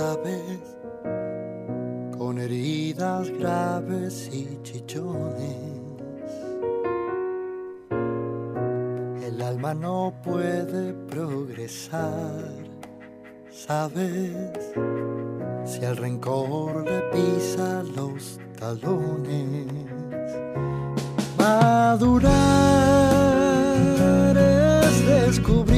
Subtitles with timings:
[0.00, 0.60] sabes,
[2.16, 6.30] con heridas graves y chichones.
[9.28, 12.44] El alma no puede progresar,
[13.50, 14.72] sabes,
[15.66, 19.66] si el rencor le pisa los talones.
[21.36, 22.30] Madurar
[24.38, 25.69] es descubrir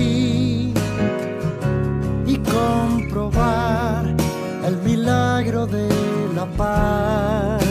[6.42, 7.62] la paz.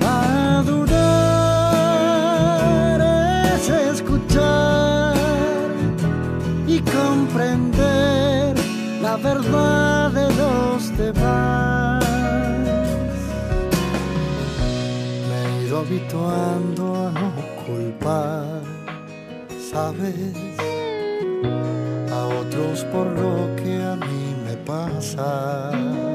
[0.00, 1.00] Madurar
[3.54, 5.14] es escuchar
[6.66, 8.54] y comprender
[9.02, 12.04] la verdad de los demás.
[15.28, 17.32] Me he ido habituando a no
[17.64, 18.62] culpar,
[19.72, 20.34] ¿sabes?
[22.12, 26.09] A otros por lo que a mí me pasa.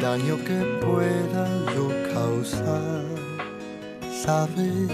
[0.00, 3.04] Daño que pueda yo causar,
[4.24, 4.88] ¿sabes?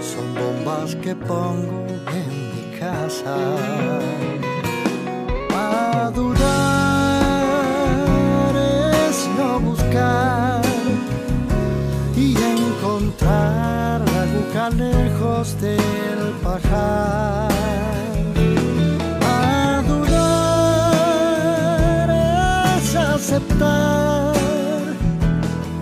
[0.00, 3.36] Son bombas que pongo en mi casa.
[5.50, 6.42] Madurar
[8.56, 10.60] es no buscar
[12.16, 17.53] y encontrar aguja lejos del pajar.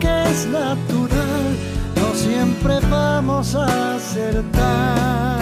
[0.01, 1.57] Que es natural,
[1.97, 5.42] no siempre vamos a acertar.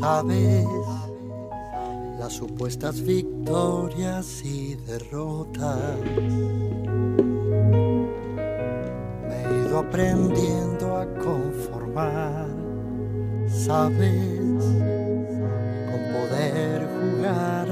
[0.00, 0.66] Sabes,
[2.18, 6.00] las supuestas victorias y derrotas.
[9.28, 12.48] Me he ido aprendiendo a conformar,
[13.46, 14.64] sabes,
[15.90, 17.69] con poder jugar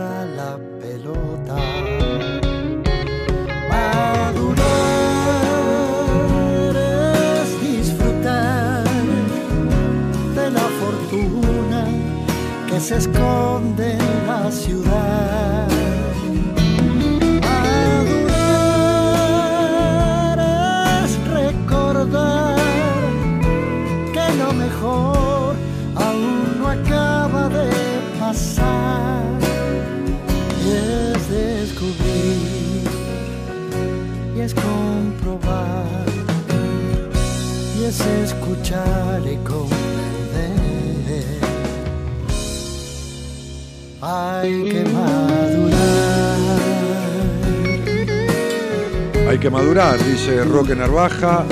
[12.80, 15.68] se esconde la ciudad.
[19.48, 20.38] Madurar
[21.04, 22.56] es recordar
[24.12, 25.56] que lo mejor
[25.96, 27.70] aún no acaba de
[28.20, 29.24] pasar
[30.64, 32.86] y es descubrir
[34.36, 36.06] y es comprobar
[37.76, 39.87] y es escuchar y comprender.
[44.10, 46.48] Hay que madurar.
[49.28, 51.44] Hay que madurar, dice Roque Narvaja.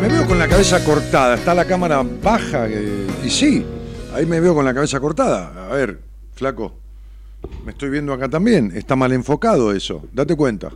[0.00, 3.64] Me veo con la cabeza cortada, está la cámara baja y sí,
[4.12, 5.70] ahí me veo con la cabeza cortada.
[5.70, 6.00] A ver,
[6.34, 6.74] flaco,
[7.64, 10.72] me estoy viendo acá también, está mal enfocado eso, date cuenta.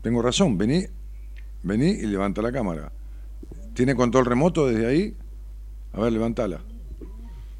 [0.00, 0.86] Tengo razón, vení,
[1.62, 2.90] vení y levanta la cámara.
[3.74, 5.14] ¿Tiene control remoto desde ahí?
[5.92, 6.62] A ver, levantala.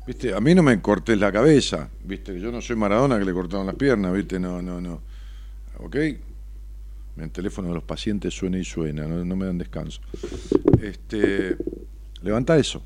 [0.07, 3.33] Viste, a mí no me cortes la cabeza, viste, yo no soy Maradona que le
[3.33, 5.03] cortaron las piernas, viste, no, no, no.
[5.79, 5.97] ¿Ok?
[7.17, 10.01] El teléfono de los pacientes suena y suena, no, me dan descanso.
[10.81, 11.57] Este,
[12.23, 12.83] levanta eso.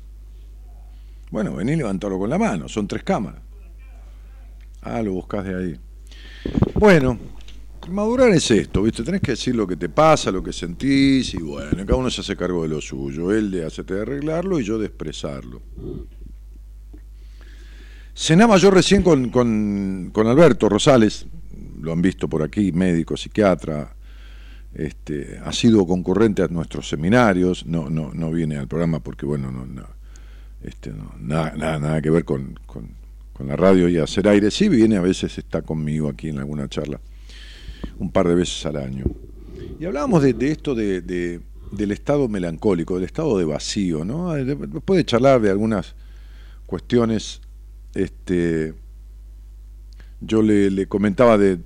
[1.29, 3.41] Bueno, vení, levantalo con la mano, son tres cámaras.
[4.81, 5.79] Ah, lo buscas de ahí.
[6.73, 7.19] Bueno,
[7.89, 9.03] Madurar es esto, ¿viste?
[9.03, 12.21] Tenés que decir lo que te pasa, lo que sentís, y bueno, cada uno se
[12.21, 13.31] hace cargo de lo suyo.
[13.31, 15.61] Él de hacerte arreglarlo y yo de expresarlo.
[18.13, 21.25] Cenaba yo recién con, con, Alberto Rosales,
[21.79, 23.95] lo han visto por aquí, médico, psiquiatra,
[24.73, 29.51] este, ha sido concurrente a nuestros seminarios, no, no, no viene al programa porque, bueno,
[29.51, 29.85] no, no,
[30.63, 32.99] este, nada, nada, nada, que ver con, con,
[33.39, 34.51] la radio y hacer aire.
[34.51, 37.01] Sí viene, a veces está conmigo aquí en alguna charla,
[37.97, 39.05] un par de veces al año.
[39.79, 44.33] Y hablábamos de, esto de, del estado melancólico, del estado de vacío, ¿no?
[44.33, 45.95] Después de charlar de algunas
[46.67, 47.41] cuestiones
[47.93, 48.73] este,
[50.19, 51.59] yo le, comentaba de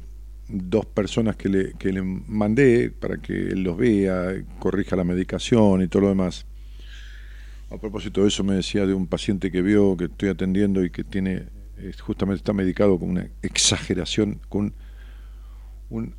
[0.47, 5.81] dos personas que le, que le mandé para que él los vea, corrija la medicación
[5.81, 6.45] y todo lo demás.
[7.71, 10.91] A propósito de eso me decía de un paciente que vio, que estoy atendiendo y
[10.91, 11.47] que tiene,
[11.99, 14.73] justamente está medicado con una exageración, con
[15.89, 16.15] un,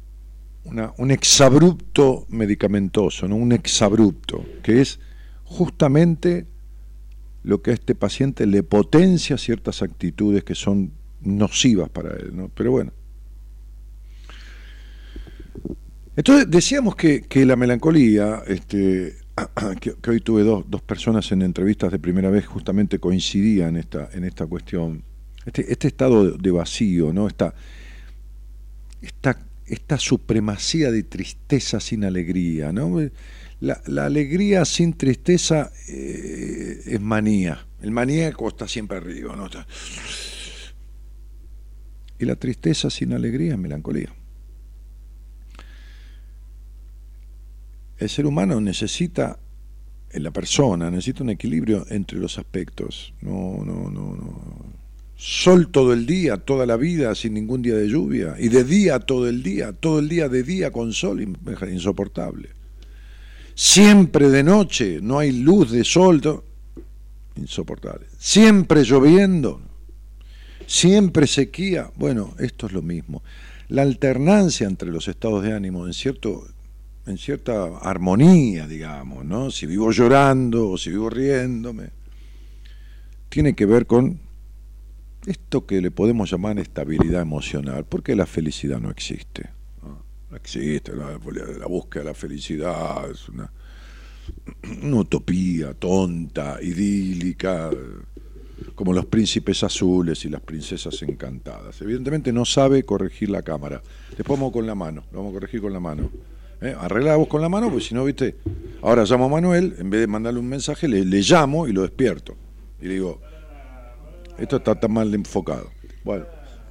[0.65, 3.37] un exabrupto medicamentoso, ¿no?
[3.37, 4.99] un exabrupto, que es
[5.45, 6.47] justamente
[7.47, 10.91] lo que a este paciente le potencia ciertas actitudes que son
[11.21, 12.51] nocivas para él, ¿no?
[12.53, 12.93] Pero bueno.
[16.17, 19.15] Entonces decíamos que, la melancolía, este,
[19.81, 24.09] que, hoy tuve dos, dos, personas en entrevistas de primera vez, justamente coincidían en esta,
[24.13, 25.05] en esta cuestión.
[25.45, 27.29] Este, este estado de vacío, ¿no?
[27.29, 27.55] Esta,
[29.01, 32.99] esta, esta supremacía de tristeza sin alegría, ¿no?
[33.61, 37.67] La, alegría sin tristeza eh, es manía.
[37.81, 39.35] El maníaco está siempre arriba.
[39.35, 39.49] ¿no?
[42.19, 44.13] Y la tristeza sin alegría es melancolía.
[47.99, 49.39] El ser humano necesita,
[50.13, 53.15] la persona, necesita un equilibrio entre los aspectos.
[53.23, 54.77] No, no, no, no.
[55.17, 58.37] Sol todo el día, toda la vida, sin ningún día de lluvia.
[58.39, 62.56] Y de día todo el día, todo el día de día con sol, insoportable
[63.57, 66.21] siempre de noche, no hay luz de sol,
[67.37, 68.07] insoportable.
[68.19, 69.61] Siempre lloviendo,
[70.67, 73.25] siempre sequía, bueno, esto es lo mismo.
[73.69, 76.47] La alternancia entre los estados de ánimo en cierto
[77.07, 79.53] en cierta armonía, digamos, ¿no?
[79.53, 81.91] Si vivo llorando o si vivo riéndome,
[83.29, 84.19] tiene que ver con
[85.25, 89.56] esto que le podemos llamar estabilidad emocional, porque la felicidad no existe
[90.35, 91.17] existe, la,
[91.67, 93.51] búsqueda de la felicidad es una,
[94.93, 97.71] utopía tonta, idílica,
[98.75, 101.81] como los príncipes azules y las princesas encantadas.
[101.83, 103.83] Evidentemente no sabe corregir la cámara.
[104.17, 106.11] Después vamos con la mano, lo vamos a corregir con la mano.
[106.61, 106.75] ¿Eh?
[106.79, 108.37] Arregla vos con la mano, pues si no, viste.
[108.83, 111.83] Ahora llamo a Manuel, en vez de mandarle un mensaje, le, le llamo y lo
[111.83, 112.35] despierto.
[112.81, 113.21] Y le digo,
[114.39, 115.71] esto está tan mal enfocado.
[116.03, 116.27] Bueno,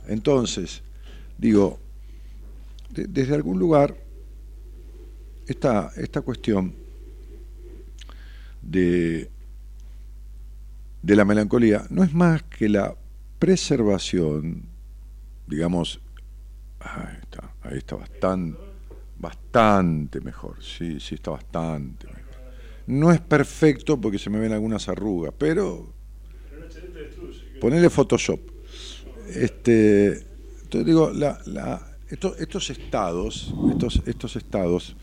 [0.07, 0.81] entonces,
[1.37, 1.79] digo,
[2.95, 3.95] desde algún lugar
[5.47, 6.73] esta, esta cuestión
[8.61, 9.29] de,
[11.01, 12.95] de la melancolía no es más que la
[13.37, 14.63] preservación,
[15.45, 16.01] digamos,
[16.79, 18.59] ahí está, ahí está bastante,
[19.19, 22.23] bastante mejor, sí, sí está bastante mejor.
[22.87, 25.93] No es perfecto porque se me ven algunas arrugas, pero
[27.59, 28.39] ponele Photoshop.
[29.27, 30.25] Este,
[30.63, 34.95] entonces digo, la, estos, estados, estos, estos estados,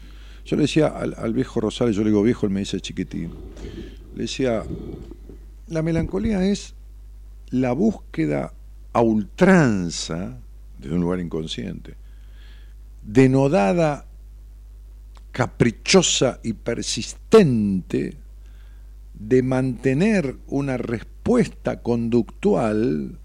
[0.44, 3.32] yo le decía al, viejo Rosales, yo le digo viejo, él me dice chiquitín,
[4.14, 4.64] le decía,
[5.68, 6.74] la melancolía es
[7.50, 8.52] la búsqueda
[8.92, 10.38] a ultranza,
[10.78, 11.94] desde un lugar inconsciente,
[13.02, 14.06] denodada,
[15.30, 18.16] caprichosa y persistente
[19.14, 23.18] de mantener una respuesta conductual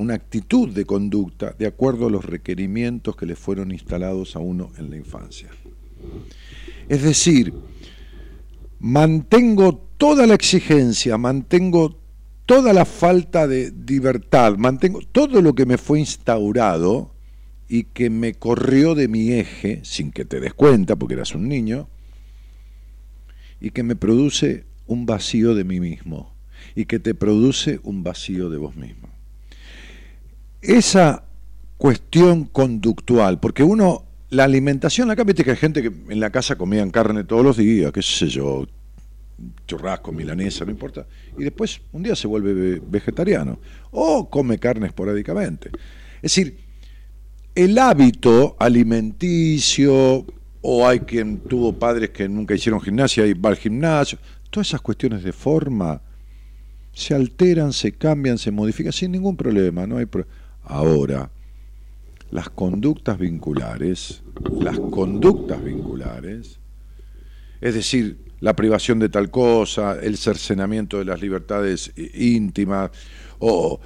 [0.00, 4.72] una actitud de conducta de acuerdo a los requerimientos que le fueron instalados a uno
[4.78, 5.48] en la infancia.
[6.88, 7.52] Es decir,
[8.78, 11.98] mantengo toda la exigencia, mantengo
[12.46, 17.12] toda la falta de libertad, mantengo todo lo que me fue instaurado
[17.68, 21.46] y que me corrió de mi eje, sin que te des cuenta, porque eras un
[21.46, 21.88] niño,
[23.60, 26.32] y que me produce un vacío de mí mismo,
[26.74, 29.19] y que te produce un vacío de vos mismo
[30.62, 31.24] esa
[31.76, 36.56] cuestión conductual, porque uno, la alimentación, acá viste que hay gente que en la casa
[36.56, 38.66] comían carne todos los días, qué sé yo,
[39.66, 41.06] churrasco, milanesa, no importa,
[41.38, 43.58] y después un día se vuelve vegetariano,
[43.90, 45.70] o come carne esporádicamente.
[46.16, 46.58] Es decir,
[47.54, 50.26] el hábito alimenticio,
[50.60, 54.18] o hay quien tuvo padres que nunca hicieron gimnasia y va al gimnasio,
[54.50, 56.02] todas esas cuestiones de forma
[56.92, 60.39] se alteran, se cambian, se modifican sin ningún problema, no hay problema
[60.70, 61.28] Ahora,
[62.30, 64.22] las conductas vinculares,
[64.60, 66.60] las conductas vinculares,
[67.60, 72.92] es decir, la privación de tal cosa, el cercenamiento de las libertades íntimas,
[73.40, 73.80] o,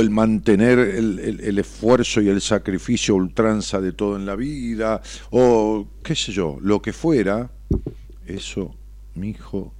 [0.00, 6.16] el mantener el, esfuerzo y el sacrificio ultranza de todo en la vida, o qué
[6.16, 7.52] sé yo, lo que fuera,
[8.26, 8.74] eso,
[9.14, 9.72] mi hijo,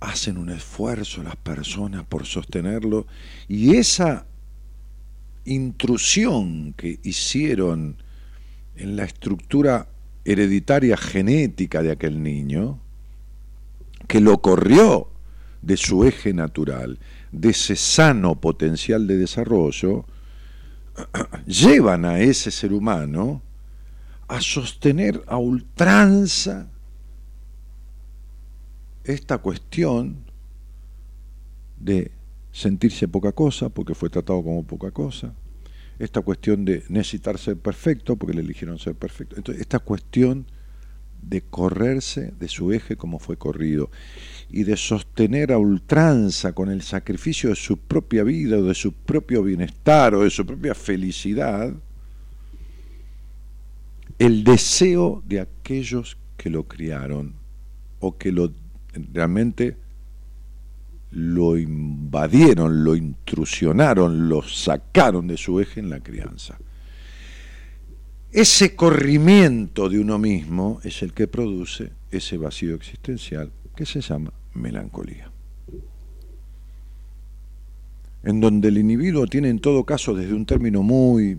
[0.00, 3.06] hacen un esfuerzo las personas por sostenerlo,
[3.46, 4.26] y esa
[5.48, 7.96] intrusión que hicieron
[8.76, 9.88] en la estructura
[10.24, 12.80] hereditaria genética de aquel niño,
[14.06, 15.10] que lo corrió
[15.62, 16.98] de su eje natural,
[17.32, 20.04] de ese sano potencial de desarrollo,
[21.46, 23.42] llevan a ese ser humano
[24.28, 26.68] a sostener a ultranza
[29.04, 30.24] esta cuestión
[31.78, 32.12] de
[32.52, 35.34] sentirse poca cosa porque fue tratado como poca cosa,
[35.98, 40.46] esta cuestión de necesitar ser perfecto porque le eligieron ser perfecto, entonces esta cuestión
[41.22, 43.90] de correrse de su eje como fue corrido
[44.50, 48.92] y de sostener a ultranza con el sacrificio de su propia vida o de su
[48.92, 51.74] propio bienestar o de su propia felicidad
[54.18, 57.34] el deseo de aquellos que lo criaron
[58.00, 58.52] o que lo
[59.12, 59.76] realmente
[61.10, 66.58] lo invadieron, lo intrusionaron, lo sacaron de su eje en la crianza.
[68.30, 74.32] Ese corrimiento de uno mismo es el que produce ese vacío existencial que se llama
[74.52, 75.30] melancolía.
[78.22, 81.38] En donde el individuo tiene en todo caso, desde un término muy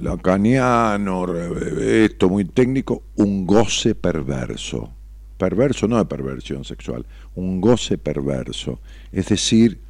[0.00, 1.26] lacaniano,
[1.80, 4.95] esto muy técnico, un goce perverso
[5.36, 8.80] perverso no de perversión sexual, un goce perverso.
[9.12, 9.80] Es decir,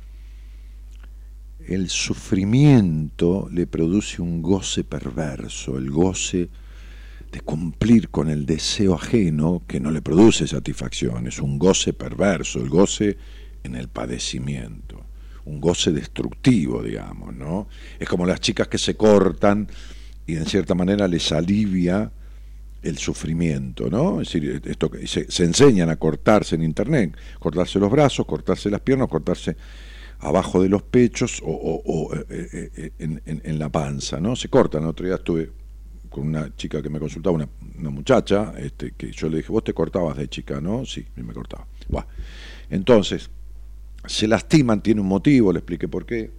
[1.66, 6.48] el sufrimiento le produce un goce perverso, el goce
[7.32, 12.60] de cumplir con el deseo ajeno que no le produce satisfacción, es un goce perverso,
[12.60, 13.16] el goce
[13.64, 15.04] en el padecimiento,
[15.44, 17.68] un goce destructivo, digamos, ¿no?
[17.98, 19.68] Es como las chicas que se cortan
[20.26, 22.12] y en cierta manera les alivia
[22.88, 24.20] el sufrimiento, ¿no?
[24.20, 28.80] Es decir, esto se, se enseñan a cortarse en internet, cortarse los brazos, cortarse las
[28.80, 29.56] piernas, cortarse
[30.20, 34.36] abajo de los pechos o, eh, eh, eh, en, la panza, ¿no?
[34.36, 34.82] Se cortan.
[34.82, 35.50] El otro día estuve
[36.08, 39.74] con una chica que me consultaba, una, muchacha, este, que yo le dije, vos te
[39.74, 40.84] cortabas de chica, ¿no?
[40.86, 41.66] Sí, me cortaba.
[42.70, 43.30] Entonces,
[44.06, 46.30] se lastiman, tiene un motivo, le expliqué por qué.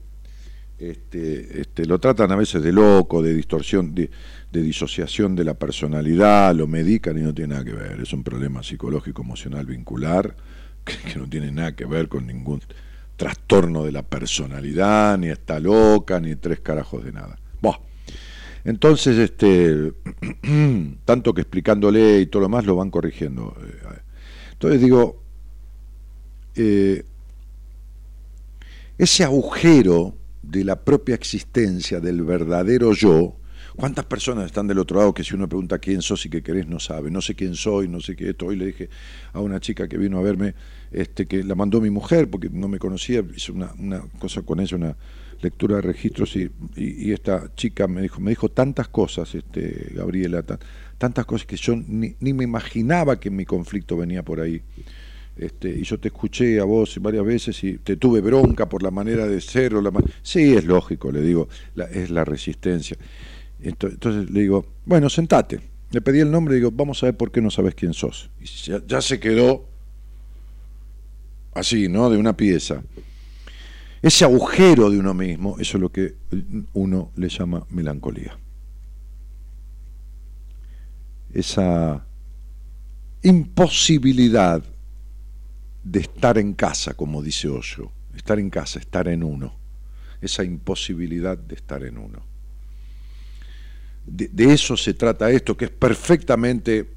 [0.80, 4.10] Este, este, lo tratan a veces de loco, de distorsión, de,
[4.52, 8.00] de disociación de la personalidad, lo medican y no tiene nada que ver.
[8.00, 10.36] Es un problema psicológico, emocional, vincular,
[10.84, 12.62] que, no tiene nada que ver con ningún
[13.16, 17.38] trastorno de la personalidad, ni está loca, ni tres carajos de nada.
[18.68, 19.94] Entonces, este,
[21.06, 23.56] tanto que explicándole y todo lo más lo van corrigiendo.
[24.52, 25.24] Entonces digo,
[26.54, 27.06] eh,
[28.98, 33.38] ese agujero de la propia existencia del verdadero yo,
[33.78, 36.68] ¿Cuántas personas están del otro lado que si uno pregunta quién sos y qué querés
[36.68, 37.12] no sabe?
[37.12, 38.48] No sé quién soy, no sé qué esto.
[38.48, 38.90] Hoy le dije
[39.34, 40.56] a una chica que vino a verme,
[40.92, 44.78] este, que la mandó mi mujer porque no me conocía, hice una, cosa con ella,
[44.78, 44.98] una
[45.42, 50.44] lectura de registros y, y, esta chica me dijo, me dijo tantas cosas, este, Gabriela,
[50.98, 54.60] tantas cosas que yo ni, ni, me imaginaba que mi conflicto venía por ahí.
[55.36, 58.90] Este, y yo te escuché a vos varias veces y te tuve bronca por la
[58.90, 59.92] manera de ser o la
[60.24, 61.48] sí es lógico le digo
[61.92, 62.98] es la resistencia
[63.60, 65.60] entonces le digo, bueno, sentate.
[65.92, 68.30] Le pedí el nombre y digo, vamos a ver por qué no sabes quién sos.
[68.42, 69.66] Y ya, se quedó
[71.54, 72.10] así, ¿no?
[72.10, 72.84] De una pieza.
[74.02, 76.16] Ese agujero de uno mismo, eso es lo que
[76.74, 78.38] uno le llama melancolía.
[81.34, 82.06] Esa
[83.24, 84.64] imposibilidad
[85.84, 89.56] de estar en casa, como dice Osho, estar en casa, estar en uno,
[90.22, 92.27] esa imposibilidad de estar en uno
[94.08, 96.88] de, eso se trata esto, que es perfectamente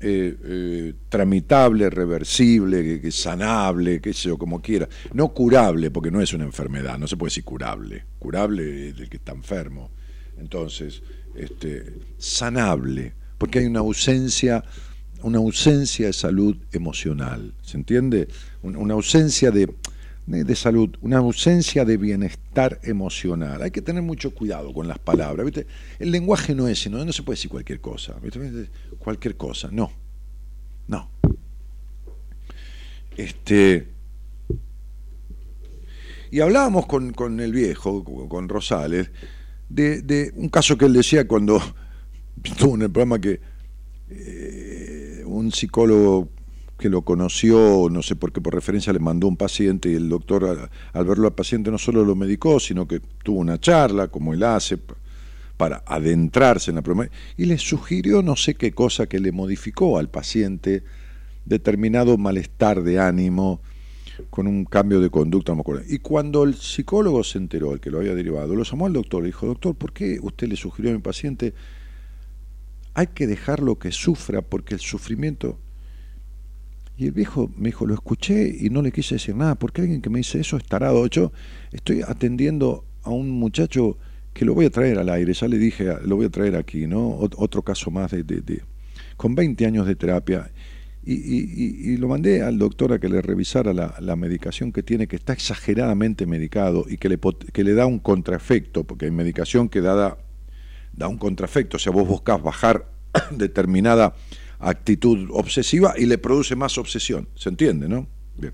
[0.00, 4.88] eh, eh, tramitable, reversible, que, sanable, qué sé yo, como quiera.
[5.12, 8.04] No curable, porque no es una enfermedad, no se puede decir curable.
[8.18, 9.90] Curable es el que está enfermo.
[10.38, 11.02] Entonces,
[11.34, 14.62] este, sanable, porque hay una ausencia,
[15.22, 18.28] una ausencia de salud emocional, ¿se entiende?
[18.62, 19.68] una ausencia de,
[20.28, 23.62] de salud, una ausencia de bienestar emocional.
[23.62, 25.46] Hay que tener mucho cuidado con las palabras.
[25.46, 25.66] ¿viste?
[25.98, 28.16] El lenguaje no es, no, no se puede decir cualquier cosa.
[28.98, 29.90] Cualquier cosa, no.
[30.86, 31.10] No.
[33.16, 33.88] Este,
[36.30, 39.10] y hablábamos con, con el viejo, con Rosales,
[39.68, 41.60] de, un caso que él decía cuando
[42.44, 43.40] estuvo en el programa que
[44.10, 46.28] eh, un psicólogo
[46.78, 50.08] que lo conoció, no sé por qué, por referencia le mandó un paciente y el
[50.08, 54.32] doctor al, verlo al paciente no solo lo medicó, sino que tuvo una charla, como
[54.32, 54.78] él hace,
[55.56, 59.98] para adentrarse en la problema, y le sugirió no sé qué cosa que le modificó
[59.98, 60.84] al paciente
[61.44, 63.60] determinado malestar de ánimo
[64.30, 65.82] con un cambio de conducta, no me acuerdo.
[65.88, 69.22] Y cuando el psicólogo se enteró, el que lo había derivado, lo llamó al doctor,
[69.22, 71.54] le dijo, doctor, ¿por qué usted le sugirió a mi paciente?
[72.94, 75.58] Hay que dejarlo que sufra porque el sufrimiento
[76.98, 80.02] y el viejo me dijo, lo escuché y no le quise decir nada, porque alguien
[80.02, 81.06] que me dice eso es tarado.
[81.06, 81.30] Yo
[81.70, 83.96] estoy atendiendo a un muchacho
[84.34, 86.88] que lo voy a traer al aire, ya le dije, lo voy a traer aquí,
[86.88, 87.16] ¿no?
[87.18, 88.62] Otro caso más de, de,
[89.16, 90.50] con 20 años de terapia.
[91.04, 95.32] Y, lo mandé al doctor a que le revisara la, medicación que tiene, que está
[95.32, 97.18] exageradamente medicado y que le,
[97.52, 100.18] que le da un contraefecto, porque hay medicación que da,
[100.92, 102.90] da un contraefecto, o sea, vos buscás bajar
[103.30, 104.14] determinada
[104.58, 107.28] actitud obsesiva y le produce más obsesión.
[107.34, 108.06] ¿Se entiende, no?
[108.36, 108.52] Bien.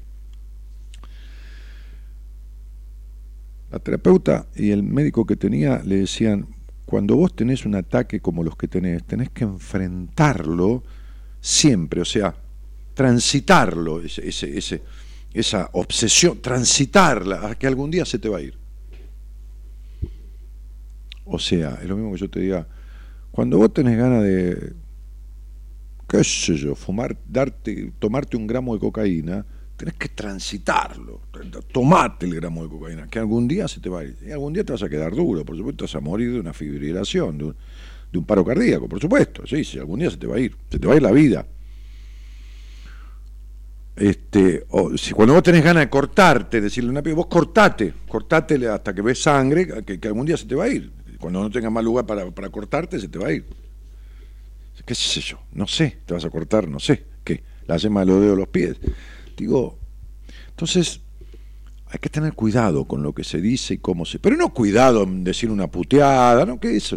[3.71, 6.47] La terapeuta y el médico que tenía le decían,
[6.85, 10.85] cuando vos tenés un ataque como los que tenés, tenés que enfrentarlo
[11.41, 12.35] siempre, o sea,
[12.95, 14.83] transitarlo, ese, ese,
[15.33, 18.57] esa obsesión, transitarla, a que algún día se te va a ir.
[21.25, 22.69] O sea, es lo mismo que yo te diga,
[23.31, 24.75] cuando vos tenés ganas de
[26.09, 29.45] qué sé yo, fumar, darte, tomarte un gramo de cocaína,
[29.77, 31.21] tenés que transitarlo,
[31.73, 34.53] tomate el gramo de cocaína, que algún día se te va a ir, y algún
[34.53, 38.19] día te vas a quedar duro, por supuesto vas a morir de una fibrilación, de
[38.19, 40.79] un, paro cardíaco, por supuesto, sí, sí, algún día se te va a ir, se
[40.79, 41.47] te va a ir la vida.
[43.97, 48.69] Este, o, si cuando vos tenés ganas de cortarte, decirle una piba, vos cortate, cortate
[48.69, 50.93] hasta que ves sangre, que, algún día se te va a ir.
[51.19, 53.45] Cuando no tengas más lugar para, para cortarte, se te va a ir
[54.85, 58.07] qué sé yo, no sé, te vas a cortar, no sé, qué, la yema de
[58.07, 58.77] los dedos de los pies.
[59.37, 59.79] Digo,
[60.51, 61.01] entonces
[61.87, 64.19] hay que tener cuidado con lo que se dice y cómo se...
[64.19, 66.59] Pero no cuidado en decir una puteada, ¿no?
[66.59, 66.93] ¿Qué es?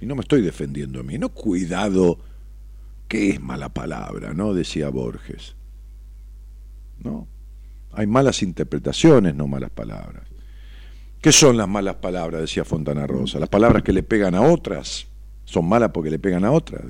[0.00, 2.18] Y no me estoy defendiendo a mí, no cuidado,
[3.08, 4.32] ¿qué es mala palabra?
[4.32, 4.54] ¿No?
[4.54, 5.54] Decía Borges.
[7.02, 7.26] ¿No?
[7.92, 10.24] Hay malas interpretaciones, no malas palabras.
[11.20, 12.40] ¿Qué son las malas palabras?
[12.40, 13.38] Decía Fontana Rosa.
[13.38, 15.06] Las palabras que le pegan a otras
[15.52, 16.80] son malas porque le pegan a otra.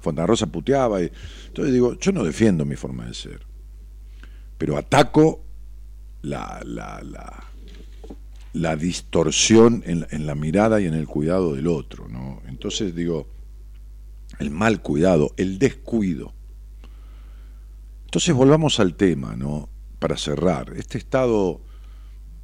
[0.00, 1.00] Fontana Rosa puteaba.
[1.00, 1.10] Y...
[1.46, 3.40] Entonces digo, yo no defiendo mi forma de ser,
[4.56, 5.44] pero ataco
[6.22, 7.44] la, la, la,
[8.52, 12.08] la distorsión en, en, la mirada y en el cuidado del otro.
[12.08, 12.42] ¿no?
[12.48, 13.28] Entonces digo,
[14.40, 16.34] el mal cuidado, el descuido.
[18.06, 19.68] Entonces volvamos al tema, ¿no?
[19.98, 21.60] Para cerrar, este estado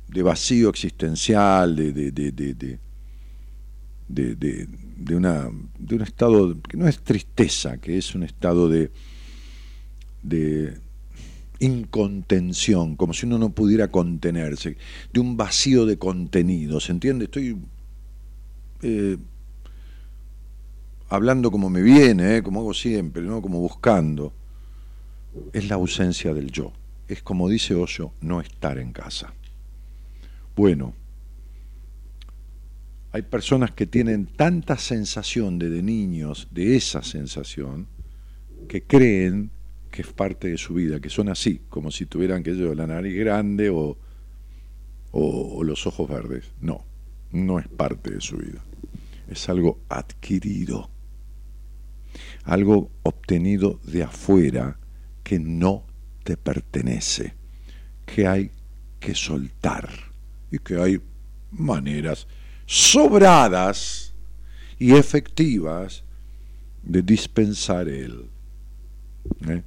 [0.09, 2.84] de vacío existencial, de, de, de, de
[4.09, 8.91] de, de, una, de un estado que no es tristeza, que es un estado de,
[10.23, 10.79] de
[11.61, 14.77] incontención, como si uno no pudiera contenerse,
[15.13, 17.27] de un vacío de contenido, ¿se entiende?
[17.27, 17.57] Estoy
[18.83, 19.17] eh,
[21.09, 23.41] hablando como me viene, eh, como hago siempre, ¿no?
[23.41, 24.33] como buscando.
[25.53, 26.73] Es la ausencia del yo.
[27.09, 29.33] Es como dice Osho, no estar en casa.
[30.57, 30.95] Bueno,
[33.15, 37.87] hay personas que tienen tanta sensación de, niños, de esa sensación,
[38.67, 39.53] que creen
[39.93, 42.89] que es parte de su vida, que son así, como si tuvieran que yo la
[42.89, 43.97] nariz grande o,
[45.63, 46.51] los ojos verdes.
[46.61, 46.85] No,
[47.31, 48.65] no es parte de su vida.
[49.29, 50.91] Es algo adquirido,
[52.43, 54.77] algo obtenido de afuera
[55.23, 55.87] que no
[56.25, 57.35] te pertenece,
[58.07, 58.51] que hay
[58.99, 59.89] que soltar
[60.51, 61.01] y que hay
[61.53, 62.27] maneras
[62.67, 64.15] sobradas
[64.79, 66.05] y efectivas
[66.83, 68.29] de dispensar él.
[69.49, 69.63] ¿eh?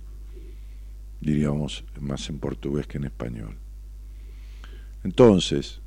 [1.20, 3.58] Diríamos más en portugués que en español.
[5.04, 5.82] Entonces,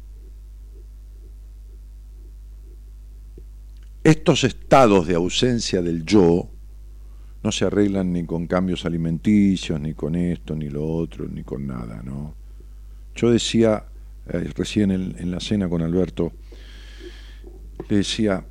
[4.03, 6.49] estos estados de ausencia del yo
[7.43, 11.67] no se arreglan ni con cambios alimenticios, ni con esto, ni lo otro, ni con
[11.67, 12.35] nada, ¿no?
[13.15, 13.85] Yo decía
[14.29, 16.33] eh, recién en la cena con Alberto,
[17.89, 18.45] le decía,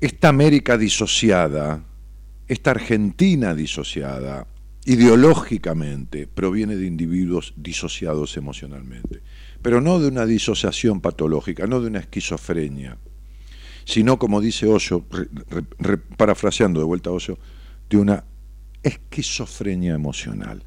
[0.00, 1.84] esta América disociada,
[2.48, 4.46] esta Argentina disociada,
[4.84, 9.22] ideológicamente, proviene de individuos disociados emocionalmente,
[9.62, 12.98] pero no de una disociación patológica, no de una esquizofrenia,
[13.84, 15.04] sino, como dice Osho,
[16.16, 17.38] parafraseando de vuelta a Osho,
[17.88, 18.24] de una
[18.82, 20.64] esquizofrenia emocional,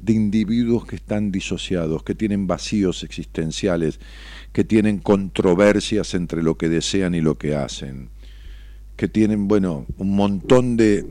[0.00, 4.00] de individuos que están disociados, que tienen vacíos existenciales,
[4.52, 8.10] que tienen controversias entre lo que desean y lo que hacen,
[8.96, 11.06] que tienen, bueno, un montón de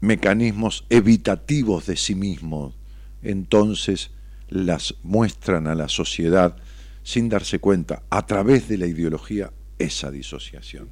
[0.00, 2.74] mecanismos evitativos de sí mismos,
[3.22, 4.10] entonces
[4.48, 6.56] las muestran a la sociedad
[7.02, 10.88] sin darse cuenta, a través de la ideología, esa disociación.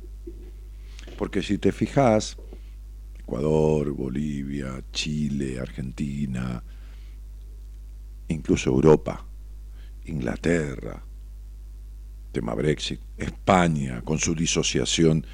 [1.16, 2.36] Porque si te fijas,
[3.18, 6.62] Ecuador, Bolivia, Chile, Argentina,
[8.32, 9.24] incluso Europa,
[10.06, 11.02] Inglaterra,
[12.32, 15.24] tema Brexit, España, con su disociación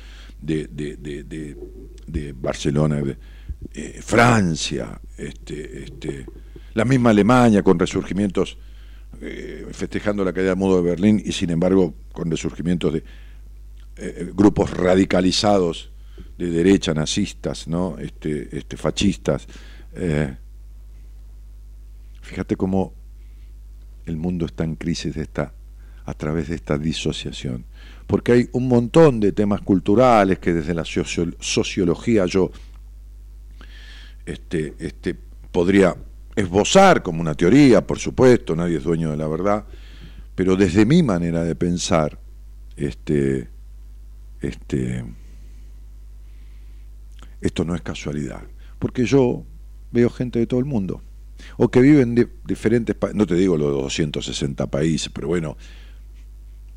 [0.41, 3.03] de, de, Barcelona,
[3.73, 6.27] eh, Francia, este, este,
[6.75, 8.59] la misma Alemania con resurgimientos,
[9.21, 13.05] eh, festejando la caída del muro de Berlín y sin embargo con resurgimientos de
[13.97, 15.91] eh, grupos radicalizados
[16.37, 17.97] de derecha, nazistas, ¿no?
[17.99, 19.47] este, este, fascistas.
[22.29, 22.93] Fíjate cómo
[24.05, 25.55] el mundo está en crisis de esta,
[26.05, 27.65] a través de esta disociación.
[28.07, 32.51] Porque hay un montón de temas culturales que desde la sociología yo
[34.27, 35.17] este, este,
[35.51, 35.97] podría
[36.37, 39.65] esbozar como una teoría, por supuesto, nadie es dueño de la verdad,
[40.35, 42.19] pero desde mi manera de pensar,
[42.77, 43.49] este,
[44.43, 45.03] este,
[47.41, 48.43] esto no es casualidad,
[48.79, 49.45] porque yo
[49.91, 51.03] veo gente de todo el mundo,
[51.57, 55.57] o que viven en diferentes países, no te digo los 260 países, pero bueno,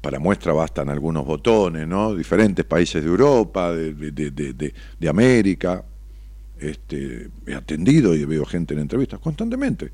[0.02, 2.16] para muestra bastan algunos botones, ¿no?
[2.16, 5.86] Diferentes países de Europa, de, de, de América,
[6.62, 9.92] este, he atendido y veo gente en entrevistas constantemente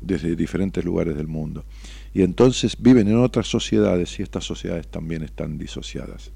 [0.00, 1.64] desde diferentes lugares del mundo.
[2.14, 6.30] Y entonces viven en otras sociedades y estas sociedades también están disociadas.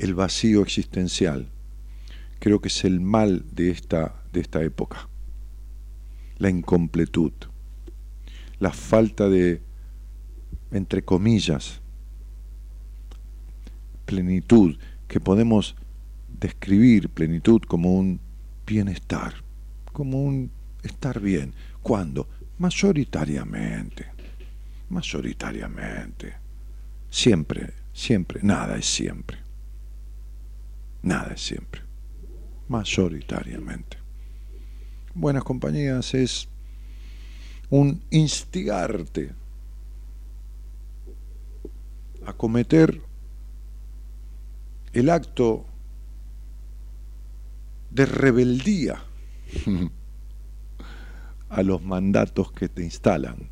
[0.00, 1.50] El vacío existencial
[2.38, 5.10] creo que es el mal de esta, de esta época.
[6.38, 7.32] La incompletud,
[8.60, 9.60] la falta de,
[10.70, 11.82] entre comillas,
[14.06, 15.76] plenitud, que podemos
[16.28, 18.20] describir plenitud como un
[18.66, 19.34] bienestar,
[19.92, 20.50] como un
[20.82, 21.52] estar bien.
[21.82, 22.26] ¿Cuándo?
[22.56, 24.06] Mayoritariamente,
[24.88, 26.32] mayoritariamente.
[27.10, 29.39] Siempre, siempre, nada es siempre.
[31.02, 31.82] Nada es siempre.
[32.68, 33.98] Mayoritariamente.
[35.14, 36.48] Buenas compañías es
[37.68, 39.32] un instigarte
[42.26, 43.00] a cometer
[44.92, 45.64] el acto
[47.90, 49.02] de rebeldía
[51.48, 53.48] a los mandatos que te instalan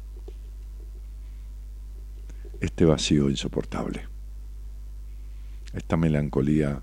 [2.60, 4.08] este vacío insoportable,
[5.74, 6.82] esta melancolía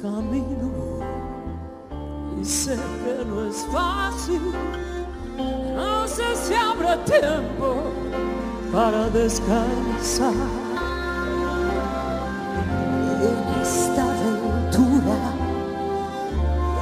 [0.00, 0.98] Camino
[2.40, 4.40] y sé que no es fácil.
[5.74, 7.82] No sé si habrá tiempo
[8.72, 10.32] para descansar.
[13.28, 15.18] En esta aventura,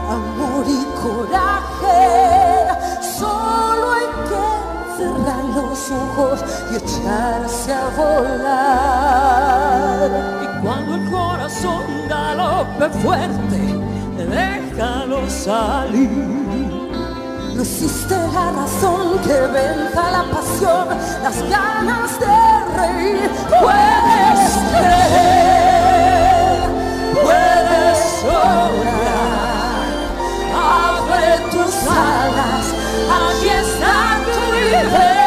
[0.09, 2.03] amor y coraje,
[3.19, 4.47] solo hay que
[4.97, 6.37] cerrar los ojos
[6.71, 8.79] y echarse a volar.
[10.45, 11.88] Y cuando el corazón
[13.03, 13.61] fuerte,
[14.17, 16.39] déjalo salir
[17.59, 20.87] no existe la razón que venza la pasión,
[21.25, 22.27] las ganas de
[22.77, 23.31] reír.
[23.49, 26.61] Puedes creer,
[27.15, 29.89] puedes soñar.
[30.55, 32.67] Abre tus alas,
[33.11, 35.18] aquí está tu libertad.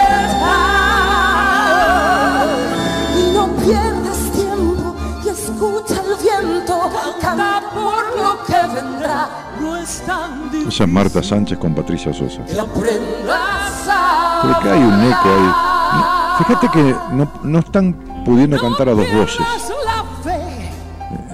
[10.68, 12.42] Esa es Marta Sánchez con Patricia Sosa.
[12.46, 12.64] Pero
[14.56, 15.52] acá hay un eco ahí.
[16.38, 17.94] Fíjate que no, no están
[18.26, 19.46] pudiendo cantar a dos voces.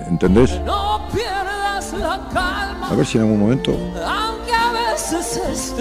[0.07, 0.59] ¿Entendés?
[2.89, 3.71] A ver si en algún momento.
[5.09, 5.73] Esa es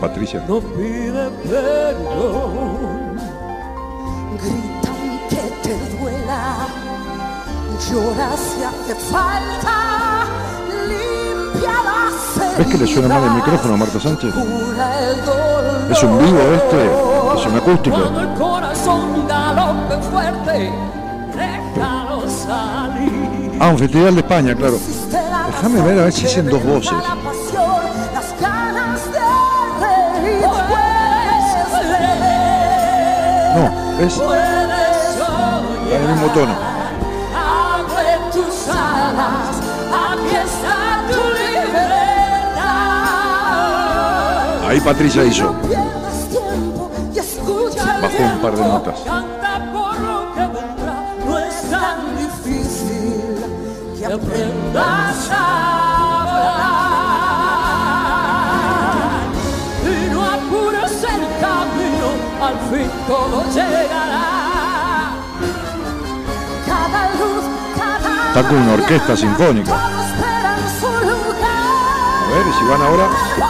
[0.00, 0.44] Patricia.
[4.40, 6.40] Gritan que te duela,
[7.88, 10.09] lloras si hace falta.
[12.60, 14.34] ¿Ves que le suena mal el micrófono a Marta Sánchez?
[15.90, 17.40] ¿Es un vivo este?
[17.40, 17.96] ¿Es un acústico?
[23.58, 24.78] Ah, un festival de España, claro.
[25.46, 26.92] Déjame ver a ver si hacen dos voces.
[33.56, 34.20] No, es
[35.94, 36.69] el mismo tono.
[44.84, 45.54] Patricia y yo.
[48.02, 49.00] Bajó un par de notas.
[68.28, 69.74] Está con una orquesta sinfónica.
[72.24, 73.49] A ver si van ahora.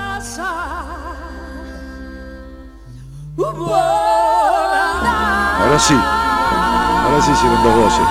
[5.59, 5.93] Ahora sí.
[5.93, 8.07] Ahora sí hicieron dos voces.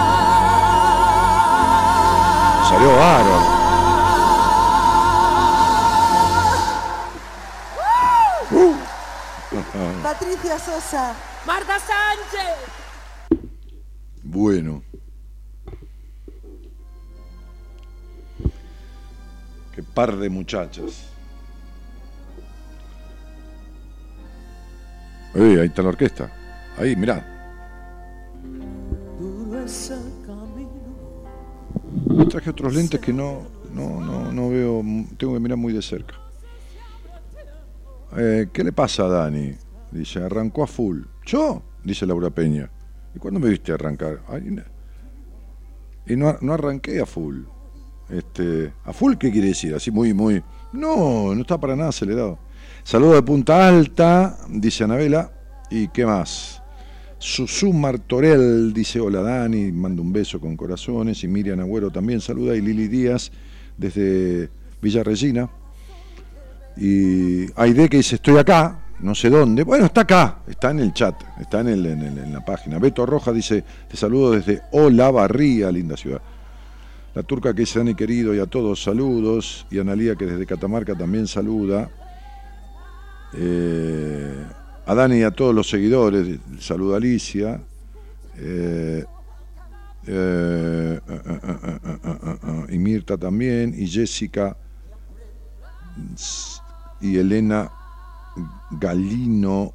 [2.69, 3.61] Salió bárbaro.
[10.03, 11.15] Patricia Sosa.
[11.47, 12.57] Marta Sánchez.
[14.23, 14.83] Bueno.
[19.75, 21.10] Qué par de muchachas.
[25.35, 26.31] Ey, ahí está la orquesta.
[26.77, 27.27] Ahí, mirá.
[32.29, 34.83] Traje otros lentes que no, no, no, no veo,
[35.17, 36.15] tengo que mirar muy de cerca.
[38.17, 39.55] Eh, ¿Qué le pasa a Dani?
[39.91, 41.03] Dice, arrancó a full.
[41.27, 41.63] ¿Yo?
[41.83, 42.71] Dice Laura Peña.
[43.15, 44.23] ¿Y cuándo me viste arrancar?
[44.29, 44.57] Ay,
[46.07, 47.43] y no, no arranqué a full.
[48.09, 49.75] Este, ¿A full qué quiere decir?
[49.75, 50.43] Así muy, muy...
[50.73, 52.39] No, no está para nada acelerado.
[52.83, 55.31] Saludo de Punta Alta, dice Anabela.
[55.71, 56.61] ¿Y qué más?
[57.19, 61.23] Susu Martorell dice hola Dani, manda un beso con corazones.
[61.23, 62.57] Y Miriam Agüero también saluda.
[62.57, 63.31] Y Lili Díaz
[63.77, 64.49] desde
[64.81, 65.51] Villa Regina.
[66.77, 69.65] Y Aide que dice estoy acá, no sé dónde.
[69.65, 72.79] Bueno, está acá, está en el chat, está en, la página.
[72.79, 76.23] Beto Roja dice te saludo desde Olavarría, linda ciudad.
[77.15, 79.67] La turca que dice Dani querido y a todos saludos.
[79.71, 81.91] Y Analía que desde Catamarca también saluda.
[83.35, 84.45] Eh,
[84.87, 87.61] a Dani y a todos los seguidores, saluda Alicia.
[92.69, 94.57] Y Mirta también, y Jessica
[97.01, 97.71] y Elena
[98.71, 99.75] Galino.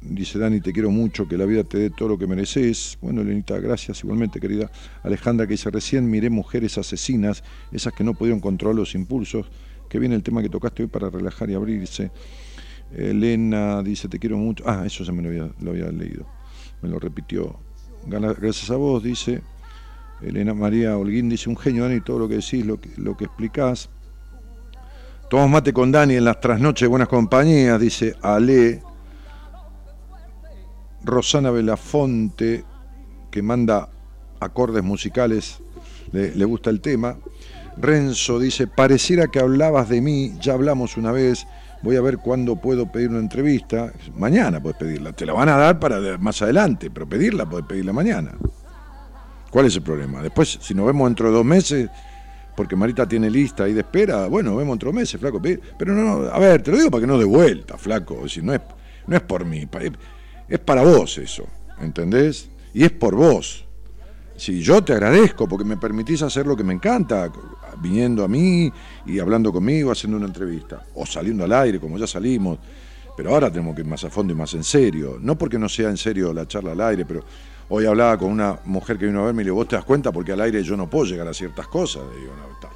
[0.00, 2.98] Dice Dani, te quiero mucho, que la vida te dé todo lo que mereces.
[3.00, 4.68] Bueno, Elenita, gracias igualmente, querida.
[5.04, 9.46] Alejandra, que dice recién, miré mujeres asesinas, esas que no pudieron controlar los impulsos.
[9.88, 12.10] Que viene el tema que tocaste hoy para relajar y abrirse.
[12.94, 14.64] Elena dice, te quiero mucho.
[14.66, 16.26] Ah, eso se me lo había, lo había leído.
[16.82, 17.56] Me lo repitió.
[18.06, 19.42] Gracias a vos, dice.
[20.20, 23.24] Elena María Holguín dice, un genio, Dani, todo lo que decís, lo que, lo que
[23.24, 23.88] explicás.
[25.28, 28.82] Tomamos mate con Dani en las trasnoches de buenas compañías, dice Ale.
[31.04, 32.64] Rosana Belafonte,
[33.30, 33.88] que manda
[34.38, 35.58] acordes musicales,
[36.12, 37.16] le, le gusta el tema.
[37.76, 41.46] Renzo dice, pareciera que hablabas de mí, ya hablamos una vez,
[41.82, 43.92] voy a ver cuándo puedo pedir una entrevista.
[44.16, 47.92] Mañana puedes pedirla, te la van a dar para más adelante, pero pedirla puedes pedirla
[47.92, 48.32] mañana.
[49.50, 50.22] ¿Cuál es el problema?
[50.22, 51.90] Después, si nos vemos dentro de dos meses,
[52.56, 55.40] porque Marita tiene lista ahí de espera, bueno, nos vemos dentro de meses, flaco.
[55.42, 58.16] pe- Pero no, no, a ver, te lo digo para que no de vuelta, flaco.
[58.18, 58.60] Es decir, no es,
[59.06, 59.68] no es por mí,
[60.48, 61.46] es para vos eso,
[61.80, 62.48] ¿entendés?
[62.74, 63.66] Y es por vos.
[64.42, 67.30] Si yo te agradezco porque me permitís hacer lo que me encanta,
[67.78, 68.72] viniendo a mí
[69.06, 72.58] y hablando conmigo, haciendo una entrevista, o saliendo al aire, como ya salimos.
[73.16, 75.16] Pero ahora tenemos que ir más a fondo y más en serio.
[75.20, 77.22] No porque no sea en serio la charla al aire, pero
[77.68, 79.84] hoy hablaba con una mujer que vino a verme y le digo, vos te das
[79.84, 82.02] cuenta porque al aire yo no puedo llegar a ciertas cosas.
[82.18, 82.68] Digo, no, está-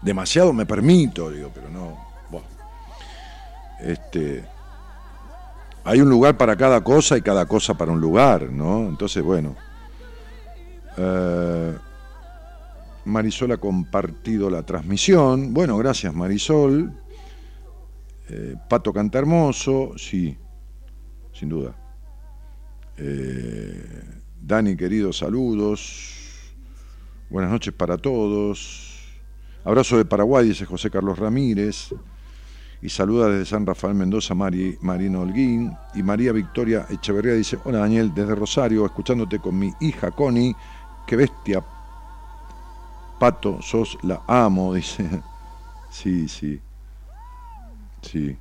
[0.00, 1.98] demasiado me permito, digo, pero no.
[2.30, 2.42] vos.
[3.80, 4.44] Este,
[5.82, 8.86] hay un lugar para cada cosa y cada cosa para un lugar, ¿no?
[8.88, 9.56] Entonces, bueno,
[10.96, 11.74] Eh,
[13.04, 15.54] Marisol ha compartido la transmisión.
[15.54, 16.92] Bueno, gracias Marisol.
[18.28, 20.36] Eh, Pato Canta Hermoso, sí,
[21.32, 21.76] sin duda.
[22.96, 24.02] Eh,
[24.40, 26.14] Dani, querido, saludos.
[27.30, 28.94] Buenas noches para todos.
[29.64, 31.90] Abrazo de Paraguay, dice José Carlos Ramírez.
[32.82, 35.72] Y saluda desde San Rafael Mendoza Mari, Marino Holguín.
[35.94, 40.54] Y María Victoria Echeverría dice, hola Daniel, desde Rosario, escuchándote con mi hija Connie.
[41.06, 41.64] Qué bestia,
[43.18, 45.08] Pato, sos la amo, dice.
[45.90, 46.60] Sí, sí.
[48.02, 48.36] Sí.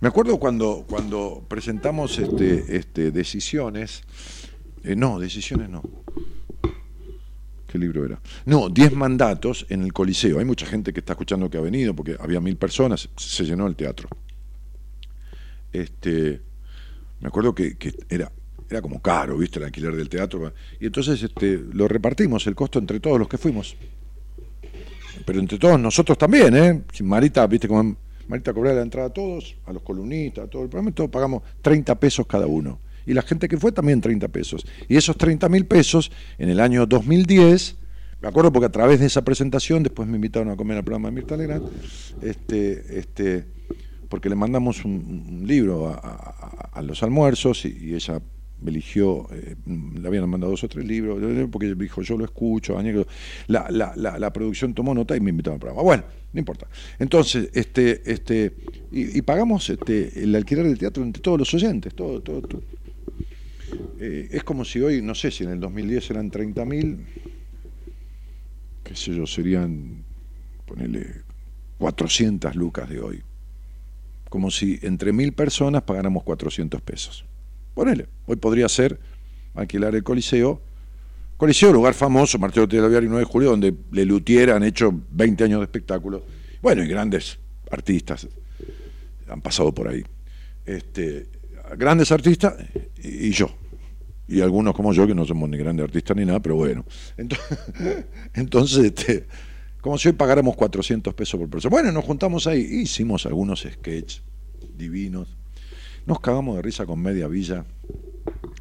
[0.00, 4.02] Me acuerdo cuando, cuando presentamos este, este, decisiones.
[4.84, 5.82] Eh, no, decisiones no.
[7.66, 8.20] ¿Qué libro era?
[8.44, 10.38] No, Diez mandatos en el Coliseo.
[10.38, 13.66] Hay mucha gente que está escuchando que ha venido porque había mil personas, se llenó
[13.66, 14.08] el teatro.
[15.72, 16.40] Este,
[17.20, 17.76] me acuerdo que
[18.08, 18.30] era
[18.72, 19.58] era como caro, ¿viste?
[19.58, 20.52] El alquiler del teatro.
[20.80, 23.76] Y entonces este, lo repartimos, el costo entre todos los que fuimos.
[25.24, 26.82] Pero entre todos nosotros también, ¿eh?
[27.02, 27.68] Marita, ¿viste?
[27.68, 27.96] Como
[28.28, 31.42] Marita cobraba la entrada a todos, a los columnistas, a todo el programa, todos pagamos
[31.60, 32.80] 30 pesos cada uno.
[33.04, 34.64] Y la gente que fue también 30 pesos.
[34.88, 37.76] Y esos 30 mil pesos, en el año 2010,
[38.22, 41.08] me acuerdo porque a través de esa presentación, después me invitaron a comer al programa
[41.08, 41.68] de Mirta Legrand,
[42.22, 43.44] este, este,
[44.08, 48.22] porque le mandamos un, libro a, los almuerzos y ella
[48.70, 51.18] eligió, eh, le habían mandado dos o tres libros,
[51.50, 52.76] porque dijo, yo lo escucho,
[53.48, 55.82] la, la, la, producción tomó nota y me invitó al programa.
[55.82, 56.66] Bueno, no importa.
[56.98, 58.54] Entonces, este, este,
[58.90, 62.62] y, pagamos este, el alquiler del teatro entre todos los oyentes, todo, todo, todo.
[63.98, 66.98] Eh, es como si hoy, no sé si en el 2010 eran 30.000,
[68.82, 70.04] qué sé yo, serían,
[70.66, 71.06] ponerle
[71.78, 73.22] 400 lucas de hoy.
[74.28, 77.24] Como si entre mil personas pagáramos 400 pesos.
[77.74, 78.98] Ponele, hoy podría ser
[79.54, 80.60] alquilar el Coliseo.
[81.36, 85.44] Coliseo, lugar famoso, Marcelo Telaviar y 9 de julio, donde Le Luthier han hecho 20
[85.44, 86.22] años de espectáculos.
[86.60, 87.38] Bueno, y grandes
[87.70, 88.28] artistas
[89.28, 90.04] han pasado por ahí.
[90.64, 91.26] Este,
[91.76, 92.54] grandes artistas
[93.02, 93.50] y, yo.
[94.28, 96.84] Y algunos como yo, que no somos ni grandes artistas ni nada, pero bueno.
[97.16, 97.58] Entonces,
[98.34, 99.26] entonces este,
[99.80, 101.70] como si hoy pagáramos 400 pesos por persona.
[101.70, 104.22] Bueno, nos juntamos ahí, hicimos algunos sketches
[104.76, 105.36] divinos
[106.06, 107.64] nos cagamos de risa con media villa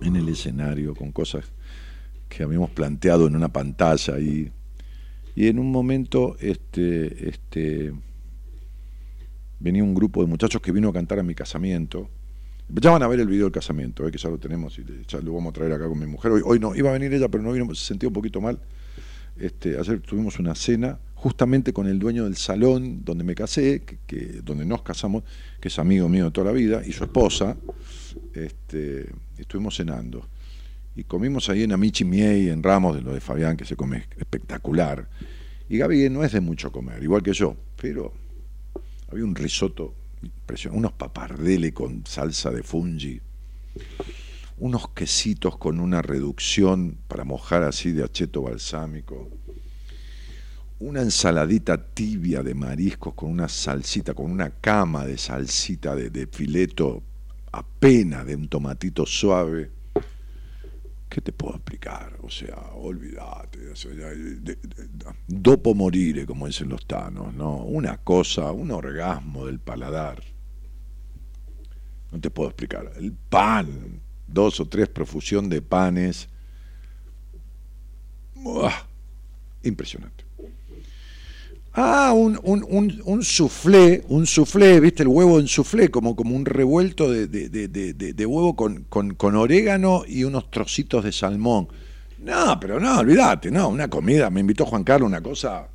[0.02, 1.46] en el escenario, con cosas
[2.30, 4.52] que habíamos planteado en una pantalla y,
[5.36, 7.94] y en un momento este, este,
[9.60, 12.10] venía un grupo de muchachos que vino a cantar a mi casamiento.
[12.70, 15.20] Ya van a ver el video del casamiento, eh, que ya lo tenemos y ya
[15.20, 16.32] lo vamos a traer acá con mi mujer.
[16.32, 18.60] Hoy, hoy no, iba a venir ella, pero no vino, se sentía un poquito mal.
[19.38, 24.42] Este, ayer tuvimos una cena justamente con el dueño del salón donde me casé, que,
[24.44, 25.24] donde nos casamos,
[25.60, 27.56] que es amigo mío de toda la vida, y su esposa,
[28.34, 29.08] este,
[29.38, 30.28] estuvimos cenando.
[30.96, 34.08] Y comimos ahí en Amici Miei, en Ramos, de lo de Fabián, que se come
[34.18, 35.08] espectacular.
[35.70, 38.12] Y Gaby no es de mucho comer, igual que yo, pero
[39.12, 43.22] había un risotto impresionante, unos papardeles con salsa de fungi,
[44.58, 49.30] unos quesitos con una reducción para mojar así de acheto balsámico
[50.82, 57.04] una ensaladita tibia de mariscos con una salsita, con una cama de salsita de, fileto
[57.52, 59.70] apenas de un tomatito suave.
[61.08, 62.18] ¿Qué te puedo explicar?
[62.22, 63.60] O sea, olvídate.
[65.28, 67.58] dopo morire, como dicen los tanos, ¿no?
[67.58, 70.24] Una cosa, un orgasmo del paladar.
[72.12, 72.92] No te puedo explicar.
[72.96, 76.28] El pan, dos o tres profusión de panes.
[79.64, 80.31] Impresionante.
[81.74, 85.04] Ah, un, un, un, un soufflé, un soufflé, ¿viste?
[85.04, 89.14] El huevo en soufflé, como, como un revuelto de, de, de, de huevo con, con,
[89.16, 91.70] con, orégano y unos trocitos de salmón.
[92.20, 94.30] No, pero no, olvídate, no, una comida.
[94.30, 95.66] Me invitó Juan Carlos una cosa.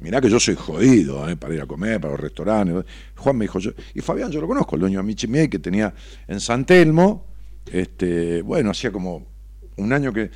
[0.00, 1.36] Mirá que yo soy jodido ¿eh?
[1.36, 2.84] para ir a comer, para los restaurantes.
[3.16, 5.94] Juan me dijo, yo, y Fabián yo lo conozco, el dueño de Michimiei, que tenía
[6.26, 7.26] en San Telmo,
[7.70, 9.26] este, bueno, hacía como
[9.76, 10.30] un año que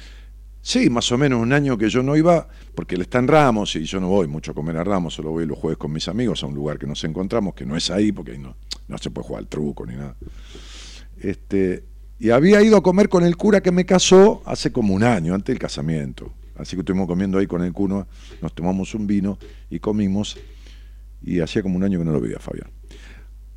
[0.67, 3.77] Sí, más o menos un año que yo no iba, porque él está en Ramos
[3.77, 6.09] y yo no voy mucho a comer a Ramos, solo voy los jueves con mis
[6.09, 8.57] amigos a un lugar que nos encontramos, que no es ahí, porque ahí no,
[8.89, 10.17] no se puede jugar al truco ni nada.
[11.21, 11.85] Este,
[12.19, 15.35] y había ido a comer con el cura que me casó hace como un año,
[15.35, 16.33] antes del casamiento.
[16.57, 18.07] Así que estuvimos comiendo ahí con el cura,
[18.41, 19.39] nos tomamos un vino
[19.69, 20.39] y comimos,
[21.23, 22.71] y hacía como un año que no lo veía Fabián,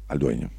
[0.09, 0.51] al dueño.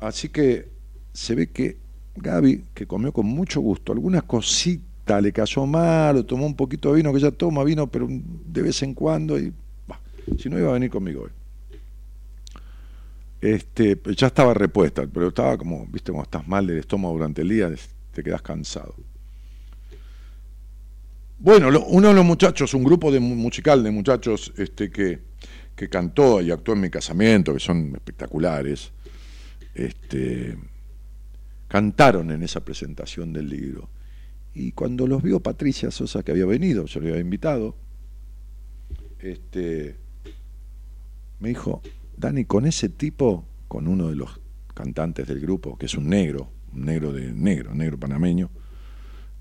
[0.00, 0.70] Así que
[1.12, 1.76] se ve que
[2.16, 4.90] Gaby, que comió con mucho gusto, algunas cositas,
[5.20, 8.82] le cayó mal, tomó un poquito de vino, que ya toma vino, pero de vez
[8.82, 9.52] en cuando, y
[10.38, 11.30] si no iba a venir conmigo hoy.
[13.40, 17.48] Este, ya estaba repuesta, pero estaba como, viste, cuando estás mal del estómago durante el
[17.48, 17.70] día,
[18.12, 18.94] te quedas cansado.
[21.40, 25.18] Bueno, uno de los muchachos, un grupo de musical de muchachos este, que,
[25.74, 28.92] que cantó y actuó en mi casamiento, que son espectaculares,
[29.74, 30.56] este,
[31.66, 33.88] cantaron en esa presentación del libro.
[34.54, 37.76] Y cuando los vio Patricia Sosa, que había venido, yo le había invitado,
[39.18, 39.96] este,
[41.40, 41.80] me dijo,
[42.16, 44.40] Dani, con ese tipo, con uno de los
[44.74, 48.50] cantantes del grupo, que es un negro, un negro de negro, negro panameño,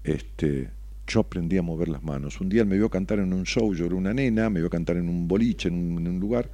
[0.03, 0.69] este,
[1.07, 2.39] yo aprendí a mover las manos.
[2.39, 4.69] Un día él me vio cantar en un show, yo era una nena, me vio
[4.69, 6.49] cantar en un boliche, en un, lugar,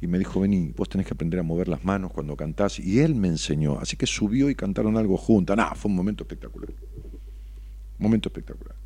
[0.00, 2.78] y me dijo, vení, vos tenés que aprender a mover las manos cuando cantás.
[2.80, 5.56] Y él me enseñó, así que subió y cantaron algo juntas.
[5.56, 6.70] Nada, fue un momento espectacular.
[7.98, 8.76] Momento espectacular.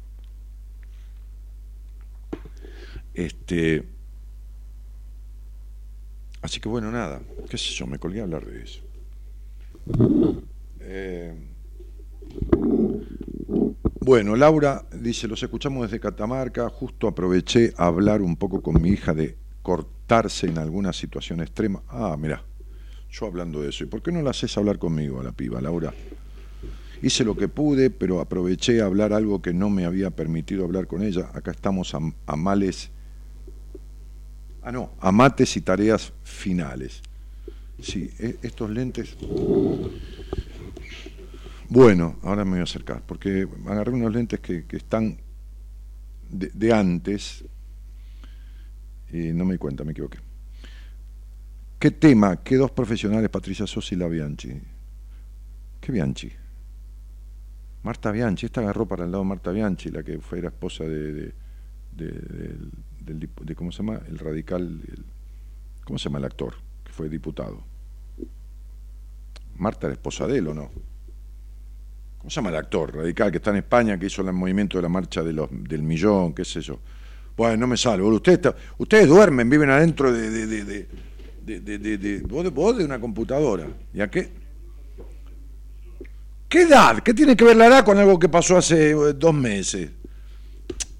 [3.14, 3.84] Este,
[6.40, 8.80] así que bueno, nada, qué sé yo, me colgué a hablar de eso.
[10.80, 11.34] Eh,
[14.00, 18.90] bueno, Laura dice, los escuchamos desde Catamarca, justo aproveché a hablar un poco con mi
[18.90, 21.82] hija de cortarse en alguna situación extrema.
[21.88, 22.42] Ah, mira,
[23.10, 23.84] yo hablando de eso.
[23.84, 25.92] ¿Y por qué no la haces hablar conmigo a la piba, Laura?
[27.00, 30.88] Hice lo que pude, pero aproveché a hablar algo que no me había permitido hablar
[30.88, 31.30] con ella.
[31.32, 32.90] Acá estamos a, males.
[34.62, 37.00] Ah, no, a mates y tareas finales.
[37.80, 39.16] Sí, e, estos lentes.
[41.68, 45.18] Bueno, ahora me voy a acercar, porque agarré unos lentes que, están
[46.30, 47.44] de, antes
[49.12, 50.18] y no me di cuenta, me equivoqué.
[51.78, 52.42] ¿Qué tema?
[52.42, 54.52] ¿Qué dos profesionales, Patricia Sosi y la Bianchi?
[55.80, 56.32] ¿Qué Bianchi?
[57.88, 61.32] Marta Bianchi, esta agarró para el lado Marta Bianchi, la que fue la esposa de,
[61.96, 64.02] de, ¿cómo se llama?
[64.06, 64.82] El radical,
[65.86, 66.52] ¿cómo se llama el actor?
[66.84, 67.64] Que fue diputado.
[69.56, 70.70] Marta la esposa de él, ¿o no?
[72.18, 74.82] ¿Cómo se llama el actor radical que está en España, que hizo el movimiento de
[74.82, 76.78] la marcha del millón, qué sé yo?
[77.38, 77.74] Bueno, no me.
[77.74, 80.86] Ustedes, ustedes duermen, viven adentro de, de,
[81.42, 83.66] de, de vos, de una computadora.
[83.94, 84.37] ¿Y a qué?
[86.48, 87.02] ¿Qué edad?
[87.02, 89.90] ¿Qué tiene que ver la edad con algo que pasó hace eh, dos meses?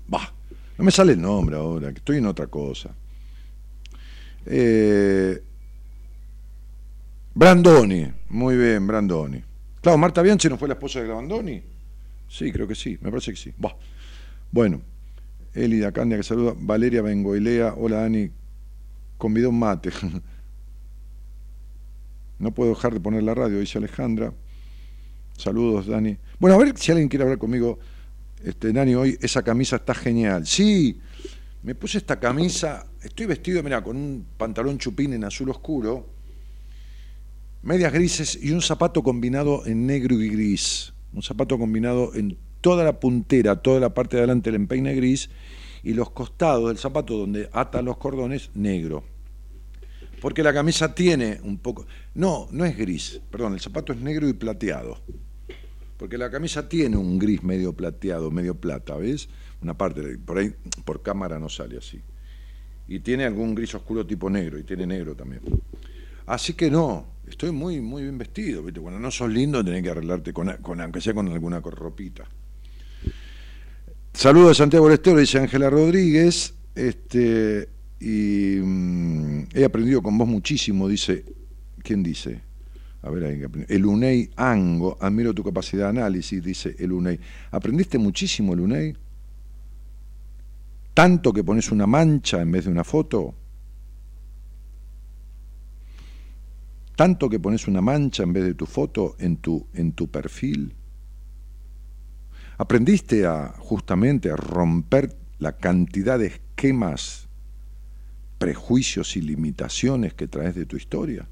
[0.07, 0.33] Bah,
[0.77, 2.95] no me sale el nombre ahora, que estoy en otra cosa.
[4.45, 5.43] Eh,
[7.35, 9.43] Brandoni, muy bien, Brandoni.
[9.81, 11.63] Claro, Marta Bianchi no fue la esposa de Grabandoni.
[12.29, 13.55] Sí, creo que sí, me parece que sí.
[14.53, 14.83] Bueno,
[15.55, 16.53] Elida Candia que saluda.
[16.59, 18.31] Valeria Bengoilea, hola Dani,
[19.17, 19.91] convidó un mate.
[22.39, 24.35] no puedo dejar de poner la radio, dice Alejandra.
[25.39, 26.19] Saludos, Dani.
[26.39, 27.79] Bueno, a ver si alguien quiere hablar conmigo.
[28.45, 30.47] Este, Dani, hoy esa camisa está genial.
[30.47, 31.01] Sí,
[31.63, 36.19] me puse esta camisa, estoy vestido, mira, con un pantalón chupín en azul oscuro
[37.63, 40.93] medias grises y un zapato combinado en negro y gris.
[41.13, 45.31] Un zapato combinado en toda la puntera, toda la parte de adelante del empeine gris
[45.83, 49.05] y los costados del zapato donde ata los cordones negro.
[50.21, 51.87] Porque la camisa tiene un poco...
[52.15, 54.99] No, no es gris, perdón, el zapato es negro y plateado.
[55.99, 59.29] Porque la camisa tiene un gris medio plateado, medio plata, ¿ves?
[59.61, 62.01] Una parte, por ahí, por cámara no sale así.
[62.87, 65.43] Y tiene algún gris oscuro tipo negro, y tiene negro también.
[66.27, 68.81] Así que no, estoy muy, muy bien vestido, ¿viste?
[68.81, 70.49] Cuando no sos lindo tenés que arreglarte con,
[70.81, 72.25] aunque sea con alguna ropita.
[74.13, 76.55] Saludos a Santiago Lestero, dice Ángela Rodríguez.
[76.77, 77.69] Este,
[77.99, 81.25] y mm, he aprendido con vos muchísimo, dice.
[81.83, 82.48] ¿Quién dice?
[83.69, 87.19] El UNEI Ango, admiro tu capacidad de análisis, dice el UNEI.
[87.51, 88.97] ¿Aprendiste muchísimo el UNEI?
[90.95, 93.35] ¿Tanto que pones una mancha en vez de una foto?
[96.99, 100.75] tanto que pones una mancha en vez de tu foto en tu, en tu perfil.
[102.57, 107.29] Aprendiste a justamente a romper la cantidad de esquemas,
[108.39, 111.29] prejuicios y limitaciones que traes de tu historia.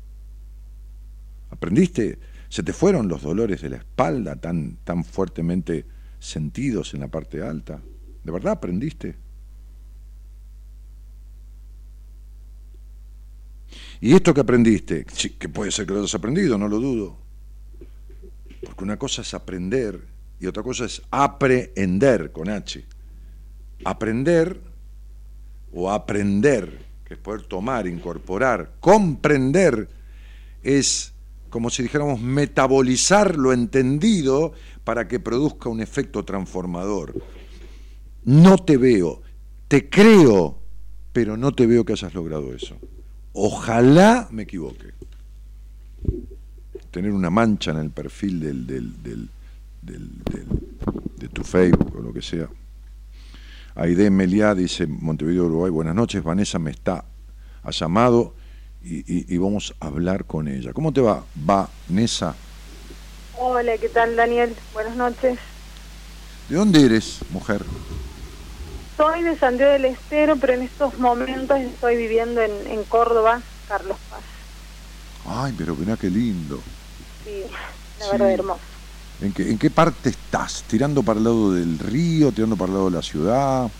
[1.50, 2.18] Aprendiste,
[2.48, 5.84] se te fueron los dolores de la espalda tan, tan fuertemente
[6.18, 7.80] sentidos en la parte alta.
[8.24, 9.16] ¿De verdad aprendiste?
[14.00, 15.04] ¿Y esto que aprendiste?
[15.38, 17.18] que puede ser que lo hayas aprendido, no lo dudo.
[18.62, 20.06] Porque una cosa es aprender
[20.40, 22.84] y otra cosa es aprender con H.
[23.84, 24.60] Aprender
[25.72, 29.88] o aprender, que es poder tomar, incorporar, comprender,
[30.62, 31.12] es
[31.56, 34.52] como si dijéramos metabolizar lo entendido
[34.84, 37.14] para que produzca un efecto transformador.
[38.26, 39.22] No te veo,
[39.66, 40.58] te creo,
[41.14, 42.76] pero no te veo que hayas logrado eso.
[43.32, 44.92] Ojalá me equivoque.
[46.90, 49.02] Tener una mancha en el perfil del, del,
[49.80, 50.10] del,
[51.16, 52.50] de tu Facebook o lo que sea.
[53.76, 57.06] Aide Meliá dice, Montevideo, Uruguay, buenas noches, Vanessa me está,
[57.62, 58.34] ha llamado
[58.86, 60.72] y, y- y vamos a hablar con ella.
[60.72, 62.40] ¿Cómo te va, Vanessa?
[63.30, 64.60] Hola, ¿qué tal Daniel?
[64.72, 65.38] Buenas noches.
[66.48, 67.66] ¿De dónde eres, mujer?
[68.96, 73.98] Soy de Santiago del Estero, pero en estos momentos estoy viviendo en, en Córdoba, Carlos
[74.08, 74.24] Paz.
[75.24, 76.64] Ay, pero mirá qué lindo.
[77.22, 77.44] Sí,
[77.96, 78.08] la Sí.
[78.08, 78.64] verdad hermoso.
[79.18, 80.66] ¿En qué, ¿En qué parte estás?
[80.66, 82.32] ¿Tirando para el lado del río?
[82.32, 83.72] ¿Tirando para el lado de la ciudad?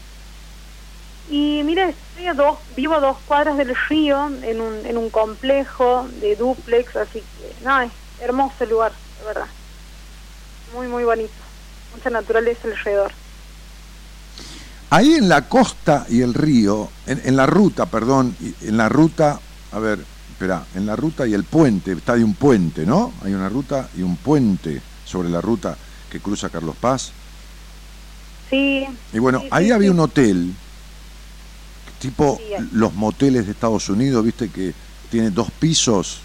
[1.28, 5.10] Y mira, estoy a dos, vivo a dos cuadras del río, en un, en un
[5.10, 9.46] complejo de duplex, así que, no, es hermoso el lugar, de verdad.
[10.74, 11.32] Muy, muy bonito.
[11.94, 13.12] Mucha naturaleza alrededor.
[14.90, 19.40] Ahí en la costa y el río, en, en la ruta, perdón, en la ruta,
[19.72, 19.98] a ver,
[20.30, 23.12] espera, en la ruta y el puente, está de un puente, ¿no?
[23.24, 25.76] Hay una ruta y un puente sobre la ruta
[26.10, 27.10] que cruza Carlos Paz.
[28.50, 28.86] Sí.
[29.12, 29.94] Y bueno, sí, ahí sí, había sí.
[29.94, 30.54] un hotel,
[31.98, 32.68] tipo Sí, ahí.
[32.72, 34.72] los moteles de Estados Unidos, viste que
[35.10, 36.20] tiene dos pisos.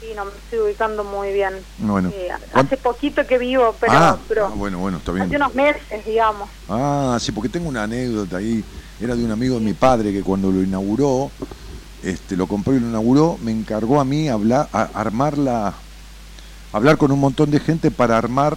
[0.00, 1.54] Sí, no me estoy ubicando muy bien.
[1.78, 5.24] Bueno, Eh, ¿cuán- hace poquito que vivo, pero, ah, pero ah, bueno, bueno, está hace
[5.26, 5.42] bien.
[5.42, 6.48] unos meses, digamos.
[6.68, 8.62] Ah, sí, porque tengo una anécdota ahí.
[9.00, 11.30] Era de un amigo de mi padre que cuando lo inauguró,
[12.02, 15.74] este, lo compró y lo inauguró, me encargó a mí hablar, a, armar la,
[16.72, 18.56] hablar con un montón de gente para armar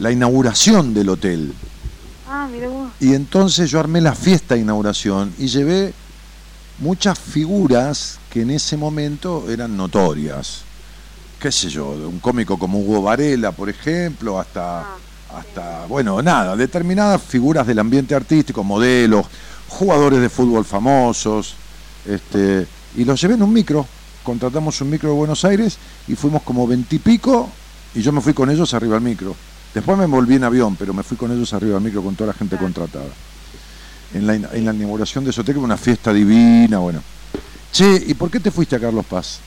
[0.00, 1.52] la inauguración del hotel.
[2.28, 2.90] Ah, mira vos.
[3.00, 5.94] Y entonces yo armé la fiesta de inauguración y llevé
[6.78, 10.62] muchas figuras que en ese momento eran notorias.
[11.40, 14.96] Qué sé yo, de un cómico como Hugo Varela, por ejemplo, hasta, Ah,
[15.38, 19.26] hasta bueno, nada, determinadas figuras del ambiente artístico, modelos,
[19.68, 21.54] jugadores de fútbol famosos,
[22.06, 22.66] este,
[22.96, 23.86] y los llevé en un micro.
[24.22, 27.48] Contratamos un micro de Buenos Aires y fuimos como veintipico
[27.94, 29.36] y yo me fui con ellos arriba al micro.
[29.76, 32.28] Después me volví en avión, pero me fui con ellos arriba al micro con toda
[32.28, 33.10] la gente contratada.
[34.14, 37.02] En la, en la inauguración de Soteca, una fiesta divina, bueno.
[37.72, 39.38] Che, ¿y por qué te fuiste a Carlos Paz?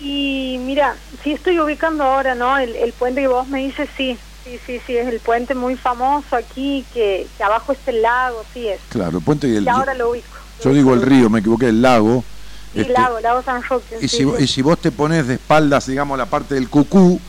[0.00, 2.56] Y mira, sí estoy ubicando ahora, ¿no?
[2.56, 5.76] El, el puente que vos me dices, sí, sí, sí, sí, es el puente muy
[5.76, 8.80] famoso aquí, que, que abajo está el lago, sí es.
[8.88, 9.64] Claro, el puente y el...
[9.64, 10.26] Y ahora lo ubico.
[10.64, 12.24] Yo digo el río, me equivoqué, el lago.
[12.72, 13.98] Sí, Este, lago, lago San Roque.
[14.00, 14.30] Y sí, si, sí.
[14.38, 17.20] y si vos te pones de espaldas, digamos, la parte del cucú,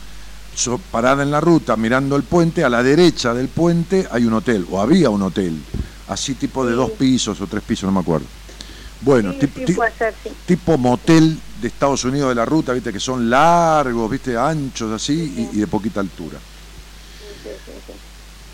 [0.58, 4.34] so- parada en la ruta, mirando el puente, a la derecha del puente hay un
[4.34, 5.56] hotel, o había un hotel,
[6.08, 6.76] así tipo de Sí.
[6.76, 8.26] dos pisos o tres pisos, no me acuerdo.
[9.00, 10.12] Bueno, Sí, tip- ser,
[10.44, 15.48] tipo motel de Estados Unidos de la ruta, viste, que son largos, viste, anchos así
[15.52, 16.38] y, y de poquita altura.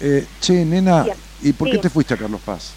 [0.00, 1.06] Eh, che, nena.
[1.42, 2.72] ¿y por qué te fuiste a Carlos Paz?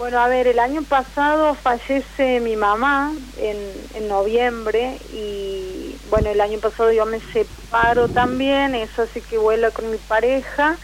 [0.00, 6.40] Bueno, a ver, el año pasado fallece mi mamá en, en noviembre y bueno, el
[6.40, 10.80] año pasado yo me separo también, eso así que vuelo con mi pareja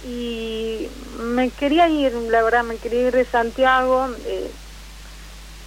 [0.00, 4.08] y me quería ir, la verdad, me quería ir de Santiago.
[4.24, 4.56] eh,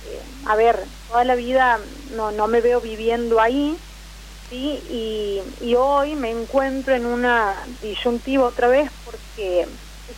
[0.01, 3.77] eh, a ver, toda la vida no, no me veo viviendo ahí,
[4.49, 4.83] ¿sí?
[4.87, 9.67] Y, y hoy me encuentro en una disyuntiva otra vez porque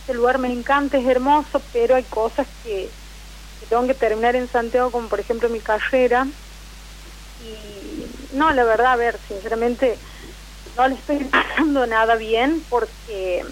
[0.04, 2.92] este lugar me encanta, es hermoso, pero hay cosas que,
[3.70, 6.26] tengo que terminar en Santiago, como por ejemplo mi carrera.
[7.40, 9.98] Y no, la verdad, a ver, sinceramente,
[10.76, 13.46] no le estoy pasando nada bien porque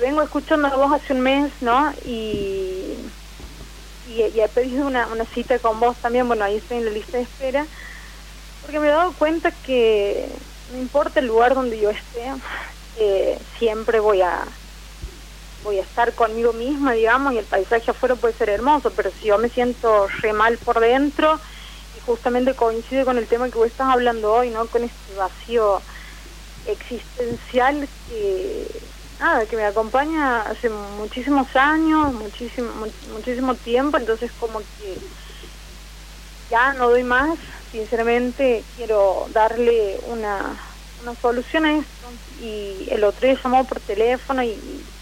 [0.00, 1.94] vengo escuchando a vos hace un mes, ¿no?
[2.02, 2.96] Y,
[4.06, 6.90] y, y he pedido una, una cita con vos también, bueno, ahí estoy en la
[6.90, 7.68] lista de espera,
[8.60, 12.32] porque me he dado cuenta que no importa el lugar donde yo esté,
[12.96, 14.59] eh, siempre voy a
[15.62, 19.26] voy a estar conmigo misma, digamos, y el paisaje afuera puede ser hermoso, pero si
[19.26, 21.40] yo me siento re mal por dentro,
[21.92, 24.68] y justamente coincide con el tema que vos estás hablando hoy, ¿no?
[24.68, 25.84] Con este vacío
[26.64, 34.60] existencial que, nada, que me acompaña hace muchísimos años, muchísimo, mu- muchísimo tiempo, entonces como
[34.76, 35.00] que
[36.48, 37.38] ya no doy más,
[37.70, 40.60] sinceramente quiero darle una,
[40.96, 42.12] una solución a esto.
[42.26, 44.92] Y el otro día llamó por teléfono y,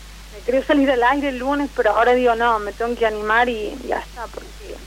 [0.48, 3.76] quería salir al aire el lunes, pero ahora digo, no, me tengo que animar y
[3.86, 4.78] ya está, porque,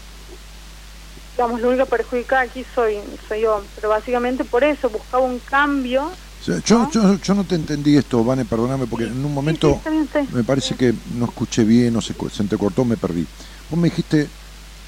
[1.38, 3.62] digamos, lo único perjudicada aquí soy, soy yo.
[3.76, 6.08] Pero básicamente por eso, buscaba un cambio.
[6.08, 6.90] O sea, yo, ¿No?
[6.90, 10.76] yo, yo no te entendí esto, Vane, perdóname, porque en un momento sí, me parece
[10.76, 13.28] que no escuché bien, o se, se entrecortó, me perdí.
[13.70, 14.32] Vos me dijiste,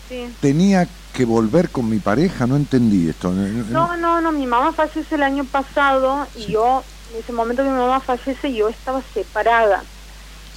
[0.10, 0.36] Sí.
[0.40, 3.32] tenía que volver con mi pareja, no entendí esto.
[3.32, 7.70] No, no, no, mi mamá fallece el año pasado y yo, en ese momento que
[7.70, 9.86] mi mamá fallece, yo estaba separada.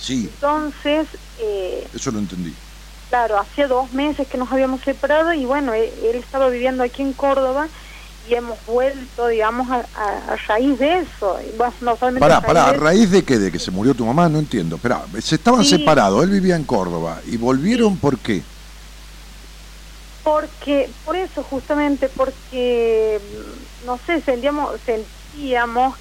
[0.06, 2.54] Sí, Entonces, eh, eso lo entendí.
[3.08, 7.02] claro, hacía dos meses que nos habíamos separado y bueno, él, él estaba viviendo aquí
[7.02, 7.70] en Córdoba
[8.22, 11.38] y hemos vuelto, digamos, a, a- a raíz de eso.
[11.54, 13.38] Bueno, no solamente Pará, a raíz pará, ¿a raíz de qué?
[13.38, 14.28] ¿De que se murió tu mamá?
[14.28, 14.76] No entiendo.
[14.76, 15.68] Esperá, se estaban Sí.
[15.68, 17.20] separados, él vivía en Córdoba.
[17.24, 18.48] ¿Y volvieron por qué?
[20.22, 23.20] Porque, por eso justamente, porque,
[23.80, 25.12] no sé, sentíamos, sentíamos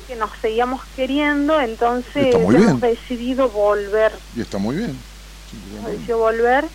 [0.07, 5.03] que nos seguíamos queriendo, entonces hemos decidido volver, Y está muy bien.
[5.51, 6.69] hemos decidido volver,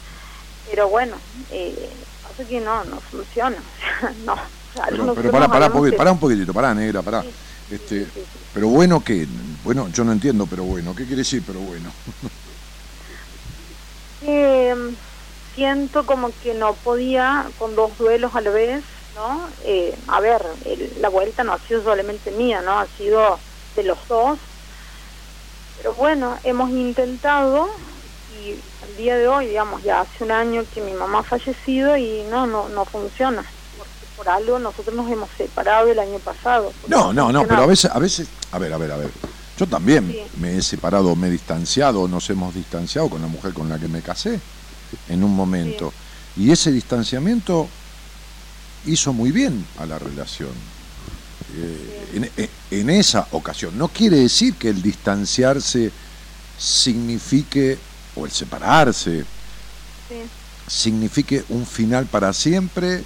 [0.71, 3.65] pero bueno, eh, pasa que no, no funciona,
[4.17, 4.35] no.
[4.35, 7.23] o sea, Pero, pero pará, pará, porque- un poquitito, pará, negra, pará.
[7.23, 7.35] Sí,
[7.71, 9.27] Este, sí, pero bueno, ¿qué?
[9.63, 10.95] Bueno, yo no entiendo, pero bueno.
[10.95, 11.91] ¿Qué quiere decir, pero bueno?
[14.23, 14.75] Eh,
[15.55, 18.85] siento como que no podía con dos duelos a la vez,
[19.17, 19.49] ¿no?
[19.65, 22.79] Eh, a ver, el- la vuelta no ha sido solamente mía, ¿no?
[22.79, 23.39] Ha sido
[23.77, 24.39] de los dos.
[25.79, 27.69] Pero bueno, hemos intentado
[28.43, 28.53] y
[28.85, 32.23] al día de hoy, digamos, ya hace un año que mi mamá ha fallecido y
[32.31, 33.43] no, no, no funciona.
[33.77, 36.73] Porque por algo nosotros nos hemos separado el año pasado.
[36.87, 39.11] No, no, no, pero a veces, a veces, a ver, a ver, a ver.
[39.59, 40.23] Yo también Sí.
[40.41, 43.89] me he separado, me he distanciado, nos hemos distanciado con la mujer con la que
[43.89, 44.41] me casé
[45.09, 45.93] en un momento.
[46.37, 47.69] Y ese distanciamiento
[48.87, 50.51] hizo muy bien a la relación.
[51.57, 53.77] Eh, en, esa ocasión.
[53.77, 55.91] No quiere decir que el distanciarse
[56.59, 57.79] signifique,
[58.15, 59.25] o el separarse,
[60.09, 60.17] Sí.
[60.67, 63.03] signifique un final para siempre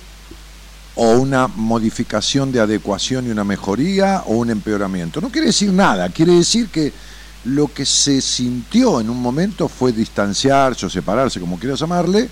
[0.94, 5.20] o una modificación de adecuación y una mejoría o un empeoramiento.
[5.20, 6.92] No quiere decir nada, quiere decir que
[7.44, 12.28] lo que se sintió en un momento fue distanciarse o separarse, como quieras llamarle,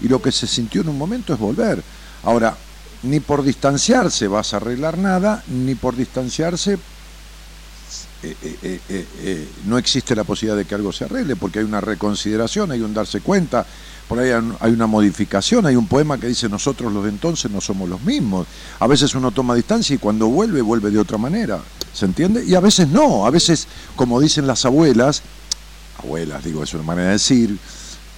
[0.00, 1.82] y lo que se sintió en un momento es volver.
[2.24, 2.56] Ahora,
[3.02, 6.78] ni por distanciarse vas a arreglar nada, ni por distanciarse
[8.22, 11.80] eh, eh, eh, no existe la posibilidad de que algo se arregle, porque hay una
[11.80, 13.64] reconsideración, hay un darse cuenta,
[14.06, 14.30] por ahí
[14.60, 18.02] hay una modificación, hay un poema que dice nosotros los de entonces no somos los
[18.02, 18.46] mismos.
[18.78, 21.60] A veces uno toma distancia y cuando vuelve, vuelve de otra manera,
[21.94, 22.44] ¿se entiende?
[22.44, 25.22] Y a veces no, a veces, como dicen las abuelas,
[25.98, 27.56] abuelas digo, es una manera de decir,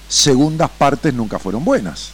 [0.08, 2.10] segundas partes nunca fueron buenas.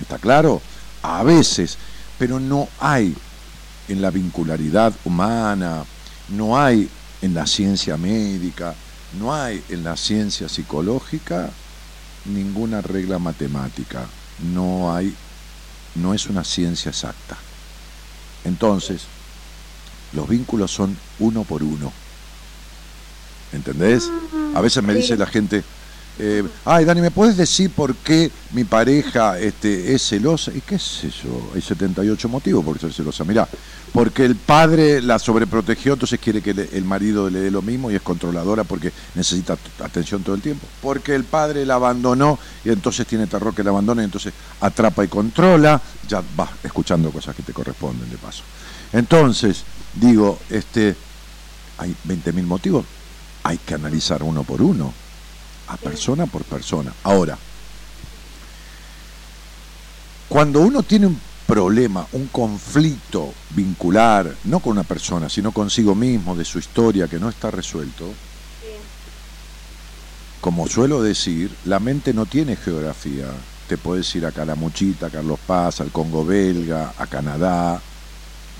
[0.00, 0.62] ¿Está claro?
[1.02, 1.78] A veces,
[2.18, 3.14] pero no hay
[3.88, 5.84] en la vincularidad humana,
[6.28, 6.88] no hay
[7.20, 8.74] en la ciencia médica,
[9.18, 11.50] no hay en la ciencia psicológica
[12.24, 14.06] ninguna regla matemática,
[14.52, 15.14] no hay,
[15.96, 17.36] no es una ciencia exacta.
[18.44, 19.02] Entonces,
[20.12, 21.92] los vínculos son uno por uno.
[23.52, 24.10] ¿Entendés?
[24.54, 25.62] A veces me dice la gente,
[26.18, 30.52] eh, ay Dani, ¿me puedes decir por qué mi pareja este, es celosa?
[30.54, 31.50] ¿Y qué es eso?
[31.54, 33.24] Hay 78 motivos por ser celosa.
[33.24, 33.48] Mirá,
[33.92, 37.90] porque el padre la sobreprotegió, entonces quiere que le- el marido le dé lo mismo
[37.90, 40.66] y es controladora porque necesita atención todo el tiempo.
[40.80, 45.04] Porque el padre la abandonó y entonces tiene terror que la abandone y entonces atrapa
[45.04, 45.80] y controla.
[46.08, 48.42] Ya vas escuchando cosas que te corresponden de paso.
[48.92, 49.62] Entonces,
[49.94, 50.94] digo, este,
[51.78, 52.84] hay 20.000 motivos,
[53.42, 54.92] hay que analizar uno por uno,
[55.72, 56.92] a persona por persona.
[57.02, 57.38] Ahora,
[60.28, 66.34] cuando uno tiene un problema, un conflicto vincular, no con una persona, sino consigo mismo,
[66.34, 68.12] de su historia que no está resuelto,
[70.40, 73.26] como suelo decir, la mente no tiene geografía.
[73.68, 77.80] Te puedes ir a Calamuchita, a Carlos Paz, al Congo belga, a Canadá,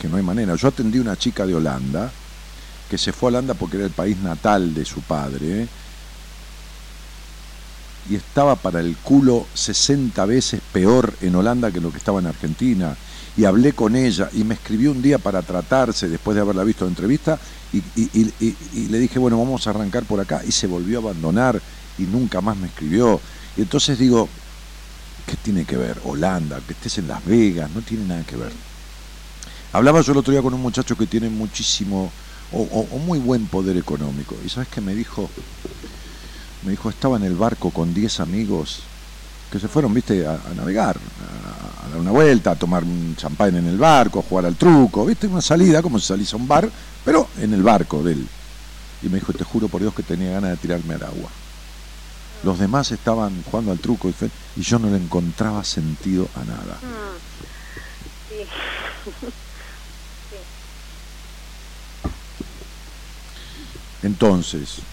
[0.00, 0.54] que no hay manera.
[0.54, 2.10] Yo atendí una chica de Holanda,
[2.88, 5.66] que se fue a Holanda porque era el país natal de su padre,
[8.10, 12.26] y estaba para el culo 60 veces peor en Holanda que lo que estaba en
[12.26, 12.96] Argentina.
[13.36, 16.84] Y hablé con ella y me escribió un día para tratarse después de haberla visto
[16.84, 17.38] en entrevista
[17.72, 20.42] y, le dije, bueno, vamos a arrancar por acá.
[20.46, 21.62] Y se volvió a abandonar
[21.96, 23.20] y nunca más me escribió.
[23.56, 24.28] Y entonces digo,
[25.26, 26.00] ¿qué tiene que ver?
[26.04, 28.52] Holanda, que estés en Las Vegas, no tiene nada que ver.
[29.72, 32.12] Hablaba yo el otro día con un muchacho que tiene muchísimo
[32.50, 34.36] o, o- o muy buen poder económico.
[34.44, 35.30] ¿Y sabes qué me dijo?
[36.62, 38.88] Me dijo, estaba en el barco con 10 amigos
[39.50, 43.14] que se fueron, viste, a, a navegar, a, a dar una vuelta, a tomar un
[43.16, 46.36] champán en el barco, a jugar al truco, viste, una salida como si salís a
[46.38, 46.72] un bar,
[47.04, 48.30] pero en el barco de él.
[49.02, 51.32] Y me dijo, te juro por Dios que tenía ganas de tirarme al agua.
[52.42, 56.44] Los demás estaban jugando al truco y, fe- y yo no le encontraba sentido a
[56.44, 56.80] nada.
[56.82, 57.18] Mm.
[60.30, 60.38] Sí.
[64.02, 64.86] Entonces,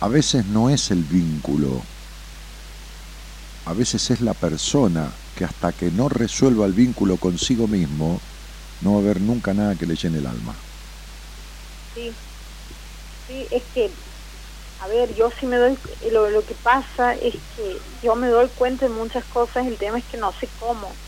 [0.00, 1.90] a veces no es el vínculo,
[3.66, 8.24] a veces es la persona que hasta que no resuelva el vínculo consigo mismo,
[8.80, 10.66] no va a haber nunca nada que le llene el alma.
[11.94, 12.16] Sí,
[13.26, 13.96] sí, es que
[14.78, 15.78] a ver, yo sí me doy,
[16.12, 19.98] lo, lo que pasa es que yo me doy cuenta de muchas cosas, el tema
[20.00, 21.00] es que no sé cómo.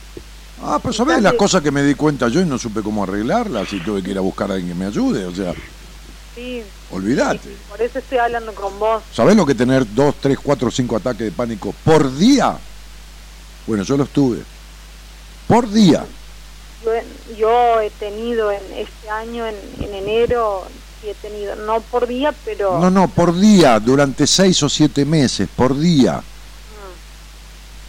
[0.56, 3.72] Ah, pero ¿sabes las cosas que me di cuenta yo y no supe cómo arreglarlas
[3.72, 5.24] y tuve que ir a buscar a alguien que me ayude?
[5.24, 5.56] O sea,
[6.38, 6.62] Sí,
[6.92, 7.56] olvídate.
[7.68, 9.02] por eso estoy hablando con vos.
[9.12, 12.56] ¿Sabés lo que tener dos, tres, cuatro, cinco ataques de pánico por día?
[13.66, 14.38] Bueno, yo los tuve.
[15.48, 16.04] Por día.
[16.84, 20.62] Yo, he- yo he tenido en este año, en, en enero,
[21.02, 22.78] sí he tenido, no por día, pero...
[22.78, 26.22] No, no, por día, durante seis o siete meses, por día.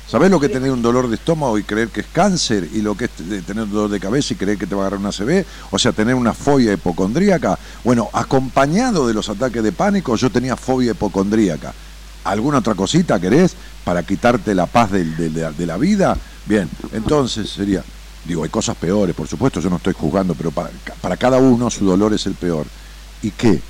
[0.10, 2.68] ¿Sabés lo que es tener un dolor de estómago y creer que es cáncer?
[2.74, 3.12] Y lo que es
[3.46, 5.46] tener un dolor de cabeza y creer que te va a agarrar una CB?
[5.70, 7.60] O sea, tener una fobia hipocondríaca.
[7.84, 11.76] Bueno, acompañado de los ataques de pánico, yo tenía fobia hipocondríaca.
[12.24, 16.18] ¿Alguna otra cosita querés para quitarte la paz de, la- vida?
[16.48, 17.84] Bien, entonces sería,
[18.26, 21.70] digo, hay cosas peores, por supuesto, yo no estoy juzgando, pero para, para cada uno
[21.70, 22.66] su dolor es el peor.
[23.22, 23.62] ¿Y qué?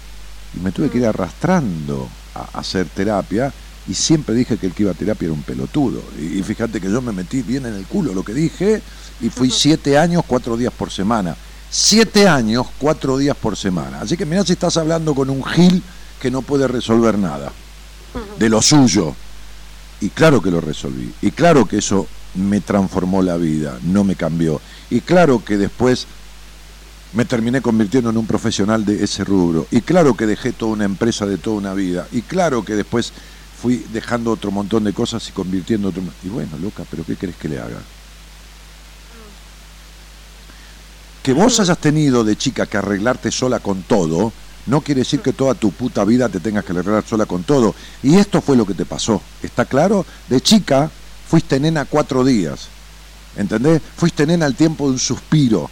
[0.56, 3.52] Y me tuve que ir arrastrando a hacer terapia
[3.88, 6.02] y siempre dije que el que iba a terapia era un pelotudo.
[6.20, 8.82] Y, y fíjate que yo me metí bien en el culo lo que dije
[9.22, 11.36] y fui siete años, cuatro días por semana.
[11.72, 14.02] Siete años, cuatro días por semana.
[14.02, 15.84] Así que mirá si estás hablando con un gil
[16.20, 17.52] que no puede resolver nada
[18.38, 19.16] de lo suyo.
[20.02, 21.14] Y claro que lo resolví.
[21.22, 24.62] Y claro que eso me transformó la vida, no me cambió.
[24.90, 26.08] Y claro que después
[27.14, 29.68] me terminé convirtiendo en un profesional de ese rubro.
[29.72, 32.08] Y claro que dejé toda una empresa de toda una vida.
[32.12, 33.14] Y claro que después
[33.60, 36.02] fui dejando otro montón de cosas y convirtiendo otro...
[36.24, 37.80] Y bueno, loca, pero ¿qué querés que le haga?
[41.22, 44.32] Que vos hayas tenido de chica que arreglarte sola con todo,
[44.66, 47.76] no quiere decir que toda tu puta vida te tengas que arreglar sola con todo.
[48.02, 49.22] Y esto fue lo que te pasó.
[49.44, 50.06] ¿Está claro?
[50.30, 50.90] De chica
[51.28, 52.68] fuiste nena cuatro días.
[53.36, 53.82] ¿Entendés?
[53.98, 55.70] Fuiste nena al tiempo de un suspiro.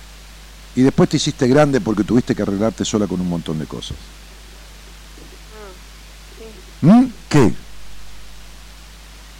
[0.75, 3.97] Y después te hiciste grande porque tuviste que arreglarte sola con un montón de cosas.
[6.81, 7.05] ¿Mm?
[7.29, 7.53] ¿Qué?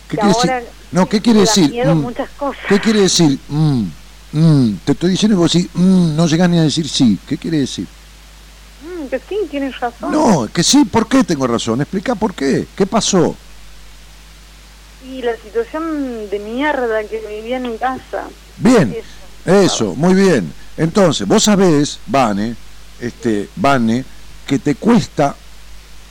[0.08, 0.70] ¿Qué quiere ahora decir?
[0.91, 1.70] No, ¿qué quiere decir?
[1.72, 2.01] miedo Mm.
[2.01, 2.62] muchas cosas.
[2.70, 3.39] ¿Qué quiere decir?
[3.49, 3.84] Mm,
[4.32, 4.78] mm.
[4.86, 7.18] Te estoy diciendo vos decís, mm, no llegás ni a decir sí.
[7.28, 7.88] ¿Qué quiere decir?
[8.84, 10.12] Mm, que sí, tienes razón.
[10.12, 11.82] No, que sí, ¿por qué tengo razón?
[11.82, 12.68] Explica por qué.
[12.76, 13.36] ¿Qué pasó?
[15.10, 18.26] Y la situación de mierda que vivía en mi casa.
[18.58, 18.95] Bien,
[19.45, 19.64] Eso.
[19.64, 20.51] eso, muy bien.
[20.76, 22.55] Entonces, vos sabés, Vane,
[22.99, 24.03] este, Vane,
[24.45, 25.36] que te cuesta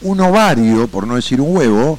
[0.03, 1.99] un ovario, por no decir un huevo,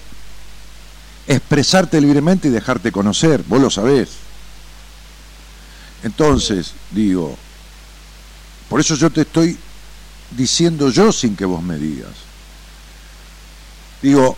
[1.28, 3.43] expresarte libremente y dejarte conocer.
[3.47, 4.09] Vos lo sabés.
[6.03, 7.36] Entonces, digo,
[8.69, 9.57] por eso yo te estoy
[10.36, 12.11] diciendo yo sin que vos me digas.
[14.01, 14.38] Digo,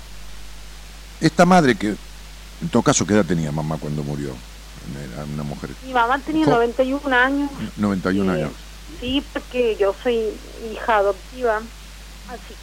[1.21, 1.87] esta madre que,
[2.61, 4.29] en todo caso, ¿qué edad tenía mamá cuando murió?
[5.13, 7.49] Era una mujer, Mi mamá tenía Jo- 91 años.
[7.77, 8.51] 91 Eh, años.
[8.99, 10.29] Sí, porque yo soy
[10.71, 11.61] hija adoptiva.
[12.29, 12.55] Así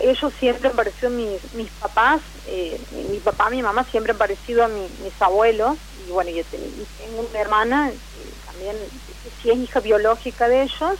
[0.00, 2.20] ellos siempre han parecido mis, mis papás.
[2.44, 5.78] eh, mi, papá, mi mamá siempre han parecido a mi- mis abuelos.
[5.92, 10.62] Y bueno, yo y tengo una hermana que también, que sí es hija biológica de
[10.62, 10.98] ellos,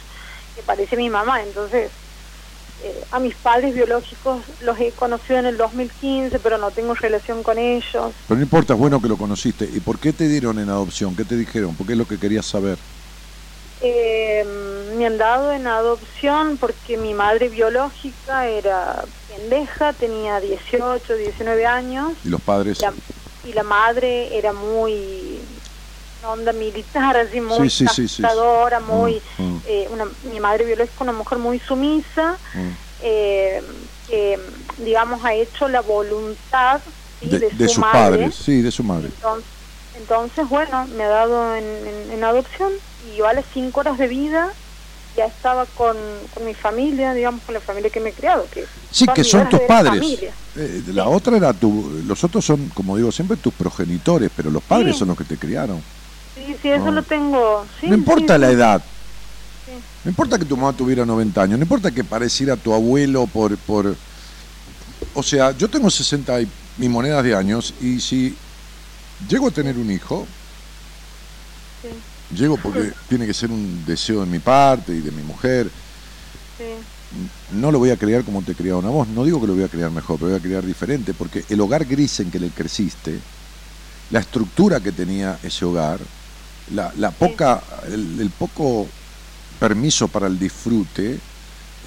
[0.55, 1.43] que parece mi mamá.
[1.43, 1.93] Entonces,
[2.79, 7.43] eh, a mis padres biológicos los he conocido en el 2015, pero no tengo relación
[7.43, 8.15] con ellos.
[8.27, 9.69] Pero no importa, es bueno que lo conociste.
[9.71, 11.15] ¿Y por qué te dieron en adopción?
[11.15, 11.77] ¿Qué te dijeron?
[11.77, 12.79] ¿Por qué es lo que querías saber?
[13.85, 21.67] Eh, me han dado en adopción porque mi madre biológica era pendeja, tenía 18, 19
[21.67, 22.81] años, ¿Y los padres?
[22.81, 22.95] la-
[23.43, 25.49] y la madre era muy
[26.23, 29.63] onda militar, así muy Sí, sí, sí, castradora, muy Mm, mm.
[29.67, 32.69] eh, una, mi madre biológica una mujer muy sumisa, Mm.
[33.01, 33.61] eh,
[34.07, 34.39] que
[34.79, 36.83] digamos ha hecho la voluntad
[37.21, 37.29] ¿sí?
[37.29, 38.19] De, de, de su sus madre.
[38.19, 39.09] padres, sí, de su madre.
[39.09, 39.51] Entonces,
[39.95, 42.73] entonces, bueno, me ha dado en, en- en adopción
[43.11, 44.49] y yo a las cinco horas de vida
[45.17, 45.97] ya estaba con,
[46.33, 48.47] con mi familia, digamos, con la familia que me he criado.
[48.53, 50.03] Que Sí, que son tus padres.
[50.57, 54.63] Eh, la otra era tu, los otros son, como digo siempre, tus progenitores, pero los
[54.63, 55.01] padres Sí.
[55.01, 55.83] son los que te criaron.
[56.35, 56.93] Sí, sí, eso No.
[56.93, 57.67] lo tengo.
[57.81, 58.83] Sí, no importa la edad.
[60.05, 63.57] No importa que tu mamá tuviera 90 años, no importa que pareciera tu abuelo por...
[63.59, 63.95] por
[65.15, 66.49] o sea, yo tengo 60 y
[66.79, 68.35] mis monedas de años y si
[69.29, 70.27] llego a tener un hijo,
[72.37, 75.71] llego porque tiene que ser un deseo de mi parte y de mi mujer,
[76.59, 76.65] sí.
[77.57, 79.09] no lo voy a criar como te criaron a vos.
[79.09, 81.61] No digo que lo voy a criar mejor, pero voy a criar diferente, porque el
[81.61, 83.19] hogar gris en que le creciste,
[84.11, 85.99] la estructura que tenía ese hogar,
[86.75, 88.87] la, la poca, el, el poco
[89.59, 91.19] permiso para el disfrute,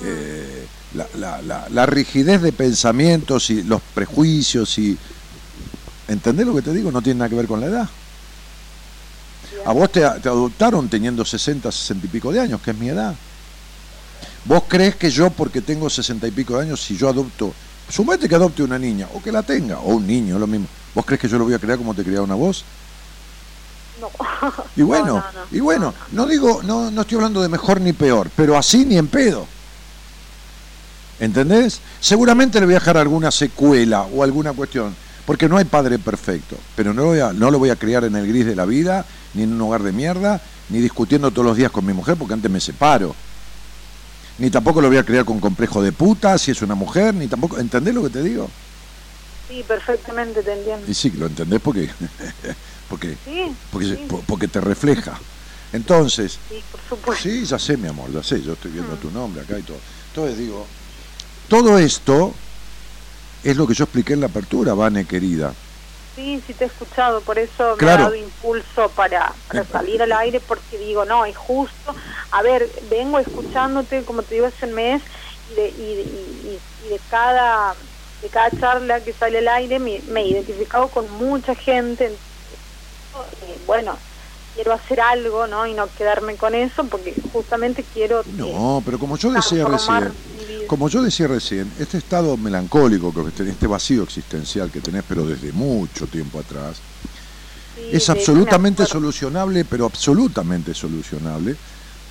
[0.03, 0.65] eh,
[0.95, 4.97] la, la- la- la rigidez de pensamientos y los prejuicios y
[6.07, 6.91] ¿entendés lo que te digo?
[6.91, 7.89] No tiene nada que ver con la edad.
[9.65, 12.89] A vos te, te adoptaron teniendo 60, 60 y pico de años, que es mi
[12.89, 13.13] edad.
[14.45, 17.53] ¿Vos crees que yo, porque tengo 60 y pico de años, si yo adopto
[17.89, 20.65] Sumete que adopte una niña, o que la tenga, o un niño, lo mismo.
[20.95, 22.63] ¿Vos crees que yo lo voy a crear como te criaba una voz?
[24.01, 24.09] No.
[24.75, 25.57] Y bueno, No, no, no.
[25.57, 28.97] y bueno, no digo, no, no estoy hablando de mejor ni peor, pero así ni
[28.97, 29.45] en pedo.
[31.19, 31.79] ¿Entendés?
[32.01, 34.95] Seguramente le voy a dejar alguna secuela o alguna cuestión,
[35.25, 38.15] porque no hay padre perfecto, pero no, voy a- no lo voy a criar en
[38.15, 39.05] el gris de la vida,
[39.35, 42.33] ni en un hogar de mierda, ni discutiendo todos los días con mi mujer, porque
[42.33, 43.13] antes me separo.
[44.37, 47.27] Ni tampoco lo voy a criar con complejo de puta, si es una mujer, ni
[47.27, 48.49] tampoco, ¿entendés lo que te digo?
[49.47, 50.87] Sí, perfectamente te entiendo.
[50.89, 51.89] Y sí, lo entendés porque,
[52.89, 55.19] porque, Sí, porque, sí, porque te refleja.
[55.71, 57.23] Entonces, sí, por supuesto.
[57.23, 59.77] Sí, ya sé, mi amor, ya sé, yo estoy viendo tu nombre acá y todo.
[60.07, 60.65] Entonces digo,
[61.47, 62.33] todo esto
[63.43, 65.53] es lo que yo expliqué en la apertura, Vane querida.
[66.15, 67.77] Sí, sí te he escuchado, por eso Claro.
[67.77, 71.93] me ha dado impulso para, para salir al aire, porque digo, no, es justo.
[72.31, 75.03] A ver, vengo escuchándote, como te digo, hace un mes,
[75.45, 77.75] y de, y, y- y- de cada
[78.21, 82.17] de cada charla que sale al aire me, me he identificado con mucha gente.
[83.41, 83.99] Eh, bueno,
[84.53, 85.67] quiero hacer algo, ¿no?
[85.67, 88.23] Y no quedarme con eso, porque justamente quiero...
[88.25, 90.15] No, pero como yo decía recién.
[90.67, 95.25] Como yo decía recién, este estado melancólico que tenés, este vacío existencial que tenés, pero
[95.25, 96.77] desde mucho tiempo atrás,
[97.75, 101.55] Sí, es absolutamente solucionable, pero absolutamente solucionable,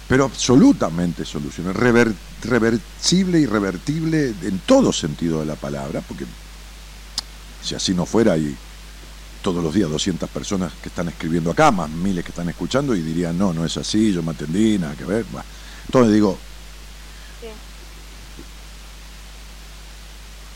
[0.09, 6.27] pero absolutamente solucionable, rever- reversible y revertible en todo sentido de la palabra, porque
[7.63, 8.55] si así no fuera, hay
[9.43, 13.01] todos los días 200 personas que están escribiendo acá, más miles que están escuchando y
[13.01, 15.25] dirían, no, no es así, yo me atendí, nada que ver.
[15.31, 15.47] Bueno,
[15.87, 16.39] entonces digo,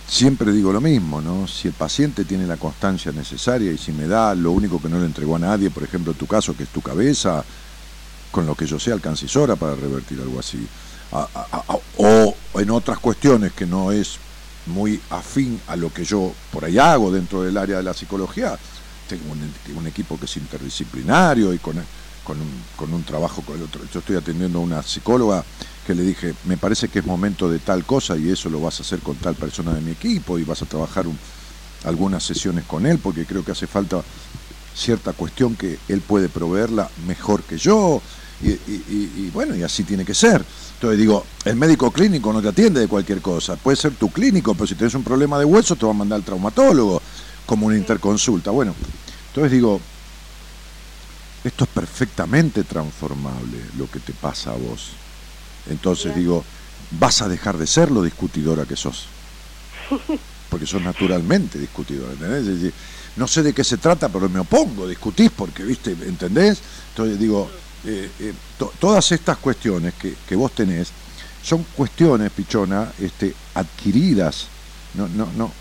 [0.09, 1.47] siempre digo lo mismo, ¿no?
[1.47, 4.99] Si el paciente tiene la constancia necesaria y si me da lo único que no
[4.99, 7.45] le entregó a nadie, por ejemplo, tu caso, que es tu cabeza,
[8.31, 10.67] con lo que yo sé, alcances hora para revertir algo así.
[11.97, 14.19] O en otras cuestiones que no es
[14.67, 18.59] muy afín a lo que yo por ahí hago dentro del área de la psicología,
[19.09, 21.77] tengo un, un equipo que es interdisciplinario y con,
[22.25, 23.83] con, un, con un trabajo con el otro.
[23.93, 25.45] Yo estoy atendiendo a una psicóloga
[25.89, 28.79] que le dije, me parece que es momento de tal cosa y eso lo vas
[28.79, 31.19] a hacer con tal persona de mi equipo y vas a trabajar un-
[31.87, 34.03] algunas sesiones con él porque creo que hace falta
[34.77, 38.03] cierta cuestión que él puede proveerla mejor que yo
[38.43, 40.45] y, y- y- y bueno, y así tiene que ser.
[40.75, 44.53] Entonces digo, el médico clínico no te atiende de cualquier cosa, puede ser tu clínico,
[44.53, 47.01] pero si tienes un problema de hueso te va a mandar al traumatólogo
[47.47, 48.51] como una interconsulta.
[48.51, 48.75] Bueno,
[49.31, 49.81] entonces digo,
[51.45, 55.08] esto es perfectamente transformable lo que te pasa a vos.
[55.71, 56.19] Entonces Bien.
[56.21, 56.45] digo,
[56.99, 59.07] vas a dejar de ser lo discutidora que sos.
[60.51, 62.41] Porque sos naturalmente discutidora, ¿entendés?
[62.47, 62.73] Es decir,
[63.17, 65.91] no sé de qué se trata, pero me opongo, discutís porque, ¿viste?
[65.93, 66.61] ¿Entendés?
[66.91, 67.51] Entonces digo,
[67.85, 70.89] eh, eh, to- todas estas cuestiones que, que vos tenés
[71.43, 74.47] son cuestiones, Pichona, este, adquiridas.
[74.95, 75.53] No, no, no,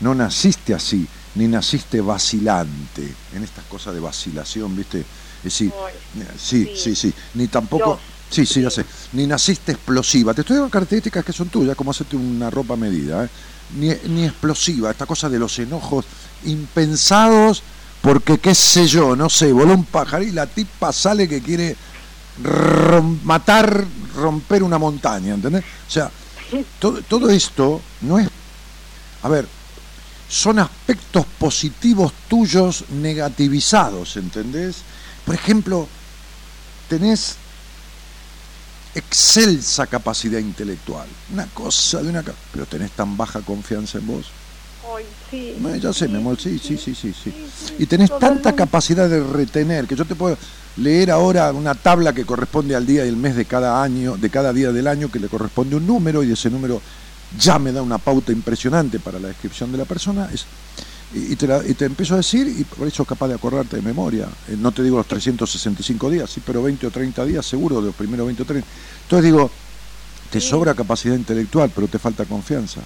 [0.00, 5.00] no naciste así, ni naciste vacilante en estas cosas de vacilación, ¿viste?
[5.00, 5.94] Es decir, Ay,
[6.38, 6.96] sí, sí, sí.
[6.96, 7.98] sí, ni tampoco,
[8.30, 10.32] sí, sí, ya sé, ni naciste explosiva.
[10.32, 13.28] Te estoy dando características que son tuyas, como hacerte una ropa medida, ¿eh?
[13.76, 16.04] ni, ni explosiva, esta cosa de los enojos
[16.44, 17.62] impensados,
[18.00, 21.76] porque qué sé yo, no sé, voló un pájaro y la tipa sale que quiere
[23.24, 23.84] matar,
[24.16, 25.64] romper una montaña, ¿entendés?
[25.86, 26.10] O sea,
[26.78, 28.28] todo, todo esto no es,
[29.22, 29.46] a ver,
[30.28, 34.76] son aspectos positivos tuyos negativizados, ¿entendés?
[35.26, 35.88] Por ejemplo,
[36.88, 37.36] tenés
[38.94, 42.24] excelsa capacidad intelectual, una cosa de una...
[42.52, 44.26] Pero tenés tan baja confianza en vos.
[44.96, 47.32] ay, sí, ya sé, sí, mi amor, sí, sí, sí, sí, sí.
[47.32, 50.36] sí, Y tenés tanta capacidad de retener que yo te puedo
[50.76, 54.30] leer ahora una tabla que corresponde al día y el mes de cada año, de
[54.30, 56.80] cada día del año, que le corresponde un número y ese número
[57.38, 60.28] ya me da una pauta impresionante para la descripción de la persona.
[60.32, 60.46] Es,
[61.14, 63.34] y, y te la- y te empiezo a decir, y por eso es capaz de
[63.34, 64.26] acordarte de memoria.
[64.48, 67.86] Eh, no te digo los 365 días, sí, pero 20 o 30 días seguro, de
[67.88, 68.66] los primeros 20 o 30.
[69.02, 69.50] Entonces digo,
[70.30, 70.48] te Sí.
[70.48, 72.80] sobra capacidad intelectual, pero te falta confianza.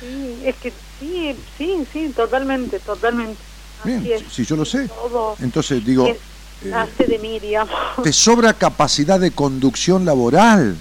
[0.00, 3.36] Sí, es que sí, sí, sí, totalmente, totalmente.
[3.82, 4.32] Así Bien, es.
[4.32, 4.88] si yo lo sé.
[4.88, 6.16] Todo Entonces digo, es-
[6.64, 7.74] eh, de mí, digamos.
[8.02, 10.76] te sobra capacidad de conducción laboral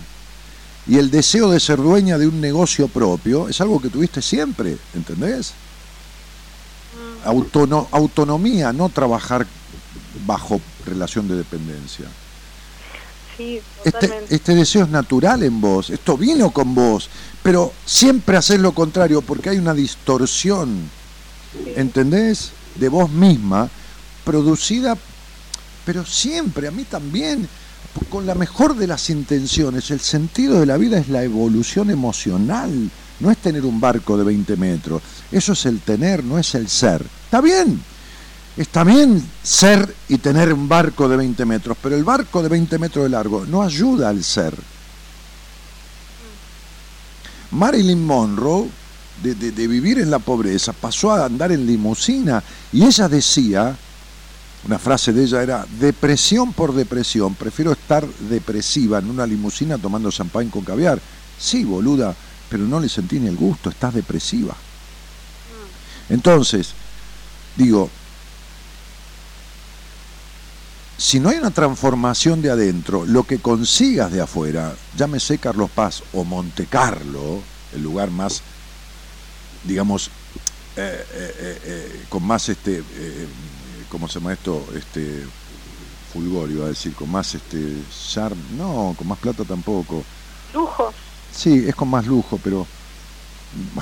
[0.87, 4.77] y el deseo de ser dueña de un negocio propio es algo que tuviste siempre,
[4.95, 5.53] ¿entendés?
[7.27, 9.45] Autono- autonomía, no trabajar
[10.25, 12.05] bajo relación de dependencia.
[13.37, 14.35] Sí, Este, totalmente.
[14.35, 17.09] este deseo es natural en vos, esto vino con vos,
[17.43, 20.89] pero siempre haces lo contrario porque hay una distorsión,
[21.75, 22.51] ¿entendés?
[22.75, 23.69] De vos misma,
[24.25, 24.97] producida,
[25.85, 27.47] pero siempre, a mí también,
[28.09, 29.89] con la mejor de las intenciones.
[29.91, 34.23] El sentido de la vida es la evolución emocional, no es tener un barco de
[34.23, 35.01] 20 metros,
[35.31, 37.03] eso es el tener, no es el ser.
[37.27, 37.83] Está bien,
[38.55, 42.79] está bien ser y tener un barco de 20 metros, pero el barco de 20
[42.79, 44.53] metros de largo no ayuda al ser.
[47.51, 48.69] Marilyn Monroe,
[49.21, 53.75] de, de vivir en la pobreza, pasó a andar en limusina y ella decía,
[54.65, 60.09] una frase de ella era, depresión por depresión, prefiero estar depresiva en una limusina tomando
[60.11, 61.01] champán con caviar.
[61.37, 62.15] Sí, boluda,
[62.47, 64.55] pero no le sentí ni el gusto, estás depresiva.
[66.09, 66.73] Entonces,
[67.57, 67.89] digo,
[70.97, 76.03] si no hay una transformación de adentro, lo que consigas de afuera, llámese Carlos Paz
[76.13, 77.41] o Monte Carlo,
[77.73, 78.41] el lugar más,
[79.63, 80.07] digamos,
[80.75, 82.83] eh, eh, eh, con más este
[83.89, 84.65] ¿cómo se llama esto?
[84.75, 85.23] Este,
[86.13, 87.77] fulgor, iba a decir, con más este
[88.13, 90.03] charm, no, con más plata tampoco.
[90.53, 90.93] Lujo.
[91.33, 92.65] Sí, es con más lujo, pero...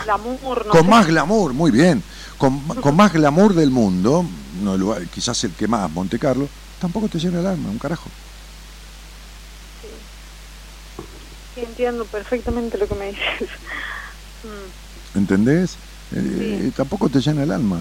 [0.03, 2.03] Glamour, no Con más glamour, muy bien.
[2.38, 4.26] Con, con más glamour del mundo,
[4.61, 6.47] no, quizás el que más, Monte Carlo,
[6.80, 8.09] tampoco te llena el alma, un carajo.
[11.55, 11.61] Sí.
[11.61, 13.49] entiendo perfectamente lo que me dices.
[14.43, 15.18] Mm.
[15.18, 15.76] ¿Entendés?
[16.13, 17.80] Eh, tampoco te llena el alma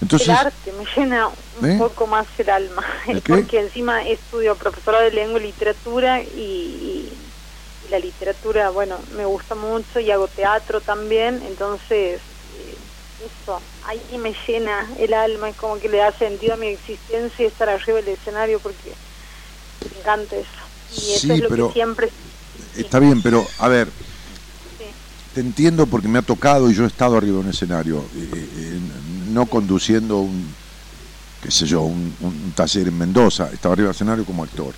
[0.00, 1.28] el arte me llena
[1.60, 1.76] un ¿Eh?
[1.78, 2.84] poco más el alma,
[3.26, 7.12] porque encima estudio profesora de lengua y literatura y,
[7.90, 12.20] la literatura, bueno, me gusta mucho y hago teatro también, entonces
[12.58, 12.76] eh,
[13.24, 17.46] eso, ahí me llena el alma, es como que le da sentido a mi existencia
[17.46, 18.92] estar arriba del escenario porque
[19.90, 20.48] me encanta eso.
[20.92, 22.10] Y eso es lo que siempre...
[22.76, 23.88] Está bien, pero a ver,
[25.34, 28.04] te entiendo porque me ha tocado y yo he estado arriba de un escenario.
[28.14, 28.80] Eh,
[29.36, 30.54] no conduciendo un,
[31.42, 34.72] qué sé yo, un, taller en Mendoza, estaba arriba del escenario como actor.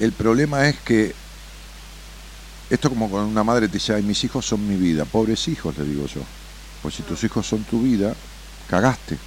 [0.00, 1.14] El problema es que
[2.70, 5.76] esto como cuando una madre te dice, ay, mis hijos son mi vida, pobres hijos,
[5.78, 6.20] le digo yo.
[6.82, 8.14] Pues si tus hijos son tu vida,
[8.68, 9.18] cagaste.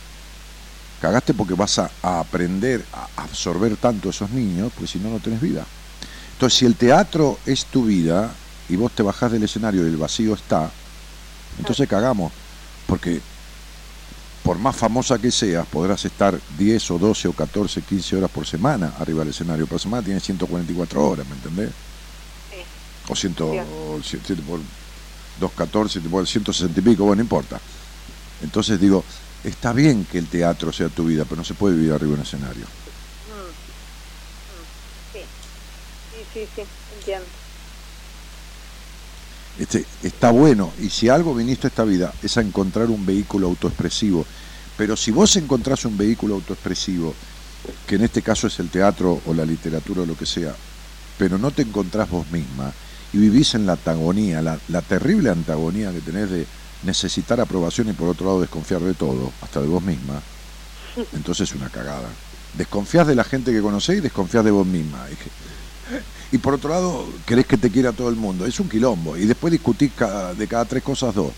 [1.02, 5.42] Cagaste porque vas a, aprender a absorber tanto esos niños, pues si no, no tenés
[5.42, 5.66] vida.
[6.34, 8.32] Entonces, si el teatro es tu vida
[8.70, 10.70] y vos te bajás del escenario y el vacío está,
[11.58, 12.32] entonces cagamos
[12.86, 13.22] porque
[14.44, 18.46] por más famosa que seas, podrás estar 10 o 12 o 14, 15 horas por
[18.48, 19.68] semana arriba del escenario.
[19.68, 21.70] Por semana tienes 144 horas, ¿me entendés?
[22.50, 22.58] Sí.
[23.08, 24.60] O 100, por
[25.40, 27.60] 214, por 160 y pico, bueno, no importa.
[28.42, 29.04] Entonces digo,
[29.44, 32.18] está bien que el teatro sea tu vida, pero no se puede vivir arriba de
[32.18, 32.66] un escenario.
[32.66, 33.50] Mm.
[34.58, 34.66] Mm.
[35.14, 35.20] Sí,
[36.12, 36.64] sí, sí, sí,
[36.98, 37.41] entiendo.
[39.60, 43.48] Este, está bueno, y si algo viniste a esta vida es a encontrar un vehículo
[43.48, 44.26] autoexpresivo,
[44.78, 47.14] pero si vos encontrás un vehículo autoexpresivo,
[47.86, 50.56] que en este caso es el teatro o la literatura o lo que sea,
[51.18, 52.74] pero no te encontrás vos misma
[53.14, 56.48] y vivís en la antagonía, la, la terrible antagonía que tenés de
[56.84, 60.22] necesitar aprobación y por otro lado desconfiar de todo, hasta de vos misma,
[61.14, 62.10] entonces es una cagada.
[62.54, 65.06] Desconfías de la gente que conocés y desconfías de vos misma
[66.32, 68.46] y por otro lado querés que te quiera todo el mundo.
[68.46, 69.18] Es un quilombo.
[69.18, 69.92] Y después discutís
[70.38, 71.32] de cada tres cosas dos.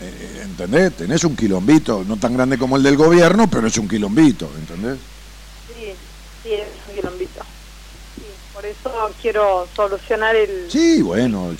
[0.00, 0.96] Eh, ¿Entendés?
[0.96, 4.98] Tenés un quilombito, no tan grande como el del gobierno, pero es un quilombito, ¿entendés?
[5.68, 5.92] Sí,
[6.42, 7.42] sí, es un quilombito.
[8.52, 10.68] por eso quiero solucionar el...
[10.70, 11.50] Sí, bueno,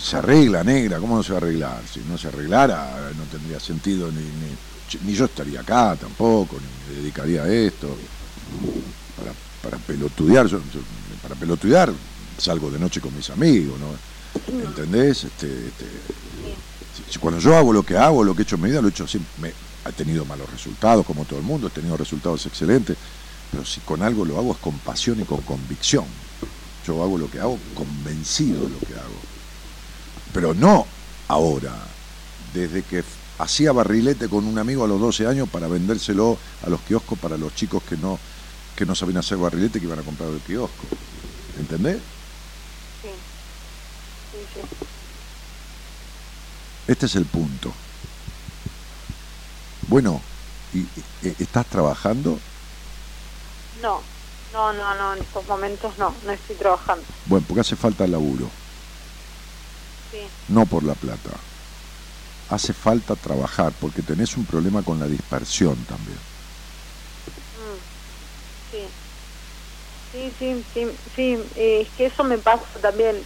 [0.00, 1.82] se arregla, negra, ¿cómo no se va a arreglar?
[1.90, 4.56] Si no se arreglara, no tendría sentido, ni, ni,
[5.04, 7.88] ni yo estaría acá tampoco, ni me dedicaría a esto.
[9.16, 10.60] Para, para pelotudear, yo
[11.22, 11.92] para pelotudear
[12.38, 13.88] salgo de noche con mis amigos, ¿no?
[14.62, 15.24] ¿Entendés?
[15.24, 18.80] Este, este, cuando yo hago lo que hago, lo que he hecho en mi vida,
[18.80, 19.52] lo he hecho siempre.
[19.86, 22.96] He tenido malos resultados, como todo el mundo, he tenido resultados excelentes,
[23.50, 26.04] pero si con algo lo hago es con pasión y con convicción.
[26.86, 29.18] Yo hago lo que hago convencido de lo que hago.
[30.32, 30.86] Pero no
[31.28, 31.74] ahora,
[32.52, 33.02] desde que
[33.38, 37.36] hacía barrilete con un amigo a los 12 años para vendérselo a los kioscos para
[37.36, 38.18] los chicos que no,
[38.78, 40.84] que no sabían hacer barrilete que iban a comprar el kiosco.
[41.56, 42.00] ¿Entendés?
[43.02, 43.10] Sí.
[44.30, 44.60] sí, sí.
[46.86, 47.74] Este es el punto.
[49.88, 50.22] Bueno,
[50.72, 50.86] ¿y,
[51.42, 52.38] estás trabajando?
[53.82, 54.00] No,
[54.52, 57.04] no, no, no, en estos momentos no, no estoy trabajando.
[57.24, 58.48] Bueno, porque hace falta el laburo.
[60.12, 60.24] Sí.
[60.46, 61.32] No por la plata.
[62.48, 66.18] Hace falta trabajar porque tenés un problema con la dispersión también.
[67.58, 67.78] Mm,
[68.70, 68.86] sí.
[70.18, 73.24] Sí, sí, sí, sí, es que eso me pasa también.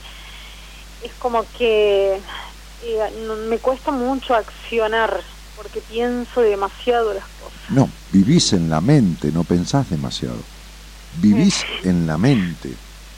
[1.01, 2.17] Es como que
[2.83, 3.11] eh,
[3.49, 5.23] me cuesta mucho accionar
[5.57, 7.59] porque pienso demasiado las cosas.
[7.71, 10.45] No, vivís en la mente, no pensás demasiado.
[11.17, 12.77] Vivís en la mente.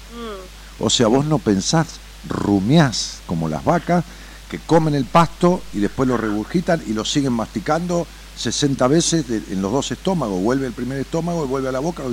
[0.09, 0.85] Mm.
[0.85, 4.05] O sea, vos no pensás, rumiás como las vacas
[4.49, 9.53] que comen el pasto y después lo regurgitan y lo siguen masticando 60 veces de-
[9.53, 10.41] en los dos estómagos.
[10.41, 12.05] Vuelve el primer estómago y vuelve a la boca.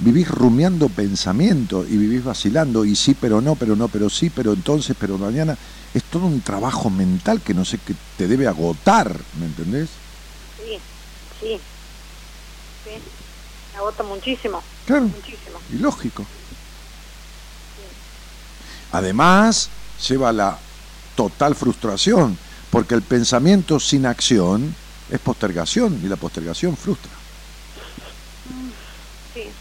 [0.00, 4.52] Vivís rumiando pensamiento y vivís vacilando y sí, pero no, pero no, pero sí, pero
[4.52, 5.58] entonces, pero mañana.
[5.92, 10.00] Es todo un trabajo mental que no sé que te debe agotar, ¿me entendés?
[10.56, 10.82] Sí,
[11.38, 11.60] sí.
[12.84, 12.90] Sí.
[13.72, 15.08] Me agota muchísimo, Claro.
[15.08, 15.60] muchísimo.
[15.68, 16.26] Y lógico.
[18.90, 19.70] Además,
[20.08, 20.60] lleva a la
[21.14, 22.38] total frustración,
[22.70, 24.74] porque el pensamiento sin acción
[25.08, 27.12] es postergación y la postergación frustra.
[29.34, 29.52] Sí,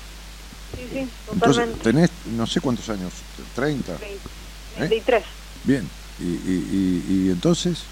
[0.90, 4.00] sí, Entonces, tenés, no sé cuántos años, 30.
[4.00, 4.30] 20,
[4.76, 5.26] 23.
[5.64, 5.92] Bien.
[6.18, 7.92] Y, y- y- y entonces,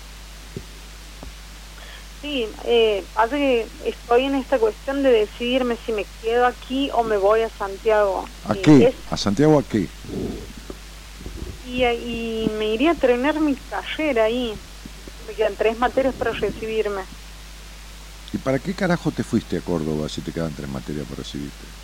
[2.22, 7.04] Sí, eh, pasa que estoy en esta cuestión de decidirme si me quedo aquí o
[7.04, 8.26] me voy a Santiago.
[8.44, 8.90] ¿a Eh, qué?
[8.90, 9.92] es- ¿A Santiago a qué?
[11.60, 14.56] y, y me iría a terminar mi carrera ahí.
[15.28, 17.08] Me quedan tres materias para recibirme.
[18.32, 21.77] ¿Y para qué carajo te fuiste a Córdoba si te quedan tres materias para recibirte?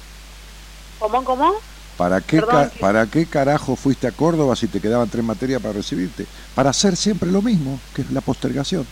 [1.04, 1.48] ¿Cómo, cómo?
[1.96, 5.24] ¿Para qué, Perdón, ca- que- ¿Para qué carajo fuiste a Córdoba si te quedaban tres
[5.24, 6.28] materias para recibirte?
[6.54, 8.90] Para hacer siempre lo mismo, que es la postergación.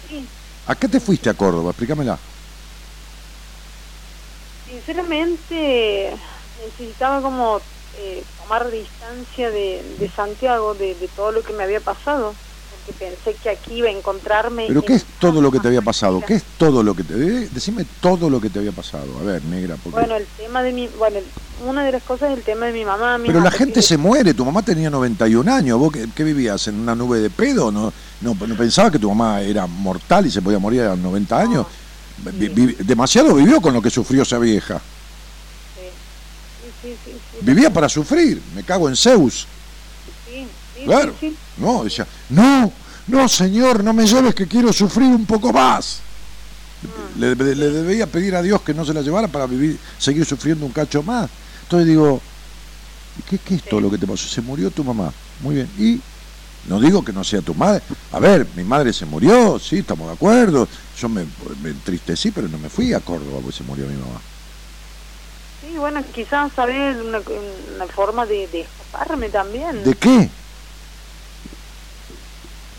[0.00, 0.32] Sí,
[0.70, 1.70] ¿A qué te fuiste a Córdoba?
[1.70, 2.16] Explícamela.
[4.64, 6.20] sinceramente
[6.54, 11.80] necesitaba como eh, tomar distancia de, de Santiago, de, de todo lo que me había
[11.80, 12.38] pasado.
[12.86, 14.66] Porque pensé que aquí iba a encontrarme...
[14.68, 16.22] ¿Pero qué es todo lo que te había pasado?
[16.24, 17.14] ¿Qué es todo lo que te...
[17.14, 19.06] de- Decime todo lo que te había pasado.
[19.20, 19.98] A ver, negra, porque...
[19.98, 20.86] Bueno, el tema de mi...
[20.96, 21.18] Bueno,
[21.66, 23.18] una de las cosas es el tema de mi mamá.
[23.18, 26.68] mi Pero la gente se muere, tu mamá tenía 91 años, ¿vos qué, qué vivías?
[26.68, 27.72] ¿En una nube de pedo?
[27.72, 30.98] ¿No, no, no pensaba que tu mamá era mortal y se podía morir a los
[30.98, 31.66] 90 años?
[32.32, 34.80] Vi- demasiado vivió con lo que sufrió esa vieja.
[35.74, 35.82] Sí,
[36.82, 39.46] sí, sí, sí, Vivía para sufrir, me cago en Zeus.
[40.76, 41.12] Sí, Claro.
[41.20, 41.36] sí, sí.
[41.58, 42.72] No, decía, no,
[43.08, 46.00] no señor, no me lleves que quiero sufrir un poco más.
[47.18, 50.24] Le, le- le debía pedir a Dios que no se la llevara para vivir, seguir
[50.24, 51.28] sufriendo un cacho más.
[51.62, 52.20] Entonces digo,
[53.18, 54.28] ¿y ¿qué, qué es todo lo que te pasó?
[54.28, 55.12] Se murió tu mamá.
[55.40, 55.68] Muy bien.
[55.78, 56.00] Y
[56.68, 57.82] no digo que no sea tu madre.
[58.12, 60.68] A ver, mi madre se murió, sí, estamos de acuerdo.
[61.00, 61.24] Yo me,
[61.62, 64.20] me entristecí, pero no me fui a Córdoba porque se murió mi mamá.
[65.62, 67.20] Sí, bueno, quizás saber una,
[67.74, 69.82] una forma de, de escaparme también.
[69.82, 70.28] ¿De qué?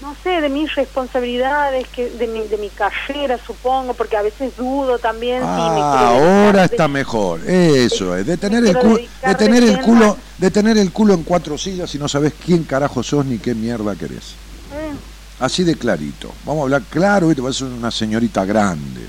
[0.02, 4.56] No sé, de mis responsabilidades, que de mi, de mi carrera, supongo, porque a veces
[4.56, 7.42] dudo también si me Ah, ahora de- está mejor.
[7.50, 11.16] Eso es, de tener el culo, de tener el culo, a- de tener el culo
[11.16, 14.36] en cuatro sillas y no sabes quién carajo sos ni qué mierda querés.
[14.74, 14.94] Eh,
[15.40, 16.32] Así de clarito.
[16.46, 19.02] Vamos a hablar claro y te vas a ser una señorita grande.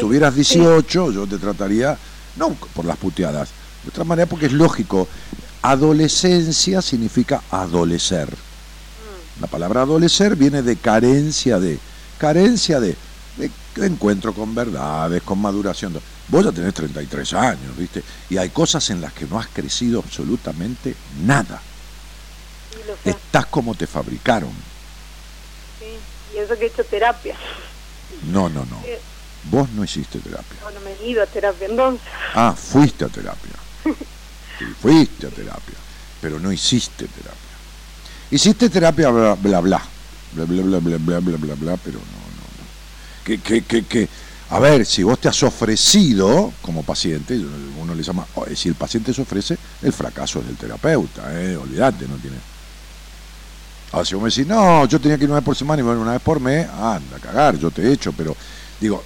[0.00, 1.96] Tuvieras 18, yo te trataría,
[2.36, 3.50] no por las puteadas,
[3.84, 5.08] de otra manera porque es lógico.
[5.62, 8.28] Adolescencia significa adolecer.
[9.40, 11.78] La palabra adolecer viene de carencia de,
[12.18, 12.96] carencia de,
[13.36, 16.00] de encuentro con verdades, con maduración.
[16.28, 18.02] Vos ya tenés 33 años, ¿viste?
[18.30, 21.60] Y hay cosas en las que no has crecido absolutamente nada.
[23.04, 24.50] Estás como te fabricaron.
[25.80, 25.86] sí.
[26.34, 27.36] Y eso que he hecho terapia.
[28.32, 28.80] No, no, no.
[28.84, 28.90] Sí.
[29.50, 30.58] Vos no hiciste terapia.
[30.62, 32.06] Bueno, me he ido a terapia entonces.
[32.34, 33.52] Ah, fuiste a terapia.
[34.56, 35.74] Sí, fuiste a terapia,
[36.20, 37.53] pero no hiciste terapia.
[38.34, 39.80] Hiciste terapia bla bla bla.
[40.32, 42.04] Bla bla bla bla bla bla bla, bla pero no,
[42.34, 43.24] no, no.
[43.24, 44.08] Que, que, que, que,
[44.50, 47.40] a ver, si vos te has ofrecido como paciente,
[47.80, 51.56] uno le llama, o, si el paciente se ofrece, el fracaso es del terapeuta, ¿eh?
[51.56, 52.38] olvídate, no tiene.
[53.92, 55.84] Ahora, si vos me decís, no, yo tenía que ir una vez por semana y
[55.84, 58.36] volver una vez por mes, anda cagar, yo te he hecho, pero
[58.80, 59.00] digo,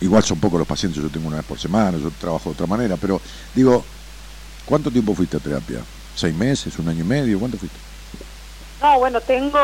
[0.00, 2.68] igual son pocos los pacientes, yo tengo una vez por semana, yo trabajo de otra
[2.68, 3.20] manera, pero
[3.56, 3.84] digo,
[4.64, 5.80] ¿cuánto tiempo fuiste a terapia?
[6.14, 6.78] ¿Seis meses?
[6.78, 7.40] ¿Un año y medio?
[7.40, 7.91] ¿Cuánto fuiste?
[8.82, 9.58] No, bueno, tengo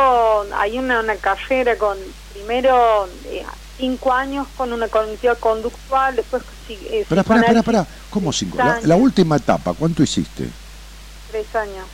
[0.55, 1.99] hay una, una carrera con
[2.33, 3.45] primero eh,
[3.77, 7.87] cinco años con una cognitiva conductual, después sí, eh, Espera, espera, espera, psicoanálisis, espera.
[8.11, 8.59] ¿Cómo cinco?
[8.85, 10.49] La, última etapa, ¿cuánto hiciste?
[11.27, 11.87] Tres años,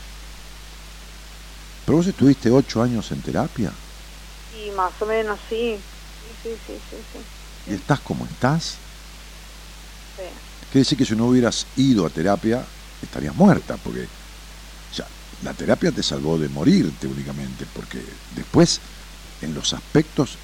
[1.86, 3.72] ¿Pero vos estuviste ocho años en terapia?
[4.52, 5.78] y más o menos sí.
[6.20, 7.70] Sí, sí, sí, sí, sí.
[7.70, 8.78] ¿Y estás como estás?
[10.16, 10.24] sí.
[10.70, 12.66] Quiere decir que si no hubieras ido a terapia,
[13.00, 14.08] estarías muerta, porque
[15.42, 18.02] la terapia te salvó de morirte únicamente, porque
[18.34, 18.80] después,
[19.42, 20.36] en los aspectos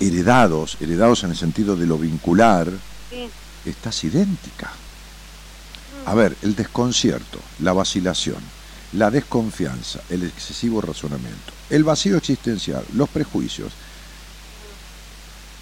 [0.00, 2.70] heredados, heredados en el sentido de lo vincular,
[3.10, 3.28] sí.
[3.64, 4.72] estás idéntica.
[6.06, 8.42] A ver, el desconcierto, la vacilación,
[8.94, 13.72] la desconfianza, el excesivo razonamiento, el vacío existencial, los prejuicios,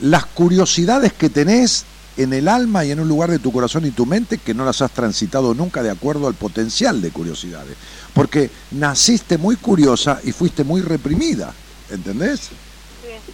[0.00, 1.84] las curiosidades que tenés
[2.16, 4.65] en el alma y en un lugar de tu corazón y tu mente que no
[4.65, 7.77] las has transitado nunca de acuerdo al potencial de curiosidades.
[8.15, 11.53] Porque naciste muy curiosa y fuiste muy reprimida,
[11.91, 12.41] ¿entendés?
[12.41, 13.32] Sí.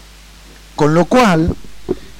[0.74, 1.55] Con lo cual,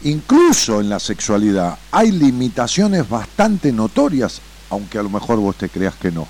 [0.05, 5.95] incluso en la sexualidad hay limitaciones bastante notorias, aunque a lo mejor vos te creas
[5.97, 6.27] que no.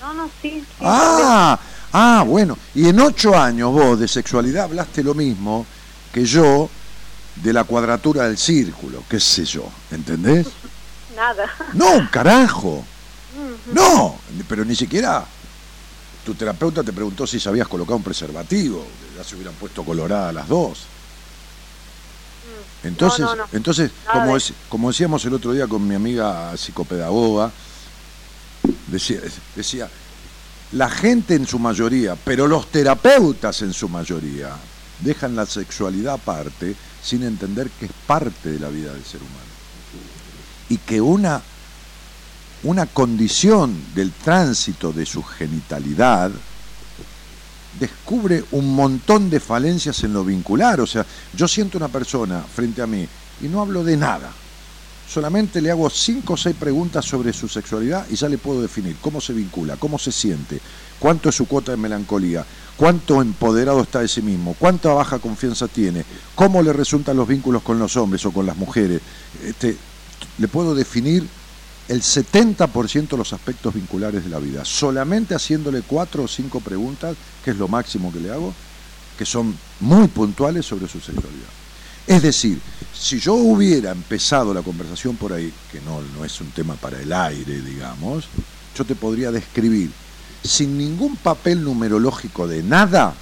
[0.00, 0.60] No, no, sí.
[0.60, 1.58] sí Ah,
[1.92, 2.58] ah, bueno.
[2.74, 5.64] Y en ocho años vos de sexualidad hablaste lo mismo
[6.12, 6.68] que yo
[7.36, 10.46] de la cuadratura del círculo, qué sé yo, ¿entendés?
[11.16, 11.44] Nada.
[11.74, 12.84] No, carajo.
[13.72, 14.16] No,
[14.48, 15.24] pero ni siquiera
[16.24, 18.84] tu terapeuta te preguntó si sabías colocar un preservativo,
[19.16, 20.80] ya se hubieran puesto coloradas las dos.
[22.82, 23.48] Entonces, No, no, no.
[23.52, 27.50] entonces Nada como, es- como decíamos el otro día con mi amiga psicopedagoga,
[28.88, 29.20] decía,
[29.56, 29.88] decía,
[30.72, 34.50] la gente en su mayoría, pero los terapeutas en su mayoría,
[35.00, 39.52] dejan la sexualidad aparte sin entender que es parte de la vida del ser humano.
[40.70, 41.42] Y que una,
[42.62, 46.30] una condición del tránsito de su genitalidad
[47.78, 50.80] descubre un montón de falencias en lo vincular.
[50.80, 51.04] O sea,
[51.34, 53.06] yo siento una persona frente a mí
[53.42, 54.32] y no hablo de nada.
[55.06, 58.96] Solamente le hago cinco o seis preguntas sobre su sexualidad y ya le puedo definir
[59.02, 60.58] cómo se vincula, cómo se siente,
[60.98, 62.44] cuánto es su cuota de melancolía,
[62.76, 67.62] cuánto empoderado está de sí mismo, cuánta baja confianza tiene, cómo le resultan los vínculos
[67.62, 69.00] con los hombres o con las mujeres.
[69.42, 69.76] Este,
[70.38, 71.26] le puedo definir
[71.88, 77.16] el 70% de los aspectos vinculares de la vida, solamente haciéndole cuatro o cinco preguntas,
[77.44, 78.54] que es lo máximo que le hago,
[79.18, 81.50] que son muy puntuales sobre su sexualidad.
[82.06, 82.60] Es decir,
[82.92, 87.00] si yo hubiera empezado la conversación por ahí, que no, no es un tema para
[87.00, 88.26] el aire, digamos,
[88.76, 89.90] yo te podría describir,
[90.44, 93.14] sin ningún papel numerológico de nada,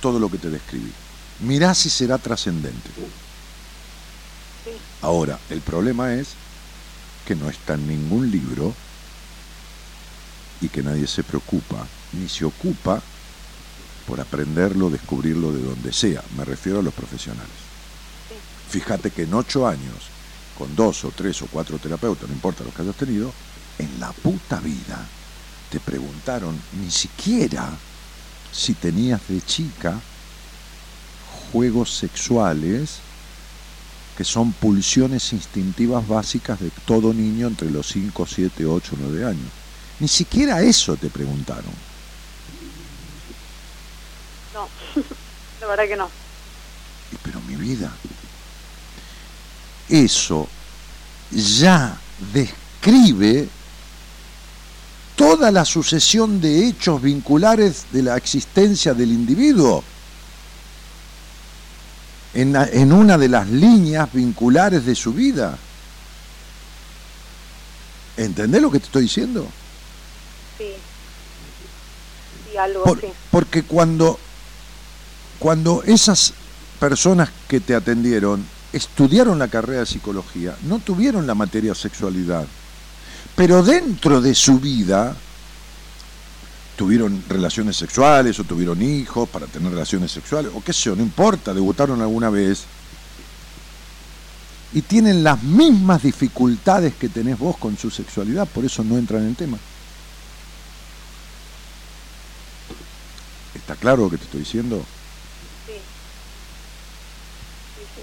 [0.00, 0.92] todo lo que te describí.
[1.40, 2.90] Mirá si será trascendente.
[5.02, 6.28] Ahora, el problema es
[7.26, 8.72] que no está en ningún libro
[10.60, 13.02] y que nadie se preocupa, ni se ocupa
[14.06, 16.22] por aprenderlo, descubrirlo de donde sea.
[16.36, 17.50] Me refiero a los profesionales.
[18.70, 20.10] Fíjate que en ocho años,
[20.56, 23.32] con dos o tres o cuatro terapeutas, no importa los que hayas tenido,
[23.78, 25.06] en la puta vida
[25.70, 27.70] te preguntaron ni siquiera
[28.52, 30.00] si tenías de chica
[31.52, 32.98] juegos sexuales
[34.16, 39.50] que son pulsiones instintivas básicas de todo niño entre los 5, 7, 8, 9 años.
[40.00, 41.72] Ni siquiera eso te preguntaron.
[44.54, 44.68] No,
[45.60, 46.10] la verdad que no.
[47.12, 47.92] Y, Pero mi vida,
[49.88, 50.48] eso
[51.30, 51.98] ya
[52.32, 53.48] describe
[55.16, 59.82] toda la sucesión de hechos vinculares de la existencia del individuo.
[62.34, 65.56] En, una de las líneas vinculares de su vida.
[68.18, 69.46] ¿Entendés lo que te estoy diciendo?
[70.58, 70.66] Sí.
[72.50, 73.06] Sí, algo Por- así.
[73.30, 74.18] porque cuando,
[75.38, 76.34] cuando esas
[76.78, 78.44] personas que te atendieron
[78.74, 82.46] estudiaron la carrera de psicología, no tuvieron la materia sexualidad,
[83.36, 85.14] pero dentro de su vida
[86.76, 91.02] tuvieron relaciones sexuales o tuvieron hijos para tener relaciones sexuales, o qué sé yo, no
[91.02, 92.64] importa, debutaron alguna vez,
[94.72, 99.26] y tienen las mismas dificultades que tenés vos con su sexualidad, por eso no entran
[99.26, 99.58] en tema.
[103.54, 104.84] ¿Está claro lo que te estoy diciendo?
[105.66, 105.72] Sí.
[107.74, 108.02] Sí, sí.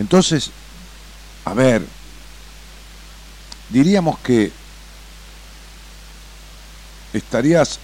[0.00, 0.50] Entonces,
[1.44, 1.99] a ver,
[3.70, 4.52] diríamos que
[7.12, 7.78] estarías,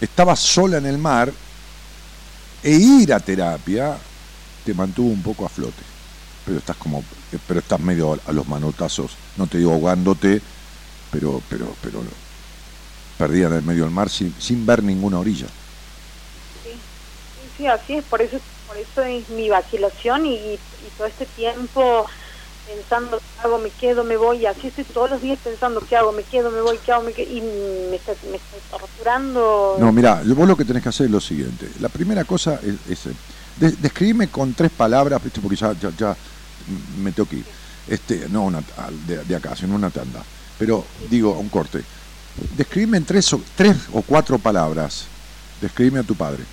[0.00, 1.32] estabas sola en el mar
[2.62, 3.96] e ir a terapia
[4.64, 5.82] te mantuvo un poco a flote.
[6.46, 7.04] Pero estás como,
[7.46, 10.40] pero estás medio a los manotazos, no te digo ahogándote,
[11.10, 12.02] pero, pero, pero
[13.18, 15.46] perdida en el medio del mar sin, sin ver ninguna orilla.
[16.64, 20.58] Sí, sí, sí, así es, por eso, por eso es mi vacilación y
[20.98, 22.06] todo este tiempo
[22.64, 25.96] pensando qué hago, me quedo, me voy, y así estoy todos los días pensando qué
[25.96, 29.76] hago, me quedo, me voy, qué hago, me quedo, y me está, me está torturando.
[29.78, 31.70] No, mira, vos lo que tenés que hacer es lo siguiente.
[31.80, 33.14] La primera cosa es, es, eh,
[33.56, 36.16] de- describime con tres palabras, porque ya, ya, ya
[36.66, 37.46] me tengo que ir.
[37.86, 38.62] Este, no una,
[38.92, 40.24] de, de acá, sino una tanda.
[40.56, 41.84] Pero digo, un corte.
[42.34, 45.10] Describime en tres o, tres o cuatro palabras.
[45.60, 46.46] Describime a tu padre.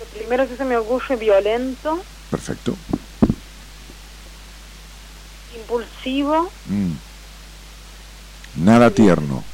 [0.00, 2.74] Lo primero que se me ocurre, violento, Perfecto.
[5.54, 6.92] impulsivo, Mm.
[8.64, 9.44] Nada tierno.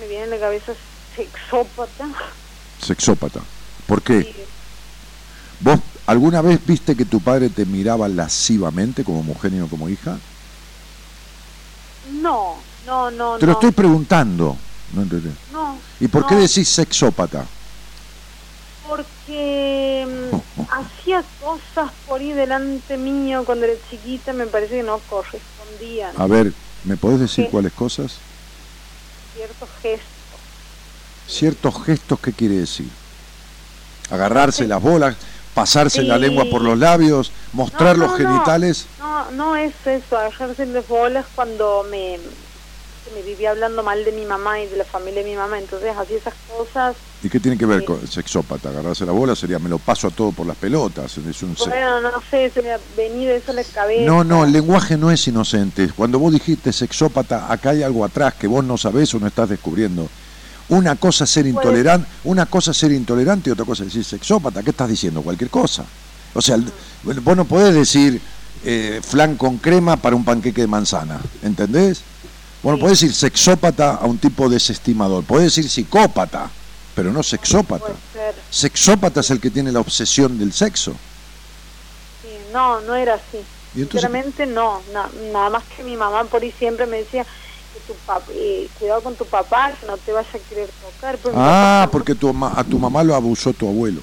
[0.00, 0.72] me viene en la cabeza
[1.16, 2.06] sexópata,
[2.80, 3.40] Sexópata.
[3.86, 4.22] ¿Por qué?
[4.22, 4.34] Sí.
[5.60, 9.88] ¿Vos alguna vez viste que tu padre te miraba lascivamente como mujer y no como
[9.88, 10.18] hija?
[12.20, 12.56] No,
[12.86, 13.58] no, no, Te lo no.
[13.58, 14.56] estoy preguntando.
[14.94, 15.34] No entendés.
[15.52, 15.76] No.
[16.00, 17.44] ¿Y por qué decís sexópata?
[18.88, 19.06] Porque
[19.36, 26.12] mm, hacía cosas por ahí delante mío cuando era chiquita, me parece que no correspondían.
[26.18, 26.52] A ver,
[26.84, 28.18] ¿me podés decir cuáles cosas?
[29.34, 30.06] Ciertos gestos.
[31.26, 32.88] Ciertos gestos, ¿qué quiere decir?
[34.10, 34.68] Agarrarse Sí.
[34.68, 35.16] las bolas,
[35.54, 38.86] pasarse la lengua por los labios, mostrar No, los no, genitales.
[38.98, 42.51] No, no es eso, agarrarse las bolas cuando me, que
[43.14, 45.94] me vivía hablando mal de mi mamá y de la familia de mi mamá, entonces
[45.96, 46.96] hacía esas cosas.
[47.22, 47.86] ¿Y qué tiene que ver Sí.
[47.86, 48.70] con sexópata?
[48.70, 51.16] Agarrarse la bola sería me lo paso a todo por las pelotas.
[51.18, 54.04] Es un Bueno, no sé, se me ha venido eso a la cabeza.
[54.04, 55.88] No, no, el lenguaje no es inocente.
[55.96, 59.48] Cuando vos dijiste sexópata, acá hay algo atrás que vos no sabés o no estás
[59.48, 60.08] descubriendo.
[60.68, 63.88] Una cosa es ser Pues- intolerante, una cosa es ser intolerante y otra cosa es
[63.88, 64.62] decir sexópata.
[64.62, 65.22] ¿Qué estás diciendo?
[65.22, 65.84] Cualquier cosa.
[66.34, 66.56] O sea,
[67.02, 68.20] vos no podés decir
[68.64, 72.02] eh, flan con crema para un panqueque de manzana, ¿entendés?
[72.62, 72.80] Vos no Sí.
[72.82, 75.24] podés decir sexópata a un tipo desestimador.
[75.24, 76.48] Podés decir psicópata,
[76.94, 77.92] pero no sexópata.
[78.50, 80.92] Sexópata es el que tiene la obsesión del sexo.
[82.22, 83.38] Sí, no, no era así.
[83.74, 87.80] ¿Y Sinceramente no, na- nada más que mi mamá por ahí siempre me decía que
[87.92, 87.94] tu
[88.34, 91.18] eh, cuidado con tu papá, que no te vaya a querer tocar.
[91.22, 94.00] pero Ah, porque tu a tu mamá lo abusó tu abuelo.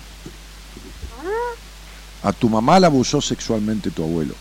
[2.24, 4.34] A tu mamá la abusó sexualmente tu abuelo.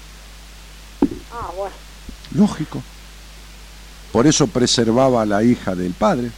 [1.33, 1.75] Ah, bueno.
[2.33, 2.83] Lógico.
[4.19, 6.29] Por eso preservaba a la hija del padre.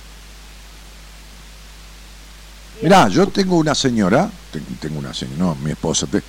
[2.82, 6.22] Mirá, yo tengo una señora, ten- tengo una señora, no, mi esposa, te-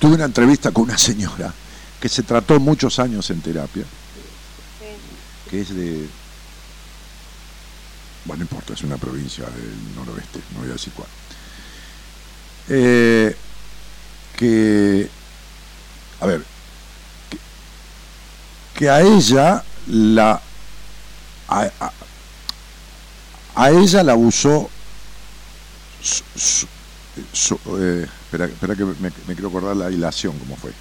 [0.00, 1.54] tuve una entrevista con una señora
[2.00, 3.84] que se trató muchos años en terapia,
[5.48, 6.08] que es de,
[8.24, 11.08] bueno, no importa, es una provincia del noroeste, no voy a decir cuál.
[12.68, 13.36] Eh,
[14.36, 15.08] que,
[16.20, 16.42] a ver,
[17.30, 17.38] que,
[18.76, 20.42] que a ella la,
[21.48, 21.92] a, a-
[23.54, 24.68] a ella la abusó,
[26.02, 26.66] su- su-
[27.32, 28.94] su- eh, espera, espera que me,
[29.26, 30.72] me quiero acordar la hilación, cómo fue.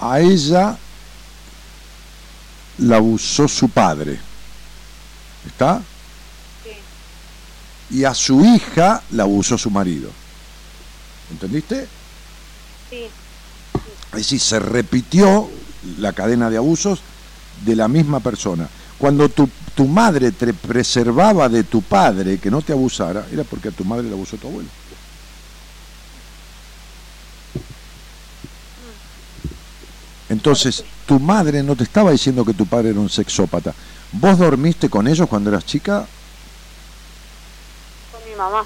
[0.00, 0.76] A ella
[2.78, 4.18] la abusó su padre.
[5.46, 5.82] ¿Está?
[6.62, 7.96] Sí.
[7.96, 10.10] Y a su hija la abusó su marido.
[11.30, 11.88] ¿Entendiste?
[12.90, 13.06] Sí,
[14.12, 15.50] Es decir, se repitió
[15.98, 17.00] la cadena de abusos
[17.64, 18.68] de la misma persona.
[18.98, 23.68] Cuando tu, tu madre te preservaba de tu padre que no te abusara, era porque
[23.68, 24.68] a tu madre le abusó tu abuelo.
[30.28, 33.74] Entonces, tu madre no te estaba diciendo que tu padre era un sexópata.
[34.12, 36.06] ¿Vos dormiste con ellos cuando eras chica?
[38.12, 38.64] con mi mamá.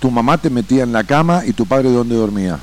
[0.00, 2.58] Tu mamá te metía en la cama y tu padre dónde dormía?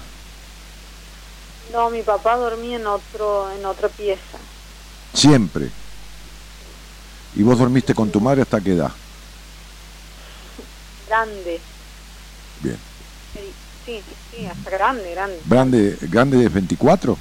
[1.72, 4.38] No, mi papá dormía en otro en otra pieza.
[5.13, 5.69] Siempre.
[7.35, 8.91] ¿Y vos dormiste con tu madre hasta qué edad?
[11.07, 11.59] Grande.
[12.61, 12.77] Bien.
[13.85, 14.01] Sí,
[14.31, 15.39] sí, hasta grande, grande.
[15.45, 17.17] ¿Grande, grande de 24?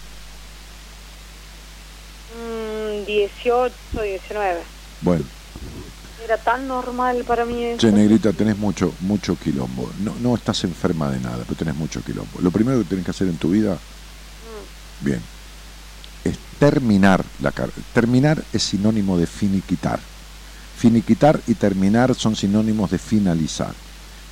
[2.36, 4.60] Mm, 18, 19.
[5.02, 5.24] Bueno,
[6.24, 7.78] Era tan normal para mí eso.
[7.78, 9.90] che, negrita, tenés mucho, mucho quilombo.
[10.00, 12.40] No, no estás enferma de nada, pero tenés mucho quilombo.
[12.40, 13.76] Lo primero que tenés que hacer en tu vida,
[15.00, 15.39] bien, es
[16.61, 17.53] terminar la.
[17.93, 19.99] Terminar es sinónimo de finiquitar.
[20.77, 23.74] Finiquitar y terminar son sinónimos de finalizar.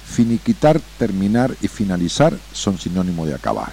[0.07, 3.73] Finiquitar, terminar y finalizar son sinónimos de acabar.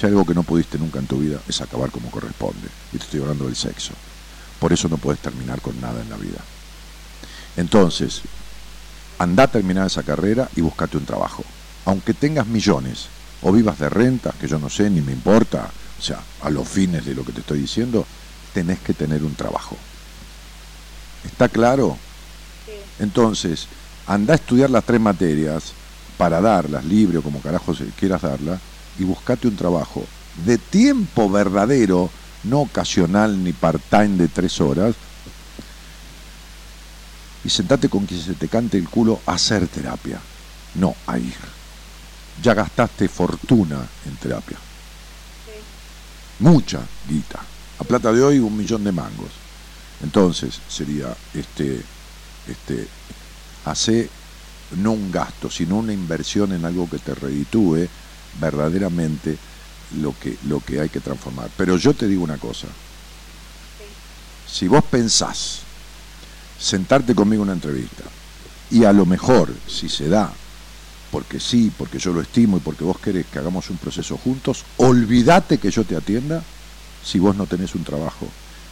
[0.00, 2.68] Si algo que no pudiste nunca en tu vida es acabar como corresponde.
[2.92, 3.92] Y te estoy hablando del sexo.
[4.60, 6.40] Por eso no puedes terminar con nada en la vida.
[7.56, 8.22] Entonces,
[9.18, 11.44] anda a terminar esa carrera y búscate un trabajo.
[11.84, 13.06] Aunque tengas millones
[13.42, 15.68] o vivas de renta, que yo no sé ni me importa,
[15.98, 18.06] o sea, a los fines de lo que te estoy diciendo,
[18.54, 19.76] tenés que tener un trabajo.
[21.24, 21.98] ¿Está claro?
[22.66, 22.72] Sí.
[23.00, 23.66] Entonces,
[24.06, 25.72] anda a estudiar las tres materias
[26.16, 28.60] para darlas, libre o como carajo quieras darlas,
[28.98, 30.04] y buscate un trabajo
[30.44, 32.10] de tiempo verdadero,
[32.44, 34.94] no ocasional ni part-time de tres horas,
[37.44, 40.20] y sentate con quien se te cante el culo a hacer terapia,
[40.74, 41.36] no a ir.
[42.42, 44.56] Ya gastaste fortuna en terapia.
[46.40, 47.40] Mucha guita.
[47.78, 49.30] A plata de hoy un millón de mangos.
[50.02, 51.82] Entonces sería este,
[52.46, 52.86] este,
[53.64, 54.08] hace
[54.76, 57.88] no un gasto, sino una inversión en algo que te reditúe
[58.40, 59.38] verdaderamente
[60.00, 61.50] lo que, lo que hay que transformar.
[61.56, 62.68] Pero yo te digo una cosa.
[64.46, 65.60] Si vos pensás
[66.58, 68.02] sentarte conmigo en una entrevista
[68.70, 70.32] Y a lo mejor, si se da,
[71.10, 74.64] porque sí, porque yo lo estimo y porque vos querés que hagamos un proceso juntos,
[74.76, 76.42] olvídate que yo te atienda
[77.04, 78.26] si vos no tenés un trabajo.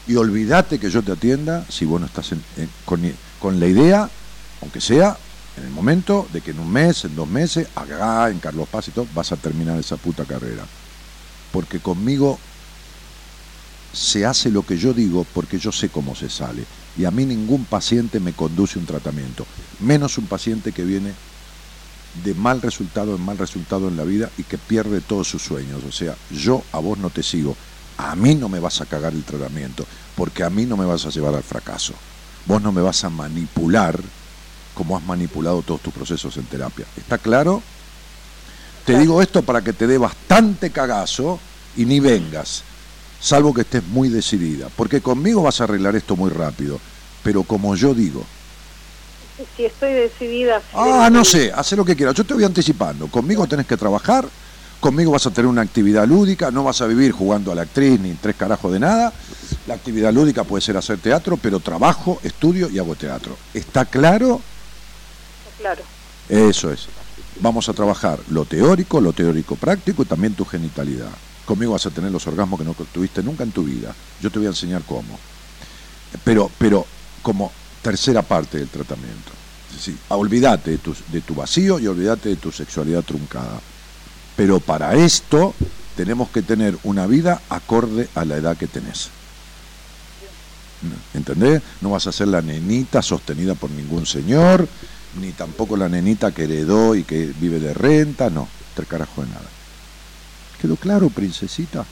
[0.06, 2.30] Y olvídate que yo te atienda si vos no estás
[2.84, 3.02] con,
[3.40, 4.08] con la idea,
[4.62, 5.16] aunque sea
[5.56, 8.88] en el momento de que en un mes, en dos meses, acá en Carlos Paz
[8.88, 10.64] y todo, vas a terminar esa puta carrera.
[11.50, 12.38] Porque conmigo
[13.92, 16.64] se hace lo que yo digo porque yo sé cómo se sale.
[16.98, 19.46] Y a mí ningún paciente me conduce un tratamiento,
[19.80, 21.12] menos un paciente que viene
[22.24, 25.82] de mal resultado en mal resultado en la vida y que pierde todos sus sueños.
[25.88, 27.56] O sea, yo a vos no te sigo,
[27.98, 31.06] a mí no me vas a cagar el tratamiento, porque a mí no me vas
[31.06, 31.94] a llevar al fracaso.
[32.46, 33.98] Vos no me vas a manipular
[34.74, 36.84] como has manipulado todos tus procesos en terapia.
[36.96, 37.62] ¿Está claro?
[38.84, 41.40] Te digo esto para que te dé bastante cagazo
[41.76, 42.62] y ni vengas,
[43.20, 46.78] salvo que estés muy decidida, porque conmigo vas a arreglar esto muy rápido,
[47.24, 48.24] pero como yo digo.
[49.56, 50.62] Si estoy decidida.
[50.72, 52.14] ah, no sé, haz lo que quieras.
[52.14, 53.08] Yo te voy anticipando.
[53.08, 54.26] Conmigo tenés que trabajar,
[54.80, 58.00] conmigo vas a tener una actividad lúdica, no vas a vivir jugando a la actriz
[58.00, 59.12] ni tres carajos de nada.
[59.66, 63.36] La actividad lúdica puede ser hacer teatro, pero trabajo, estudio y hago teatro.
[63.52, 64.40] ¿Está claro?
[65.58, 65.82] Claro.
[66.28, 66.86] Eso es.
[67.40, 71.10] Vamos a trabajar lo teórico, lo teórico práctico y también tu genitalidad.
[71.44, 73.94] Conmigo vas a tener los orgasmos que no tuviste nunca en tu vida.
[74.22, 75.18] Yo te voy a enseñar cómo.
[76.24, 76.86] Pero, pero
[77.22, 77.52] como
[77.86, 79.30] tercera parte del tratamiento.
[79.78, 83.60] Sí, olvídate de tu, de tu vacío y olvídate de tu sexualidad truncada.
[84.34, 85.54] Pero para esto
[85.94, 89.10] tenemos que tener una vida acorde a la edad que tenés.
[91.14, 91.62] ¿Entendés?
[91.80, 94.66] No vas a ser la nenita sostenida por ningún señor,
[95.20, 99.28] ni tampoco la nenita que heredó y que vive de renta, no, tres carajo de
[99.28, 99.48] nada.
[100.60, 101.84] ¿Quedó claro, princesita?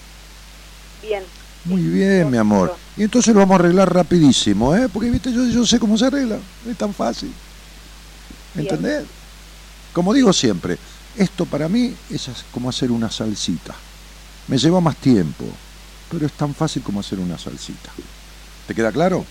[1.03, 1.23] Bien.
[1.65, 2.77] Muy bien, mi amor.
[2.97, 4.89] Y entonces lo vamos a arreglar rapidísimo, ¿eh?
[4.93, 6.39] Porque, viste, yo, yo sé cómo se arregla,
[6.69, 7.33] es tan fácil.
[8.55, 9.05] ¿Entendés?
[9.93, 10.79] Como digo siempre,
[11.17, 13.75] esto para mí es como hacer una salsita.
[14.49, 15.45] Me lleva más tiempo,
[16.11, 17.91] pero es tan fácil como hacer una salsita.
[18.67, 19.25] ¿Te queda claro?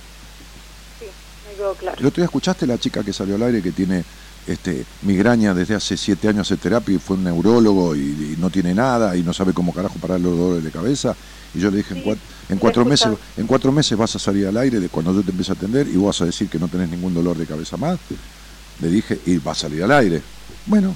[1.80, 1.98] claro.
[2.00, 4.04] El otro día escuchaste la chica que salió al aire que tiene
[4.48, 8.74] este, migraña desde hace siete años de terapia y fue un neurólogo y, no tiene
[8.74, 11.16] nada y no sabe cómo carajo parar los dolores de cabeza.
[11.54, 11.94] Y yo le dije,
[12.50, 15.30] en, cuatro, meses, en cuatro meses vas a salir al aire de cuando yo te
[15.30, 18.00] empiece a atender y vas a decir que no tenés ningún dolor de cabeza más.
[18.82, 20.22] Le dije, y va a salir al aire.
[20.66, 20.96] Bueno,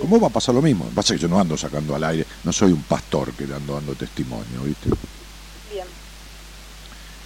[0.00, 0.86] ¿cómo va a pasar lo mismo?
[0.94, 3.94] Pasa que yo no ando sacando al aire, no soy un pastor que ando dando
[3.94, 4.88] testimonio, ¿viste?
[5.70, 5.86] Bien.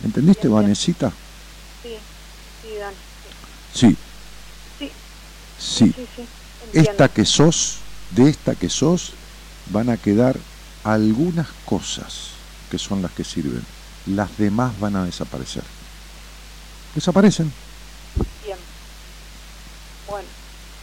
[0.05, 1.13] ¿Entendiste, Vanesita?
[1.83, 1.97] Sí,
[3.73, 3.97] Sí.
[5.59, 5.95] Sí.
[6.73, 7.79] esta que sos,
[8.11, 9.13] de esta que sos,
[9.71, 10.37] van a quedar
[10.85, 12.31] algunas cosas
[12.71, 13.65] que son las que sirven.
[14.07, 15.65] Las demás van a desaparecer.
[16.95, 17.53] Desaparecen.
[18.45, 18.59] Bien.
[20.09, 20.29] Bueno.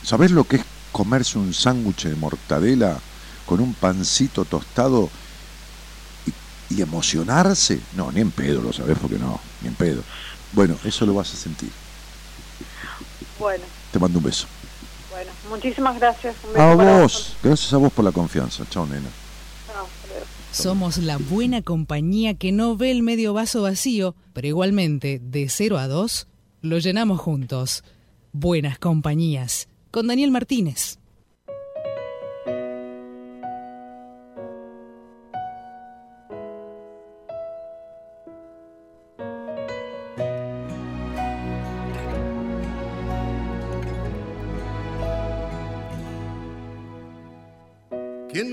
[0.03, 2.99] ¿Sabés lo que es comerse un sándwich de mortadela
[3.45, 5.09] con un pancito tostado
[6.25, 7.79] y, y, emocionarse?
[7.95, 10.03] No, ni en pedo lo sabés porque no, ni en pedo.
[10.51, 11.71] Bueno, eso lo vas a sentir.
[13.39, 13.63] Bueno.
[13.91, 14.47] Te mando un beso.
[15.13, 16.35] Bueno, muchísimas gracias.
[16.55, 17.37] a vos.
[17.43, 18.65] Gracias a vos por la confianza.
[18.67, 19.09] Chao, nena.
[20.51, 25.77] Somos la buena compañía que no ve el medio vaso vacío, pero igualmente, de 0
[25.77, 26.27] a 2,
[26.61, 27.83] lo llenamos juntos.
[28.31, 29.67] Buenas compañías.
[29.91, 30.97] Con Daniel Martínez.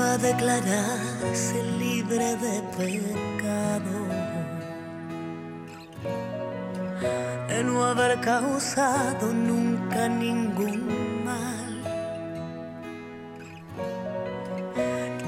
[0.00, 3.96] A declararse libre de pecado,
[7.48, 11.82] de no haber causado nunca ningún mal.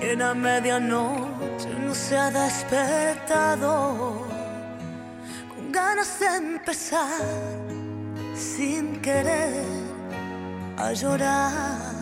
[0.01, 4.27] Quien a medianoche no se ha despertado.
[5.55, 7.23] Con ganas de empezar
[8.35, 9.65] sin querer
[10.77, 12.02] a llorar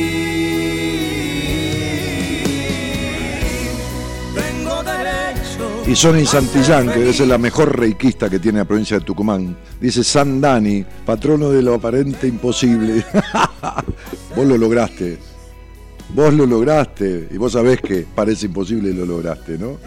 [5.87, 9.57] Y Sonny Santillán, que debe ser la mejor reikista que tiene la provincia de Tucumán,
[9.79, 13.03] dice San Dani, patrono de lo aparente imposible.
[14.35, 15.17] vos lo lograste.
[16.13, 17.27] Vos lo lograste.
[17.31, 19.77] Y vos sabés que parece imposible y lo lograste, ¿no?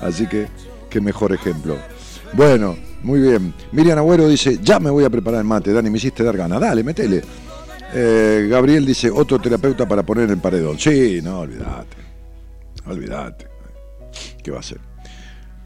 [0.00, 0.46] Así que,
[0.88, 1.76] qué mejor ejemplo.
[2.34, 3.52] Bueno, muy bien.
[3.72, 5.72] Miriam Agüero dice, ya me voy a preparar el mate.
[5.72, 6.60] Dani, me hiciste dar ganas.
[6.60, 7.22] Dale, metele.
[7.92, 10.78] Eh, Gabriel dice, otro terapeuta para poner en paredón.
[10.78, 11.96] Sí, no, olvídate.
[12.86, 13.46] Olvídate.
[14.42, 14.91] ¿Qué va a ser?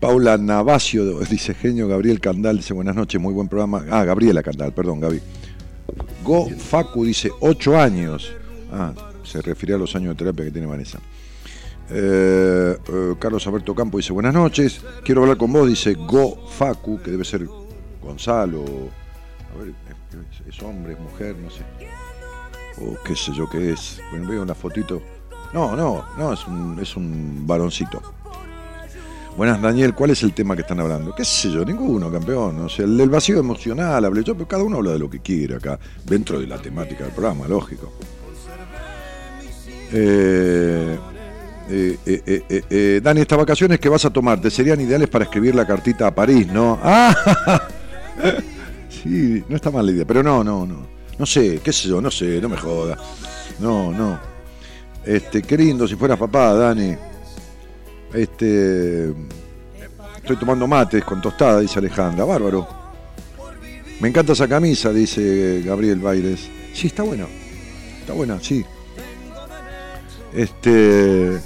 [0.06, 3.84] Paula Navacio dice, genio Gabriel Candal, dice, buenas noches, muy buen programa.
[3.90, 5.20] Ah, Gabriela Candal, perdón, Gaby.
[6.22, 8.32] Go Facu dice, ocho años.
[8.70, 8.92] Ah,
[9.24, 11.00] se refiere a los años de terapia que tiene Vanessa.
[11.90, 17.02] Eh, eh, Carlos Alberto Campo dice, buenas noches, quiero hablar con vos, dice Go Facu,
[17.02, 17.44] que debe ser
[18.00, 19.74] Gonzalo, a ver,
[20.46, 21.64] es, es hombre, es mujer, no sé.
[22.80, 24.00] O qué sé yo qué es.
[24.12, 25.02] Bueno, veo una fotito.
[25.52, 28.00] No, no, no, es un, es un varoncito.
[29.36, 31.14] Buenas, Daniel, ¿cuál es el tema que están hablando?
[31.14, 31.62] ¿Qué sé yo?
[31.62, 32.58] Ninguno, campeón.
[32.60, 35.20] O sea, el del vacío emocional, hablé yo, pero cada uno habla de lo que
[35.20, 37.92] quiere acá, dentro de la temática del programa, lógico.
[39.92, 40.98] Eh,
[41.68, 45.66] eh, eh, eh, Dani, estas vacaciones que vas a tomarte serían ideales para escribir la
[45.66, 46.78] cartita a París, ¿no?
[48.18, 48.34] Ah,
[48.88, 50.86] sí, no está mal la idea, pero no, no, no.
[51.18, 52.96] No sé, qué sé yo, no sé, no me joda.
[53.58, 54.18] No, no.
[55.04, 56.96] Este, qué lindo si fueras papá, Dani.
[58.16, 59.12] Este.
[60.16, 62.24] Estoy tomando mates con tostada, dice Alejandra.
[62.24, 62.66] Bárbaro.
[64.00, 66.48] Me encanta esa camisa, dice Gabriel Baires.
[66.72, 67.26] Sí, está buena.
[68.00, 68.64] Está buena, sí.
[70.34, 71.38] Este.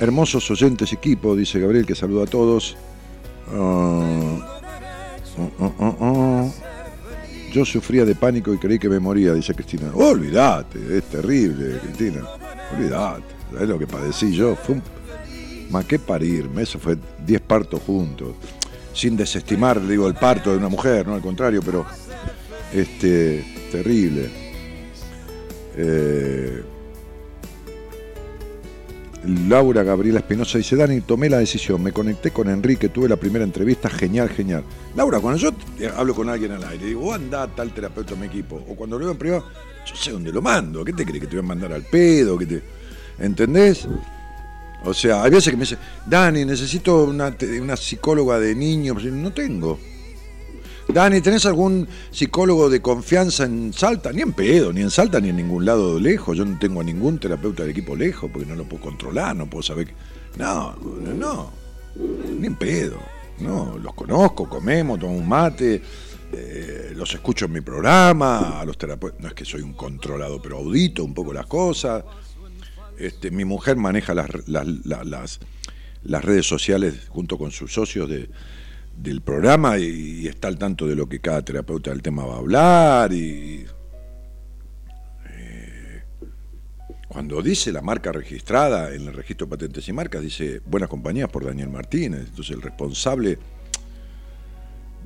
[0.00, 2.76] Hermosos oyentes equipo, dice Gabriel, que saluda a todos.
[3.52, 4.60] Ah,
[5.58, 6.50] ah, ah.
[7.52, 9.92] Yo sufría de pánico y creí que me moría, dice Cristina.
[9.94, 12.22] olvídate, es terrible, Cristina.
[12.76, 13.22] Olvídate,
[13.52, 14.56] ¿sabes lo que padecí yo?
[15.70, 16.96] Más que parirme, eso fue
[17.26, 18.34] 10 partos juntos.
[18.92, 21.84] Sin desestimar, digo, el parto de una mujer, no al contrario, pero
[22.72, 24.30] este terrible.
[25.76, 26.62] Eh,
[29.48, 33.44] Laura Gabriela Espinosa dice, Dani, tomé la decisión, me conecté con Enrique, tuve la primera
[33.44, 34.64] entrevista, genial, genial.
[34.94, 35.50] Laura, cuando yo
[35.96, 38.98] hablo con alguien al aire, digo, oh, anda tal terapeuta a mi equipo, o cuando
[38.98, 39.44] lo veo en privado,
[39.86, 42.36] yo sé dónde lo mando, ¿qué te crees que te voy a mandar al pedo?
[42.38, 42.62] ¿Qué te...
[43.18, 43.88] ¿Entendés?
[44.84, 49.32] O sea, hay veces que me dice, Dani, necesito una, una psicóloga de niños, no
[49.32, 49.78] tengo.
[50.88, 54.12] Dani, ¿tenés algún psicólogo de confianza en Salta?
[54.12, 56.36] Ni en pedo, ni en Salta, ni en ningún lado lejos.
[56.36, 59.48] Yo no tengo a ningún terapeuta del equipo lejos porque no lo puedo controlar, no
[59.48, 59.86] puedo saber.
[59.86, 59.94] Que...
[60.36, 60.76] No,
[61.16, 61.50] no,
[62.38, 62.98] ni en pedo.
[63.40, 65.82] No, los conozco, comemos, tomamos un mate,
[66.32, 69.20] eh, los escucho en mi programa, a los terapeutas.
[69.20, 72.04] No es que soy un controlado, pero audito un poco las cosas.
[72.98, 75.40] Este, mi mujer maneja las, las,
[76.02, 78.30] las, redes sociales junto con sus socios de,
[78.96, 82.38] del programa y, está al tanto de lo que cada terapeuta del tema va a
[82.38, 83.66] hablar y
[85.28, 86.02] eh,
[87.08, 91.28] cuando dice la marca registrada en el registro de patentes y marcas dice buenas compañías
[91.28, 93.38] por Daniel Martínez entonces el responsable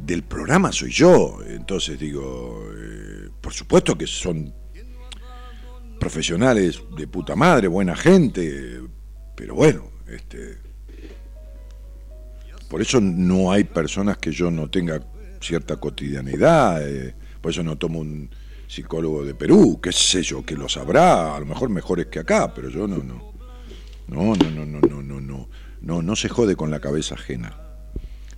[0.05, 1.39] del programa soy yo.
[1.47, 4.53] Entonces digo eh, por supuesto que son
[5.99, 8.81] profesionales de puta madre buena gente
[9.35, 10.69] pero bueno este
[12.69, 15.01] por eso no hay personas que yo no tenga
[15.41, 18.31] cierta cotidianidad, eh, por eso no tomo un
[18.67, 22.53] psicólogo de Perú, qué sé yo, que lo sabrá, a lo mejor mejores que acá,
[22.53, 23.33] pero yo no, no.
[24.09, 25.49] No, no, no, no, no, no, no,
[25.81, 27.59] no, no se jode con la cabeza ajena.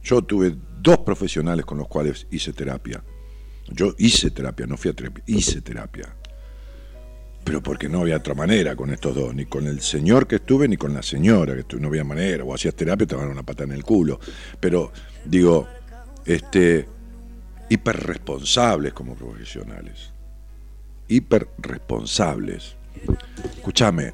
[0.02, 3.02] Yo tuve dos profesionales con los cuales hice terapia.
[3.68, 6.16] Yo hice terapia, no fui a terapia, hice terapia
[7.44, 10.68] pero porque no había otra manera con estos dos, ni con el señor que estuve,
[10.68, 13.42] ni con la señora que estuve, no había manera, o hacías terapia te daban una
[13.42, 14.20] pata en el culo.
[14.58, 14.92] Pero,
[15.24, 15.66] digo,
[16.24, 16.86] este,
[17.68, 20.12] hiperresponsables como profesionales.
[21.08, 22.76] Hiperresponsables.
[23.56, 24.12] Escúchame,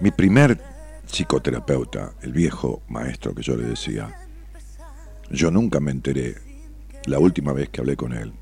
[0.00, 0.60] mi primer
[1.06, 4.10] psicoterapeuta, el viejo maestro que yo le decía,
[5.30, 6.36] yo nunca me enteré,
[7.06, 8.32] la última vez que hablé con él,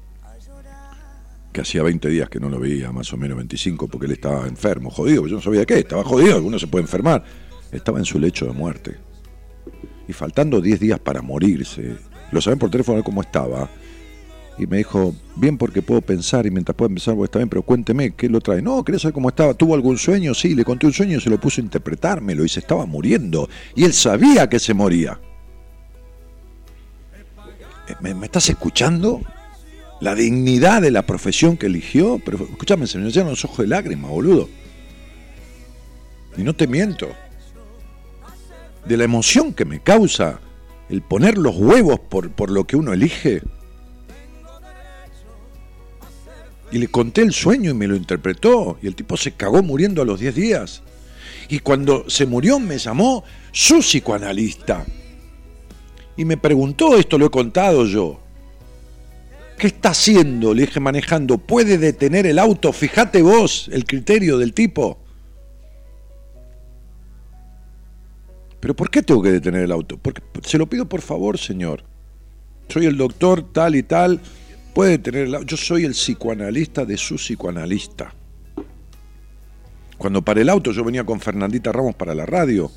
[1.53, 4.47] que hacía 20 días que no lo veía, más o menos 25, porque él estaba
[4.49, 7.23] enfermo, jodido, yo no sabía qué, estaba jodido, alguno se puede enfermar.
[7.71, 8.97] Estaba en su lecho de muerte.
[10.09, 11.97] Y faltando 10 días para morirse,
[12.33, 13.71] lo saben por teléfono cómo estaba,
[14.59, 17.63] Y me dijo, bien porque puedo pensar y mientras puedo pensar, pues está bien, pero
[17.63, 18.61] cuénteme, ¿qué lo trae?
[18.61, 19.55] No, quería saber cómo estaba.
[19.55, 20.35] ¿Tuvo algún sueño?
[20.35, 23.49] Sí, le conté un sueño y se lo puso a interpretármelo y se estaba muriendo.
[23.75, 25.19] Y él sabía que se moría.
[27.89, 29.23] Eh, ¿Me, me estás escuchando?
[30.03, 32.21] La dignidad de la profesión que eligió.
[32.25, 34.49] Pero escúchame, se me llenan los ojos de lágrimas, boludo.
[36.37, 37.09] Y no te miento.
[38.85, 40.41] De la emoción que me causa
[40.89, 43.43] el poner los huevos por, por lo que uno elige.
[46.73, 48.79] Y le conté el sueño y me lo interpretó.
[48.83, 50.83] Y el tipo se cagó muriendo a los 10 días.
[51.49, 53.23] Y cuando se murió me llamó
[53.53, 54.85] su psicoanalista.
[56.17, 58.19] Y me preguntó, esto lo he contado yo.
[59.63, 60.55] ¿Qué está haciendo?
[60.55, 61.39] Le dije manejando.
[61.39, 62.73] ¿Puede detener el auto?
[62.73, 64.99] Fíjate vos el criterio del tipo.
[68.59, 69.99] ¿Pero por qué tengo que detener el auto?
[69.99, 71.85] Porque se lo pido por favor, señor.
[72.67, 74.21] Soy el doctor tal y tal
[74.75, 78.13] puede tener yo soy el psicoanalista de su psicoanalista.
[79.97, 82.73] Cuando paré el auto yo venía con Fernandita Ramos para la radio.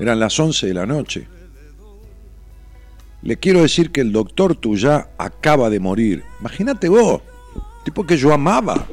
[0.00, 1.28] Eran las 11 de la noche.
[3.24, 6.22] Le quiero decir que el doctor Tuyá acaba de morir.
[6.38, 7.20] Imagínate vos,
[7.84, 8.86] tipo que yo amaba.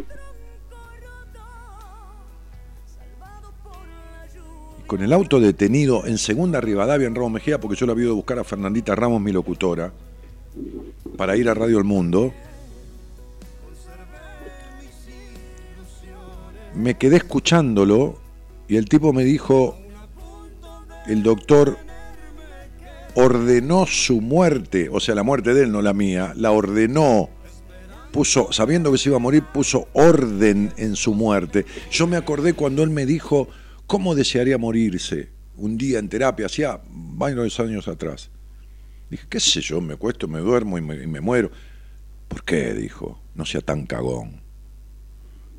[4.87, 8.11] con el auto detenido en segunda Rivadavia en Ramos Mejía, porque yo la había ido
[8.11, 9.93] a buscar a Fernandita Ramos, mi locutora
[11.17, 12.33] para ir a Radio El Mundo,
[16.75, 18.17] me quedé escuchándolo
[18.67, 19.77] y el tipo me dijo,
[21.07, 21.77] el doctor
[23.15, 27.29] ordenó su muerte, o sea, la muerte de él, no la mía, la ordenó,
[28.11, 31.65] puso, sabiendo que se iba a morir, puso orden en su muerte.
[31.91, 33.49] Yo me acordé cuando él me dijo,
[33.88, 35.29] ¿cómo desearía morirse?
[35.55, 38.29] Un día en terapia, hacía varios años atrás.
[39.09, 41.51] Dije, qué sé yo, me cuesto, me duermo y me, muero.
[42.27, 42.73] ¿Por qué?
[42.73, 44.41] Dijo, no sea tan cagón.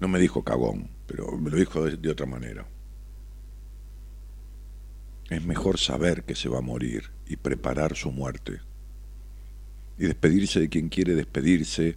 [0.01, 2.67] No me dijo cagón, pero me lo dijo de, de otra manera.
[5.29, 8.61] Es mejor saber que se va a morir y preparar su muerte.
[9.99, 11.97] Y despedirse de quien quiere despedirse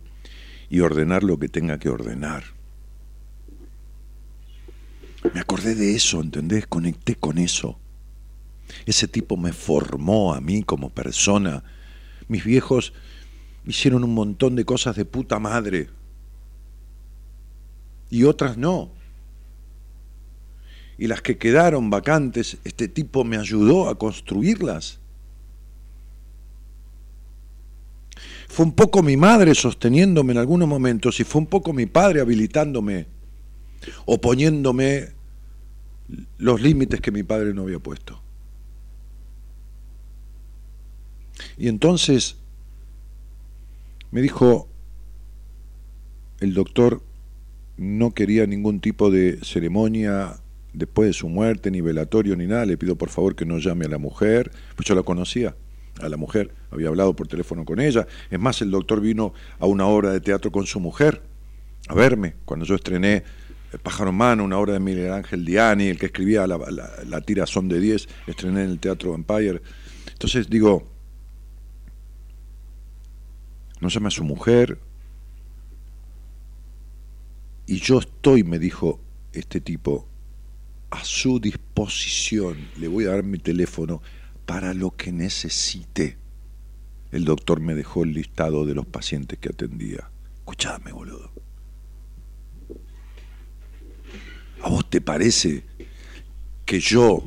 [0.69, 2.45] y ordenar lo que tenga que ordenar.
[5.33, 6.67] Me acordé de eso, ¿entendés?
[6.67, 7.77] Conecté con eso.
[8.85, 11.63] Ese tipo me formó a mí como persona.
[12.29, 12.93] Mis viejos
[13.65, 15.89] hicieron un montón de cosas de puta madre.
[18.09, 18.89] Y otras no.
[20.97, 24.99] Y las que quedaron vacantes, este tipo me ayudó a construirlas.
[28.47, 32.21] Fue un poco mi madre sosteniéndome en algunos momentos y fue un poco mi padre
[32.21, 33.07] habilitándome
[34.05, 35.09] o poniéndome
[36.37, 38.21] los límites que mi padre no había puesto.
[41.57, 42.37] Y entonces
[44.11, 44.67] me dijo,
[46.39, 47.01] el doctor
[47.77, 50.39] no quería ningún tipo de ceremonia
[50.73, 53.85] después de su muerte, ni velatorio, ni nada, le pido por favor que no llame
[53.85, 55.55] a la mujer, pues yo la conocía,
[56.01, 59.65] a la mujer, había hablado por teléfono con ella, es más, el doctor vino a
[59.65, 61.21] una obra de teatro con su mujer,
[61.87, 63.23] a verme, cuando yo estrené
[63.71, 66.57] El pájaro en mano, una obra de Miguel Ángel Diani, el que escribía la,
[67.05, 69.61] la tira Son de 10, estrené en el Teatro Empire.
[70.13, 70.87] Entonces digo,
[73.81, 74.79] no llama a su mujer.
[77.67, 79.01] Y yo estoy, me dijo
[79.33, 80.07] este tipo,
[80.89, 82.57] a su disposición.
[82.79, 84.01] Le voy a dar mi teléfono
[84.45, 86.17] para lo que necesite.
[87.11, 90.09] El doctor me dejó el listado de los pacientes que atendía.
[90.37, 91.31] Escuchame, boludo.
[94.61, 95.63] ¿A vos te parece
[96.65, 97.23] que yo,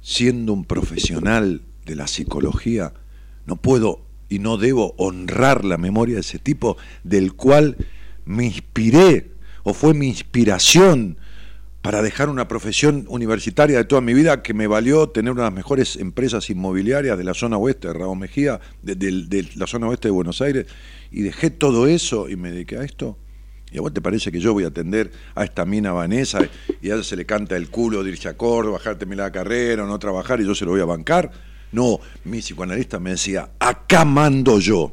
[0.00, 2.92] siendo un profesional de la psicología,
[3.46, 7.76] no puedo y no debo honrar la memoria de ese tipo del cual
[8.24, 9.32] me inspiré
[9.62, 11.18] o fue mi inspiración
[11.88, 15.46] para dejar una profesión universitaria de toda mi vida que me valió tener una de
[15.46, 20.08] las mejores empresas inmobiliarias de la zona oeste de Ramón Mejía, de, la zona oeste
[20.08, 20.66] de Buenos Aires,
[21.10, 23.16] y dejé todo eso y me dediqué a esto.
[23.72, 26.40] ¿Y a vos te parece que yo voy a atender a esta mina Vanessa
[26.82, 29.98] y a ella se le canta el culo de irse a Córdoba, la carrera, no
[29.98, 31.30] trabajar y yo se lo voy a bancar?
[31.72, 34.92] No, mi psicoanalista me decía, acá mando yo.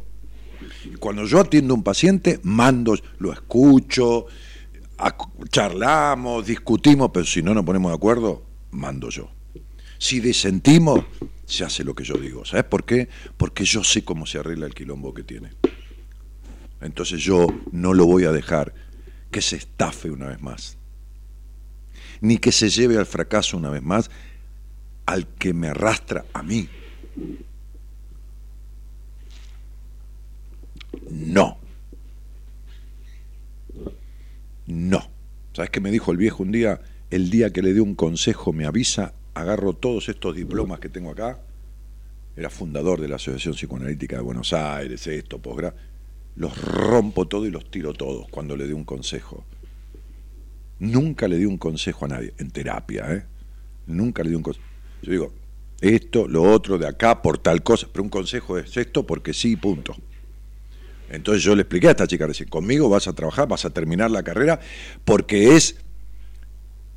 [0.85, 4.27] Y cuando yo atiendo a un paciente, mando, lo escucho,
[5.49, 9.29] charlamos, discutimos, pero si no nos ponemos de acuerdo, mando yo.
[9.97, 11.05] Si disentimos,
[11.45, 12.45] se hace lo que yo digo.
[12.45, 13.09] ¿Sabes por qué?
[13.37, 15.51] Porque yo sé cómo se arregla el quilombo que tiene.
[16.81, 18.73] Entonces yo no lo voy a dejar
[19.31, 20.77] que se estafe una vez más,
[22.21, 24.09] ni que se lleve al fracaso una vez más,
[25.05, 26.69] al que me arrastra a mí.
[35.55, 36.81] ¿Sabes qué me dijo el viejo un día?
[37.09, 41.11] El día que le dé un consejo me avisa, agarro todos estos diplomas que tengo
[41.11, 41.39] acá.
[42.35, 45.75] Era fundador de la Asociación Psicoanalítica de Buenos Aires, esto, posgrado.
[46.35, 49.45] Los rompo todo y los tiro todos cuando le dé un consejo.
[50.79, 53.23] Nunca le di un consejo a nadie, en terapia, ¿eh?
[53.87, 54.65] Nunca le di un consejo.
[55.01, 55.33] Yo digo,
[55.79, 59.55] esto, lo otro, de acá, por tal cosa, pero un consejo es esto porque sí,
[59.55, 59.95] punto.
[61.09, 64.11] Entonces yo le expliqué a esta chica recién, conmigo vas a trabajar, vas a terminar
[64.11, 64.59] la carrera,
[65.03, 65.77] porque es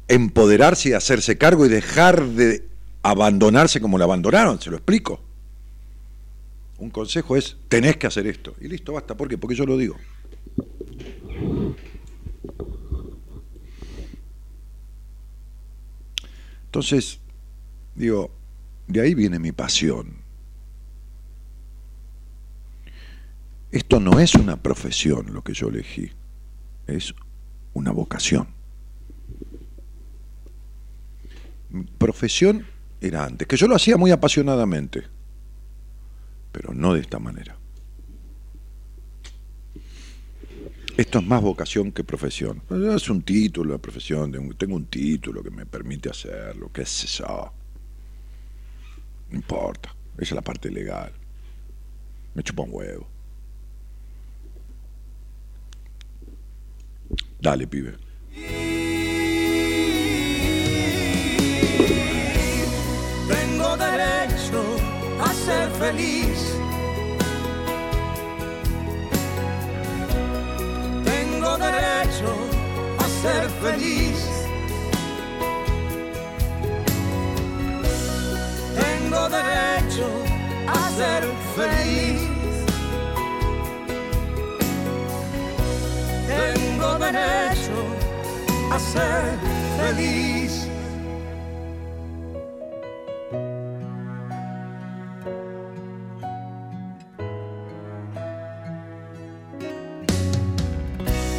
[0.09, 2.67] empoderarse y hacerse cargo y dejar de
[3.03, 5.21] abandonarse como la abandonaron, se lo explico.
[6.79, 8.55] Un consejo es, tenés que hacer esto.
[8.61, 9.17] Y listo, basta.
[9.17, 9.37] ¿Por qué?
[9.37, 9.97] Porque yo lo digo.
[16.67, 17.19] Entonces,
[17.97, 18.31] digo,
[18.87, 20.28] de ahí viene mi pasión.
[23.71, 26.11] Esto no es una profesión lo que yo elegí,
[26.87, 27.15] es
[27.75, 28.49] una vocación.
[31.71, 32.67] Mi profesión
[33.01, 35.05] era antes, que yo lo hacía muy apasionadamente,
[36.51, 37.57] pero no de esta manera.
[40.97, 42.63] Esto es más vocación que profesión.
[42.71, 47.53] Es un título de profesión, tengo un título que me permite hacerlo, qué sé yo.
[49.31, 51.13] No importa, esa es la parte legal.
[52.35, 53.18] Me chupa un huevo.
[57.41, 57.95] Dale, pibe.
[63.29, 64.61] Tengo derecho
[65.21, 66.57] a ser feliz.
[71.05, 72.35] Tengo derecho
[72.99, 74.19] a ser feliz.
[78.75, 80.09] Tengo derecho
[80.67, 81.25] a ser
[81.55, 82.39] feliz.
[86.29, 86.68] tengo
[86.99, 87.79] derecho
[88.73, 89.39] a ser
[89.79, 90.69] feliz.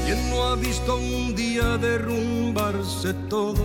[0.06, 3.64] ¿Quién no ha visto un día derrumbarse todo?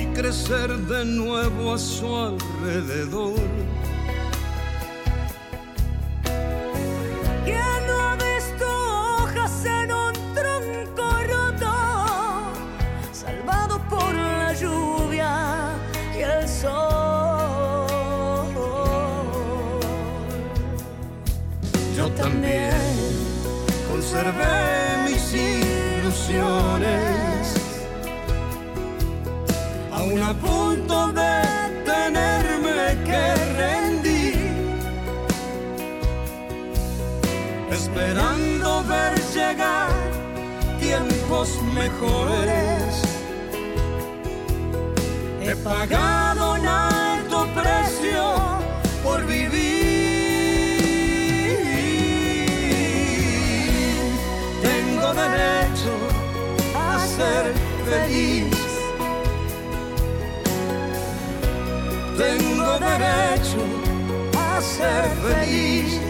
[0.00, 3.75] Y crecer de nuevo a su alrededor.
[24.26, 26.84] Conservé mis ilusiones,
[29.92, 31.42] aún a punto de
[31.84, 34.36] tenerme que rendir,
[37.70, 39.90] esperando ver llegar
[40.80, 43.02] tiempos mejores.
[45.40, 46.25] He pagado
[57.96, 58.44] feliz.
[62.16, 63.60] Tengo derecho
[64.36, 66.00] a ser feliz.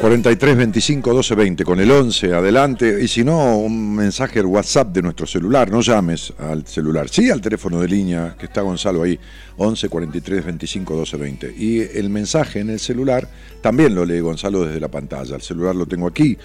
[0.00, 3.02] 43 25 12 20 con el 11 adelante.
[3.02, 5.70] Y si no un mensaje WhatsApp de nuestro celular.
[5.70, 7.10] No llames al celular.
[7.10, 9.18] Sí al teléfono de línea que está Gonzalo ahí.
[9.58, 13.28] 11 43 25 12 20 y el mensaje en el celular
[13.60, 15.36] también lo lee Gonzalo desde la pantalla.
[15.36, 16.38] El celular lo tengo aquí.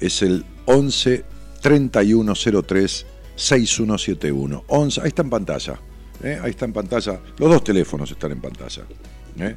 [0.00, 1.24] Es el 11
[1.60, 5.80] 3103 6171 11 ahí está en pantalla
[6.22, 6.38] ¿eh?
[6.42, 8.84] ahí está en pantalla los dos teléfonos están en pantalla
[9.40, 9.56] ¿eh?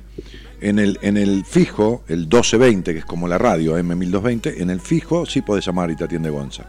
[0.59, 4.81] En el, en el fijo, el 1220, que es como la radio, M1220, en el
[4.81, 6.65] fijo sí podés llamar y te atiende Gonza.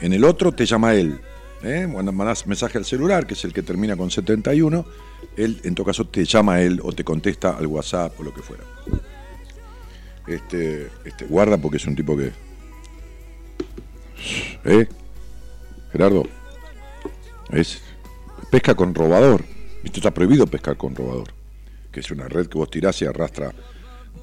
[0.00, 1.20] En el otro te llama él.
[1.62, 1.88] ¿eh?
[1.90, 4.84] Cuando mandás mensaje al celular, que es el que termina con 71,
[5.36, 8.42] él en todo caso te llama él o te contesta al WhatsApp o lo que
[8.42, 8.64] fuera.
[10.26, 12.32] Este, este, guarda porque es un tipo que.
[14.64, 14.88] ¿Eh?
[15.92, 16.24] Gerardo.
[17.50, 17.82] Es.
[18.50, 19.44] Pesca con robador.
[19.84, 21.42] Esto está prohibido pescar con robador
[21.92, 23.52] que es una red que vos tirás y arrastra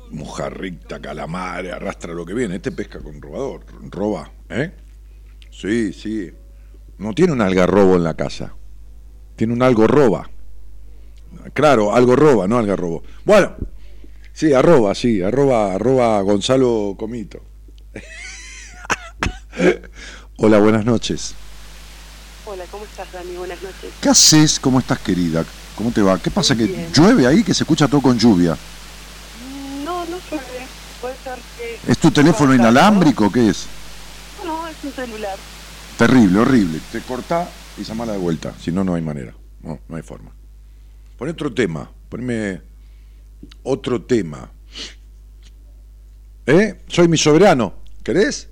[0.09, 2.55] mojarrita, calamar, arrastra lo que viene.
[2.55, 4.71] Este pesca con robador, roba, ¿eh?
[5.51, 6.31] Sí, sí.
[6.97, 8.55] No tiene un algarrobo en la casa.
[9.35, 10.29] Tiene un algo roba.
[11.53, 13.03] Claro, algo roba, no algarrobo.
[13.23, 13.55] Bueno,
[14.33, 17.41] sí, arroba, sí, arroba, arroba Gonzalo Comito.
[20.37, 21.33] Hola, buenas noches.
[22.45, 23.35] Hola, ¿cómo estás, Dani?
[23.35, 23.91] Buenas noches.
[24.01, 24.59] ¿Qué haces?
[24.59, 25.45] ¿Cómo estás, querida?
[25.75, 26.17] ¿Cómo te va?
[26.19, 26.55] ¿Qué pasa?
[26.55, 26.93] Muy ¿Que bien.
[26.93, 27.43] llueve ahí?
[27.43, 28.57] Que se escucha todo con lluvia.
[29.83, 30.67] No, no llueve.
[31.01, 31.79] porque...
[31.87, 33.67] ¿Es tu teléfono inalámbrico o qué es?
[34.45, 35.37] No, es un celular.
[35.97, 36.79] Terrible, horrible.
[36.91, 38.53] Te corta y llamala de vuelta.
[38.59, 39.33] Si no, no hay manera.
[39.61, 40.31] No, no hay forma.
[41.17, 41.91] Pon otro tema.
[42.07, 42.61] Ponme
[43.63, 44.49] otro tema.
[46.45, 46.81] ¿Eh?
[46.87, 47.73] Soy mi soberano.
[48.03, 48.49] ¿Querés?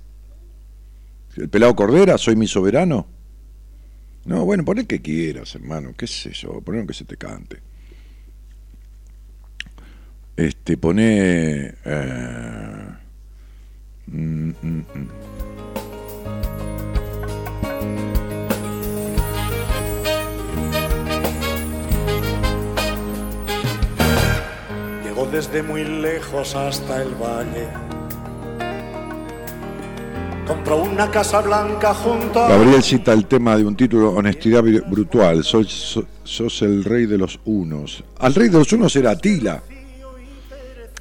[1.36, 3.06] El pelado Cordera, soy mi soberano.
[4.24, 5.94] No, bueno, poné que quieras, hermano.
[5.96, 6.60] ¿Qué sé yo?
[6.60, 7.62] Poné que se te cante.
[10.36, 11.74] Este, poné.
[11.84, 12.88] Eh,
[14.06, 15.08] mm, mm, mm.
[25.04, 27.66] Llegó desde muy lejos hasta el valle.
[30.48, 32.48] Compró una casa blanca junto a...
[32.48, 35.44] Gabriel cita el tema de un título, Honestidad Bru- Brutal.
[35.44, 38.02] Sos- sos el rey de los unos.
[38.18, 39.62] Al rey de los unos era Atila.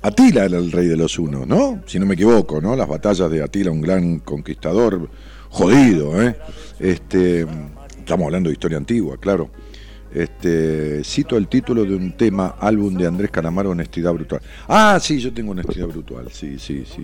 [0.01, 1.81] Atila era el rey de los unos, ¿no?
[1.85, 2.75] Si no me equivoco, ¿no?
[2.75, 5.09] Las batallas de Atila, un gran conquistador,
[5.49, 6.35] jodido, ¿eh?
[6.79, 7.41] Este,
[7.97, 9.49] estamos hablando de historia antigua, claro.
[10.13, 14.41] Este, cito el título de un tema, álbum de Andrés Calamaro, Honestidad Brutal.
[14.67, 17.03] Ah, sí, yo tengo Honestidad Brutal, sí, sí, sí.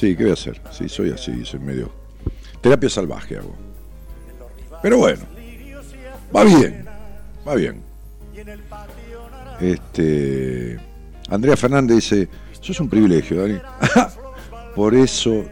[0.00, 0.58] Sí, ¿qué voy a hacer?
[0.72, 1.92] Sí, soy así, soy medio...
[2.62, 3.54] Terapia salvaje hago.
[4.80, 5.24] Pero bueno,
[6.34, 6.86] va bien,
[7.46, 7.82] va bien.
[9.60, 10.78] Este,
[11.28, 12.28] Andrea Fernández dice,
[12.62, 13.60] sos un privilegio, Dani.
[14.74, 15.44] por eso,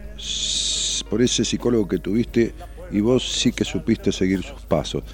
[1.11, 2.55] por ese psicólogo que tuviste
[2.91, 5.05] y vos sí que supiste seguir sus pasos.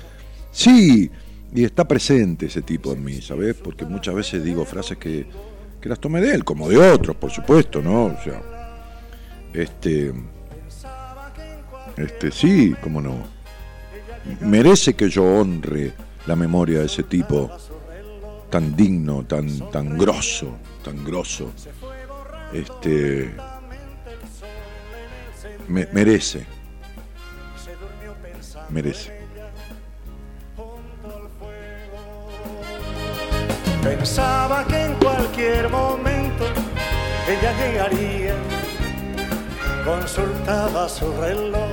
[0.52, 1.10] Sí,
[1.52, 3.56] y está presente ese tipo en mí, ¿sabes?
[3.56, 5.26] Porque muchas veces digo frases que,
[5.80, 8.04] que las tomé de él, como de otros, por supuesto, ¿no?
[8.04, 8.53] O sea,
[9.54, 10.12] este,
[11.96, 13.16] este, sí, cómo no.
[14.40, 15.92] Merece que yo honre
[16.26, 17.50] la memoria de ese tipo
[18.50, 21.50] tan digno, tan, tan grosso, tan grosso.
[22.52, 23.34] Este,
[25.68, 26.46] me- merece,
[28.70, 29.12] merece.
[33.82, 36.44] Pensaba que en cualquier momento
[37.28, 38.34] ella llegaría.
[39.84, 41.68] Consultaba su reloj.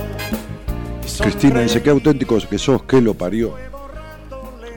[1.18, 3.54] Cristina dice, qué auténtico que sos, que lo parió.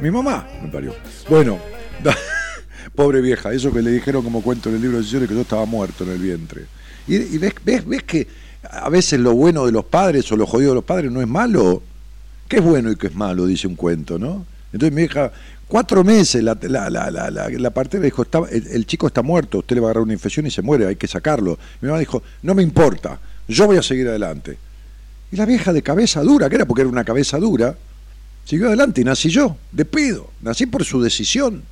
[0.02, 0.96] Mi mamá me parió.
[1.30, 1.60] Bueno,
[2.96, 5.42] pobre vieja, eso que le dijeron como cuento en el libro de sesiones que yo
[5.42, 6.66] estaba muerto en el vientre.
[7.08, 8.28] Y, y ves, ves, ves que
[8.64, 11.28] a veces lo bueno de los padres o lo jodido de los padres no es
[11.28, 11.84] malo.
[12.48, 13.46] ¿Qué es bueno y qué es malo?
[13.46, 14.46] Dice un cuento, ¿no?
[14.72, 15.32] Entonces mi hija,
[15.68, 19.76] cuatro meses, la, la, la, la, partera dijo, está, el, el chico está muerto, usted
[19.76, 21.58] le va a agarrar una infección y se muere, hay que sacarlo.
[21.82, 24.58] Mi mamá dijo, no me importa, yo voy a seguir adelante.
[25.32, 27.76] Y la vieja de cabeza dura, que era porque era una cabeza dura,
[28.46, 30.30] siguió adelante y nací yo, de pedo.
[30.42, 31.64] Nací por su decisión.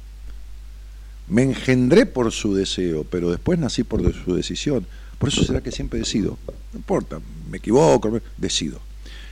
[1.27, 4.85] Me engendré por su deseo, pero después nací por su decisión.
[5.17, 6.37] Por eso será que siempre decido.
[6.73, 8.81] No importa, me equivoco, decido.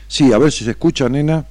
[0.08, 1.46] Sí, a ver si se escucha, nena.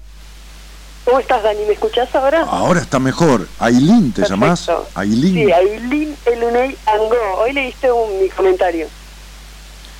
[1.10, 1.64] ¿Cómo estás, Dani?
[1.66, 2.42] ¿Me escuchás ahora?
[2.42, 3.48] Ahora está mejor.
[3.58, 4.66] Ailín, ¿te llamás?
[4.66, 4.88] Perfecto.
[4.94, 5.34] Ailín.
[5.34, 7.40] Sí, Ailín Elunei Angó.
[7.40, 8.86] Hoy leíste un, mi comentario.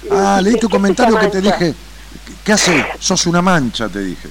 [0.08, 1.74] Ah, leí tu ¿Qué es comentario que te dije.
[2.44, 2.86] ¿Qué hace?
[3.00, 4.28] Sos una mancha, te dije.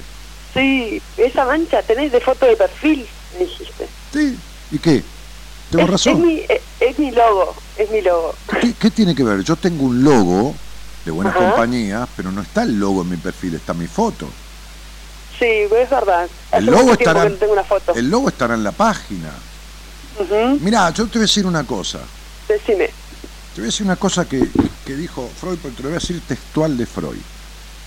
[0.54, 3.86] Sí, esa mancha tenés de foto de perfil, me dijiste.
[4.10, 4.38] Sí,
[4.70, 5.02] ¿y qué?
[5.70, 6.12] Tengo es, razón.
[6.14, 8.34] Es mi, es, es mi logo, es mi logo.
[8.58, 9.44] ¿Qué, qué tiene que ver?
[9.44, 10.54] Yo tengo un logo
[11.04, 11.44] de buenas Ajá.
[11.44, 14.26] compañías, pero no está el logo en mi perfil, está mi foto.
[15.40, 16.28] Sí, es verdad.
[16.52, 17.94] El logo estará, no tengo una foto.
[17.94, 19.30] el logo estará en la página.
[20.20, 21.98] Ujú, Mirá, yo te voy a decir una cosa.
[22.46, 22.86] Decime.
[23.54, 24.38] Te voy a decir una cosa que,
[24.86, 27.22] que dijo Freud, pero te lo voy a decir textual de Freud.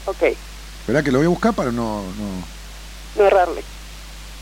[0.07, 0.23] Ok,
[0.81, 3.21] Esperá que lo voy a buscar para no, no...
[3.21, 3.63] no errarle.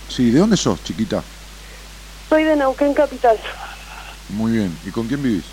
[0.10, 1.22] Sí, ¿de dónde sos, chiquita?
[2.30, 3.38] Soy de Neuquén Capital.
[4.30, 4.76] Muy bien.
[4.88, 5.44] ¿Y con quién vivís?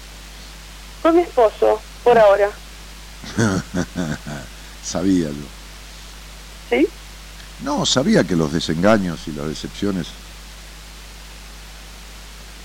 [1.02, 2.50] Con mi esposo, por ahora.
[4.82, 5.34] sabía yo.
[6.70, 6.88] ¿Sí?
[7.64, 10.06] No, sabía que los desengaños y las decepciones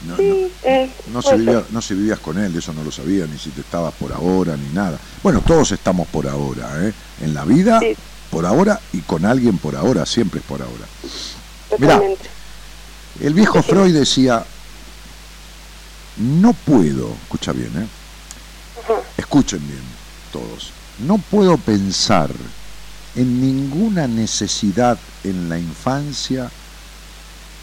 [0.08, 2.84] no, Sí, eh, no, no se vivía- no si vivías con él, de eso no
[2.84, 5.00] lo sabía, ni si te estabas por ahora, ni nada.
[5.24, 6.94] Bueno, todos estamos por ahora, ¿eh?
[7.22, 7.96] En la vida, Sí.
[8.30, 10.86] por ahora, y con alguien por ahora, siempre es por ahora.
[11.80, 12.02] Mirá,
[13.22, 14.44] el viejo Freud decía,
[16.18, 17.88] no puedo, escucha bien, ¿eh?
[18.84, 19.02] Ajá.
[19.18, 19.82] escuchen bien
[20.32, 20.72] todos,
[21.08, 22.30] no puedo pensar
[23.16, 26.50] en ninguna necesidad en la infancia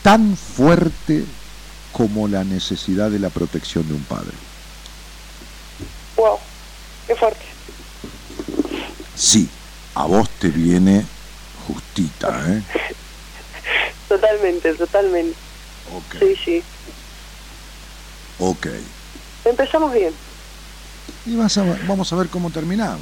[0.03, 1.25] tan fuerte
[1.93, 4.33] como la necesidad de la protección de un padre.
[6.17, 6.39] Wow,
[7.07, 7.45] qué fuerte.
[9.17, 9.49] Sí,
[9.95, 11.05] a vos te viene
[11.67, 12.63] justita, ¿eh?
[14.09, 15.37] Totalmente, totalmente.
[15.95, 16.63] Ok, Sí, sí.
[18.39, 18.67] ok.
[19.45, 20.13] Empezamos bien.
[21.27, 22.99] Y vas a, vamos a ver cómo terminamos.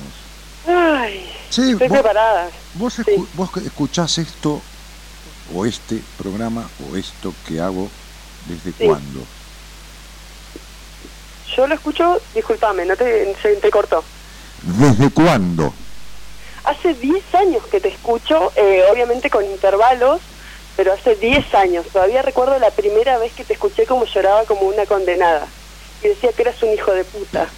[0.66, 2.50] Ay, Sí, estoy vos- preparada.
[2.72, 4.66] Vos, escu- vos escuchás esto,
[5.46, 7.92] o este programa, o esto que hago,
[8.40, 8.86] ¿desde Sí.
[8.86, 9.28] cuándo?
[11.56, 14.04] Yo lo escucho, discúlpame, no te, se te cortó.
[14.62, 15.74] ¿Desde cuándo?
[16.64, 20.20] Hace 10 años que te escucho, eh, obviamente con intervalos,
[20.76, 21.86] pero hace 10 años.
[21.92, 25.54] Todavía recuerdo la primera vez que te escuché como lloraba como una condenada.
[26.00, 27.57] Y decía que eras un hijo de puta.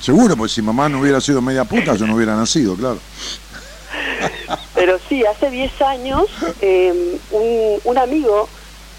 [0.00, 2.98] Seguro, pues si mamá no hubiera sido media puta, yo no hubiera nacido, claro.
[4.74, 6.26] Pero sí, hace 10 años,
[6.60, 8.48] eh, un, un amigo,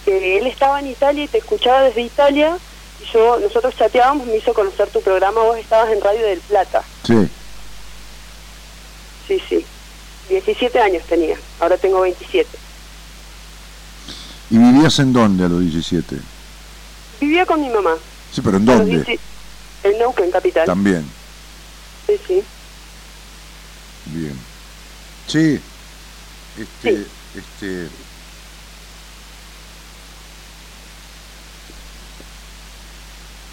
[0.05, 2.57] que él estaba en Italia y te escuchaba desde Italia,
[3.01, 6.83] y yo, nosotros chateábamos, me hizo conocer tu programa, vos estabas en Radio del Plata.
[7.03, 7.29] Sí.
[9.27, 9.65] Sí, sí.
[10.29, 12.49] 17 años tenía, ahora tengo 27.
[14.49, 16.17] ¿Y vivías en dónde a los 17?
[17.21, 17.95] Vivía con mi mamá.
[18.31, 19.19] Sí, pero ¿en dónde?
[19.83, 20.65] 10 En Neuquén, capital.
[20.65, 21.03] También.
[22.07, 22.43] Sí, sí.
[24.05, 24.37] Bien.
[25.27, 25.59] Sí.
[26.57, 27.05] Este,
[27.35, 27.89] este.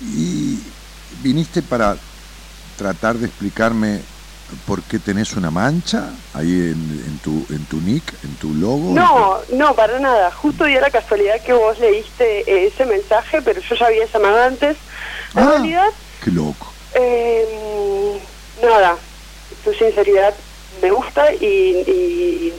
[0.00, 0.58] Y
[1.22, 1.96] viniste para
[2.76, 4.00] tratar de explicarme
[4.66, 8.92] por qué tenés una mancha ahí en, en tu en tu nick, en tu logo.
[8.94, 10.30] No, no, para nada.
[10.32, 14.76] Justo dio la casualidad que vos leíste ese mensaje, pero yo ya había llamado antes.
[15.34, 15.50] En Ah.
[15.52, 15.88] realidad,
[16.24, 16.72] Qué loco.
[16.94, 18.18] eh,
[18.62, 18.96] nada,
[19.62, 20.34] tu sinceridad
[20.80, 21.44] me gusta y,
[21.86, 22.52] y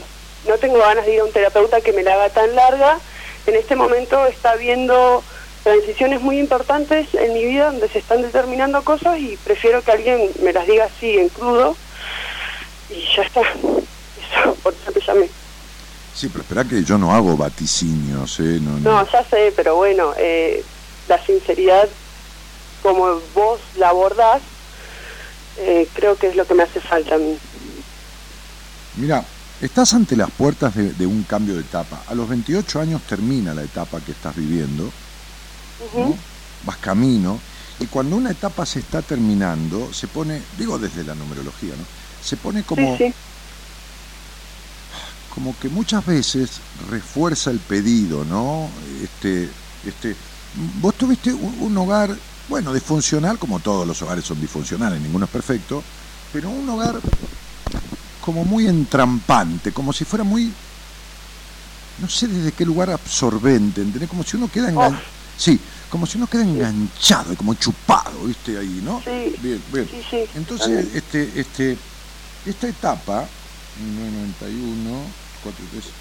[0.48, 3.00] no tengo ganas de ir a un terapeuta que me la haga tan larga.
[3.48, 5.24] En este momento está viendo
[5.64, 10.30] transiciones muy importantes en mi vida donde se están determinando cosas y prefiero que alguien
[10.44, 11.76] me las diga así en crudo
[12.90, 13.42] y ya está.
[13.42, 15.30] Eso, por eso te llamé.
[16.14, 18.60] Sí, pero espera que yo no hago vaticinios, ¿eh?
[18.62, 18.92] No, no.
[19.04, 20.64] No, ya sé, pero bueno, eh,
[21.08, 21.90] la sinceridad,
[22.86, 24.44] como vos la abordás,
[25.58, 27.36] eh, creo que es lo que me hace falta a mí.
[28.94, 29.26] Mira,
[29.60, 32.04] estás ante las puertas de, de un cambio de etapa.
[32.06, 34.94] A los 28 años termina la etapa que estás viviendo,
[35.96, 36.16] ¿no?
[36.62, 37.42] vas camino,
[37.80, 41.88] y cuando una etapa se está terminando, se pone, digo desde la numerología, ¿no?
[42.20, 43.14] Se pone como, Sí, sí.
[45.28, 48.70] como que muchas veces refuerza el pedido, ¿no?
[49.04, 50.16] Este, este,
[50.54, 55.32] vos tuviste un, un hogar, bueno, disfuncional, como todos los hogares son disfuncionales, ninguno es
[55.32, 55.86] perfecto,
[56.32, 57.04] pero un hogar
[58.20, 60.56] como muy entrampante, como si fuera muy,
[61.98, 64.10] no sé desde qué lugar absorbente, ¿entendés?
[64.10, 65.02] Como si uno queda engan-
[65.38, 68.58] Sí, como si uno queda enganchado y como chupado, ¿viste?
[68.58, 69.02] Ahí, ¿no?
[69.04, 69.88] Sí, Bien, bien.
[69.92, 70.30] sí, sí.
[70.34, 70.98] Entonces, También.
[70.98, 71.80] este, este,
[72.46, 73.32] esta etapa,
[73.76, 75.94] 1991, 43,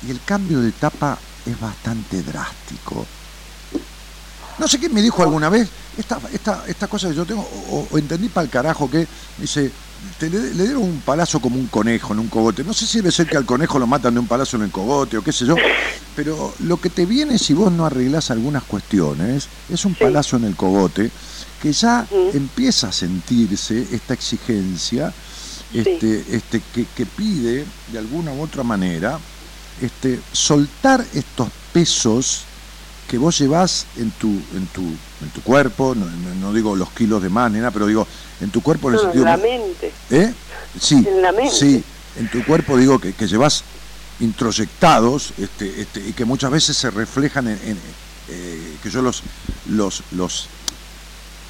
[0.00, 3.08] y el cambio de etapa es bastante drástico.
[4.58, 7.88] No sé qué me dijo alguna vez, esta, esta, esta cosa que yo tengo, o,
[7.90, 9.06] o entendí para el carajo que
[9.38, 9.70] dice,
[10.18, 12.64] te le, le dieron un palazo como un conejo en un cogote.
[12.64, 14.70] No sé si debe ser que al conejo lo matan de un palazo en el
[14.70, 15.56] cogote o qué sé yo,
[16.16, 20.44] pero lo que te viene si vos no arreglás algunas cuestiones es un palazo en
[20.44, 21.10] el cogote
[21.62, 25.12] que ya empieza a sentirse esta exigencia
[25.74, 29.18] este, este, que, que pide de alguna u otra manera
[29.82, 32.44] este, soltar estos pesos
[33.08, 37.30] que vos llevas en tu, en tu, en tu cuerpo, no, digo los kilos de
[37.30, 38.06] más ni nada, pero digo
[38.40, 39.92] en tu cuerpo en el No, en sentido la mente.
[40.10, 40.34] ¿Eh?
[40.78, 41.54] Sí, En la mente.
[41.54, 41.82] sí,
[42.18, 43.64] en tu cuerpo digo que, que llevas
[44.20, 47.78] introyectados este, este, y que muchas veces se reflejan en, en,
[48.28, 49.22] eh, que yo los
[49.70, 50.48] los los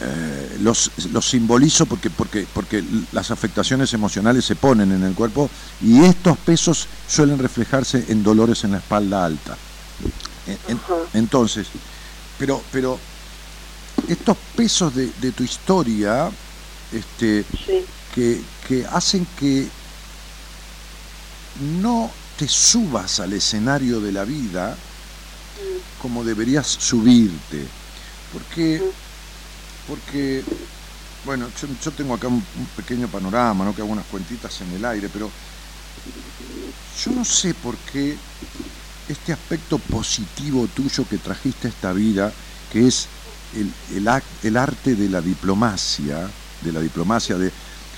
[0.00, 5.50] eh, los, los simbolizo porque porque porque las afectaciones emocionales se ponen en el cuerpo
[5.82, 9.56] y estos pesos suelen reflejarse en dolores en la espalda alta.
[10.48, 10.80] En- en-
[11.12, 11.72] entonces,
[12.36, 13.02] pero pero
[14.06, 16.32] estos pesos de, de tu historia
[16.90, 17.46] este
[18.10, 19.70] que, que hacen que
[21.54, 24.78] no te subas al escenario de la vida
[25.96, 27.72] como deberías subirte.
[28.28, 28.82] Porque,
[29.84, 30.44] porque
[31.24, 33.74] bueno, yo, yo tengo acá un, un pequeño panorama, ¿no?
[33.74, 35.32] que hago unas cuentitas en el aire, pero
[36.96, 38.20] yo no sé por qué
[39.08, 42.36] este aspecto positivo tuyo que trajiste a esta vida,
[42.68, 43.10] que es
[43.50, 44.08] el, el,
[44.42, 47.52] el arte de la diplomacia, de la diplomacia, de,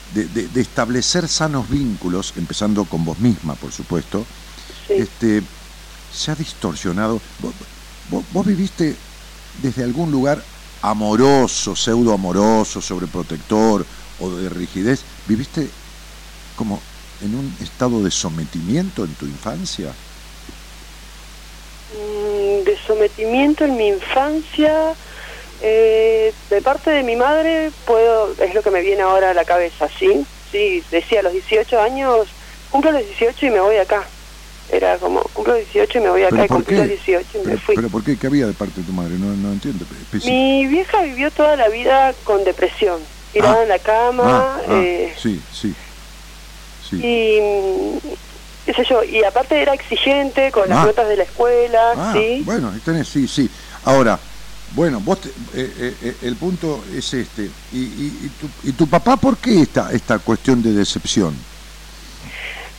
[0.08, 4.28] de- de- de establecer sanos vínculos, empezando con vos misma, por supuesto,
[4.94, 5.48] este,
[6.08, 7.22] se ha distorsionado.
[7.38, 7.54] Vos,
[8.04, 9.02] vos- vos viviste
[9.52, 10.48] desde algún lugar
[10.80, 15.74] amoroso, pseudo amoroso, sobreprotector o de rigidez, ¿viviste
[16.54, 16.86] como
[17.18, 19.98] en un estado de sometimiento en tu infancia?
[21.96, 24.94] Mm, de sometimiento en mi infancia,
[25.62, 29.44] Eh, de parte de mi madre, puedo, es lo que me viene ahora a la
[29.44, 30.24] cabeza, ¿sí?
[30.50, 32.28] Sí, decía a los 18 años,
[32.70, 34.02] cumplo los 18 y me voy acá.
[34.72, 37.58] Era como, cumplo los 18 y me voy acá y cumplo los 18 y me
[37.58, 37.74] fui.
[37.74, 38.16] ¿Pero por qué?
[38.18, 39.18] ¿Qué había de parte de tu madre?
[39.18, 39.84] No, no entiendo.
[40.24, 43.62] Mi vieja vivió toda la vida con depresión, tirada Ah.
[43.64, 45.74] en la cama, Ah, ah, eh, sí, sí.
[46.88, 46.96] sí.
[47.04, 48.00] y
[48.64, 50.86] qué sé yo, y aparte era exigente con las Ah.
[50.86, 52.42] notas de la escuela, Ah, ¿sí?
[52.44, 53.50] bueno, tenés, sí, sí.
[53.82, 54.20] Ahora,
[54.68, 57.52] bueno, vos, te- eh, eh, eh, el punto es este.
[57.70, 61.44] ¿Y, y, y tu, y tu papá por qué esta, esta cuestión de decepción?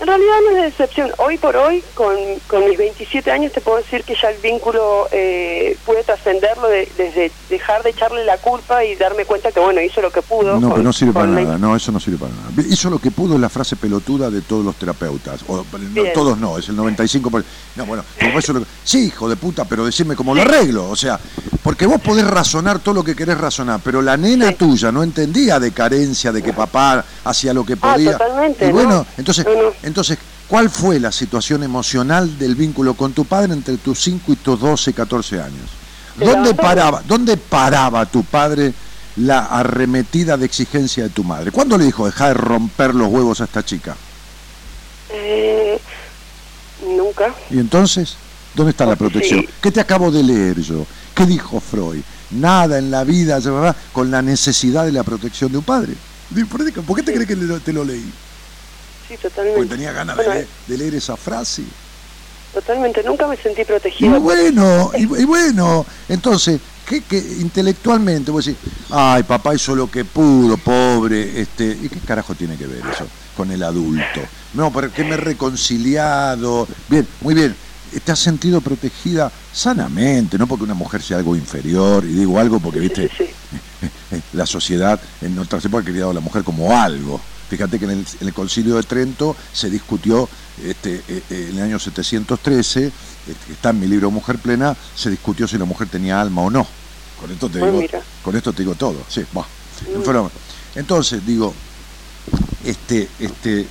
[0.02, 1.11] En realidad no es de decepción.
[1.19, 2.15] Hoy por hoy, con,
[2.48, 6.91] con mis 27 años, te puedo decir que ya el vínculo eh, pude trascenderlo de-
[6.98, 10.56] desde dejar de echarle la culpa y darme cuenta que, bueno, hizo lo que pudo.
[10.56, 12.49] No, con- pero no sirve para la- nada, no, eso no sirve para nada.
[12.68, 15.41] Hizo lo que pudo es la frase pelotuda de todos los terapeutas.
[15.48, 17.30] O, no, todos no, es el 95%.
[17.30, 17.45] por-
[17.76, 20.90] No, bueno, como eso lo- sí, hijo de puta, pero decime cómo lo arreglo.
[20.90, 21.19] O sea,
[21.61, 25.60] porque vos podés razonar todo lo que querés razonar, pero la nena tuya no entendía
[25.60, 28.14] de carencia, de que papá hacía lo que Ah, podía.
[28.14, 29.06] totalmente, Y bueno, ¿no?
[29.15, 29.73] entonces, No, no.
[29.91, 34.35] Entonces, ¿cuál fue la situación emocional del vínculo con tu padre entre tus 5 y
[34.38, 35.69] tus 12, 14 años?
[36.18, 38.73] ¿Dónde paraba, ¿Dónde paraba tu padre
[39.18, 41.51] la arremetida de exigencia de tu madre?
[41.51, 43.95] ¿Cuándo le dijo deja de romper los huevos a esta chica?
[45.09, 45.77] Eh,
[46.95, 47.34] nunca.
[47.49, 48.15] ¿Y entonces?
[48.55, 49.41] ¿Dónde está la protección?
[49.41, 49.49] Sí.
[49.61, 50.85] ¿Qué te acabo de leer yo?
[51.13, 52.01] ¿Qué dijo Freud?
[52.31, 53.39] Nada en la vida
[53.91, 55.95] con la necesidad de la protección de un padre.
[56.49, 58.09] ¿Por qué te crees que te lo leí?
[59.12, 59.58] Sí, totalmente.
[59.60, 61.64] Porque tenía ganas de Bueno, leer, de leer esa frase.
[62.54, 63.04] Totalmente.
[63.04, 64.18] Nunca me sentí Y protegida.
[64.20, 68.60] bueno, y, y bueno, entonces, ¿qué, qué intelectualmente vos decís,
[68.90, 73.06] ay, papá hizo lo que pudo, pobre, este, ¿y qué carajo tiene que ver eso
[73.36, 74.22] con el adulto?
[74.54, 76.68] No, porque me he reconciliado.
[76.90, 77.56] Bien, muy bien.
[78.06, 82.60] Te has sentido protegida sanamente, no porque una mujer sea algo inferior, y digo algo
[82.62, 83.10] porque, viste,
[84.34, 87.20] la sociedad en otras épocas ha criado a la mujer como algo.
[87.52, 90.30] Fíjate que en el, en el concilio de Trento se discutió,
[90.64, 92.91] este, eh, eh, en el año 713, eh,
[93.45, 96.49] que está en mi libro Mujer Plena, se discutió si la mujer tenía alma o
[96.49, 96.65] no.
[97.19, 98.02] Con esto te Ah, digo, mira.
[98.23, 99.03] con esto te digo todo.
[99.10, 99.45] Sí, va.
[100.76, 101.53] Entonces, digo,
[102.64, 103.68] este, este,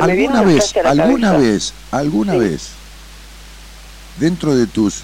[0.00, 2.38] alguna una vez, alguna vez, alguna Sí.
[2.38, 2.68] vez,
[4.18, 5.00] dentro de tus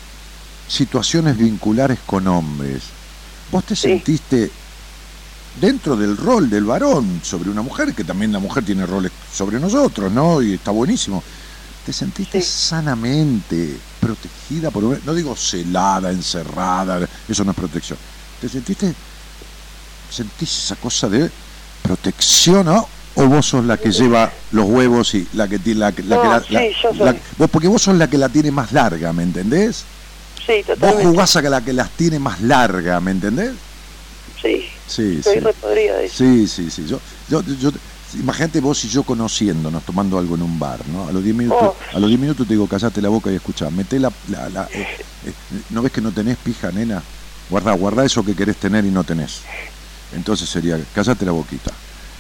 [0.67, 2.85] situaciones vinculares con hombres,
[3.53, 4.51] vos te sentiste
[5.61, 9.59] dentro del rol del varón sobre una mujer, que también la mujer tiene roles sobre
[9.59, 10.43] nosotros, ¿no?
[10.43, 11.23] Y está buenísimo.
[11.85, 17.99] ¿Te sentiste sanamente protegida por un- no digo celada, encerrada, eso no es protección.
[18.41, 18.95] ¿Te sentiste
[20.11, 21.31] sentís esa cosa de
[21.83, 22.89] protección, ¿no?
[23.17, 26.17] ¿O vos sos la que lleva los huevos y la que tiene la, que- la
[26.17, 26.99] No, que la- sí, la- yo soy.
[26.99, 29.85] la- vos porque vos sos la que la tiene más larga, ¿me entendés?
[30.45, 31.07] Sí, Vos totalmente.
[31.09, 33.53] jugás a la que las tiene más larga, ¿me entendés?
[34.47, 34.65] Sí.
[34.87, 35.31] Sí, sí.
[35.39, 36.17] eso.
[36.17, 36.85] Sí, sí, sí.
[36.87, 37.71] Yo, yo, yo,
[38.15, 41.09] imagínate vos y yo conociéndonos, tomando algo en un bar, ¿no?
[41.09, 41.97] A los 10 minutos, Oh.
[41.97, 44.69] a los 10 minutos te digo, callate la boca y escuchá, meté la, la- la-
[44.73, 44.87] eh,
[45.25, 45.35] eh,
[45.71, 47.03] ¿no ves que no tenés pija, nena?
[47.49, 49.43] Guarda, guarda eso que querés tener y no tenés.
[50.13, 51.73] Entonces sería, callate la boquita.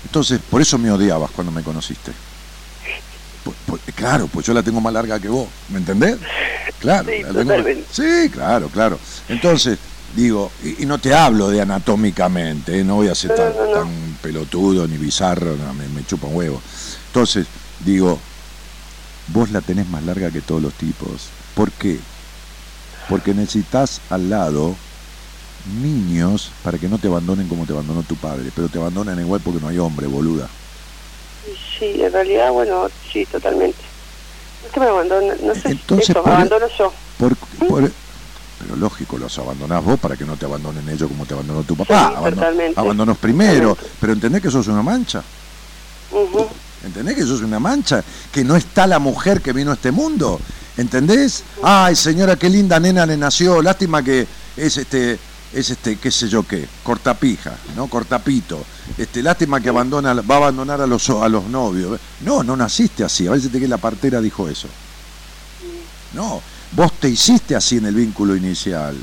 [0.05, 2.12] Entonces, por eso me odiabas cuando me conociste.
[3.44, 6.19] Pu- pu- claro, pues yo la tengo más larga que vos, ¿me entendés?
[6.78, 7.09] Claro.
[7.11, 7.86] Sí, la tengo- totalmente.
[7.90, 8.98] sí, claro, claro.
[9.28, 9.78] Entonces,
[10.16, 12.84] digo, y, y no te hablo de anatómicamente, ¿eh?
[12.84, 13.72] no voy a ser No, tan, no, no.
[13.72, 16.62] tan pelotudo ni bizarro, me, me chupa un huevo.
[17.06, 18.24] Entonces, digo,
[19.26, 21.34] vos la tenés más larga que todos los tipos.
[21.55, 22.06] ¿Por qué?
[23.09, 24.80] Porque necesitas al lado
[25.64, 29.43] niños para que no te abandonen como te abandonó tu padre, pero te abandonan igual
[29.43, 30.56] porque no hay hombre, boluda.
[31.78, 33.84] Sí, en realidad, bueno, sí, totalmente.
[34.62, 36.93] Es que me abandono, no sé, Entonces, eso, por- me abandono yo.
[37.16, 37.38] Por,
[37.68, 37.97] por-
[38.66, 41.76] pero lógico, los abandonás vos para que no te abandonen ellos como te abandonó tu
[41.76, 42.09] papá.
[42.10, 45.22] Sí, Abandon- abandonos primero, pero entendés que sos una mancha.
[46.10, 46.47] Ujú.
[46.84, 48.02] ¿Entendés que sos una mancha?
[48.32, 50.40] Que no está la mujer que vino a este mundo.
[50.76, 51.44] ¿Entendés?
[51.62, 53.62] Ay, señora, qué linda nena le nació.
[53.62, 54.26] Lástima que
[54.56, 55.18] es este,
[55.52, 57.86] es este, qué sé yo qué, cortapija, ¿no?
[57.86, 58.64] Cortapito.
[58.98, 62.01] Este, lástima que abandona, va a abandonar a los, a los novios.
[62.22, 63.28] No, no naciste así.
[63.28, 64.68] A veces te que la partera dijo eso.
[66.14, 66.40] No,
[66.72, 68.97] vos te hiciste así en el vínculo inicial.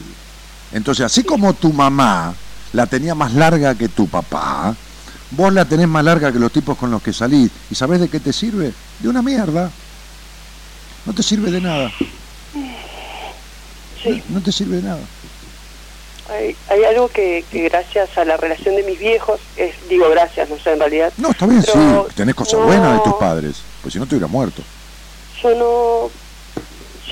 [0.71, 2.33] Entonces, así como tu mamá
[2.73, 4.75] la tenía más larga que tu papá,
[5.31, 7.51] vos la tenés más larga que los tipos con los que salís.
[7.69, 8.73] ¿Y sabés de qué te sirve?
[8.99, 9.69] De una mierda.
[11.05, 11.91] No te sirve de nada.
[14.05, 14.99] No, no te sirve de nada.
[16.29, 20.49] Hay, hay algo que, que gracias a la relación de mis viejos, es, digo gracias,
[20.49, 21.11] no sé, en realidad.
[21.17, 21.71] No, está bien, sí,
[22.15, 23.57] tenés cosas no- buenas de tus padres.
[23.81, 24.61] Pues si no te hubiera muerto.
[25.41, 26.11] Yo no,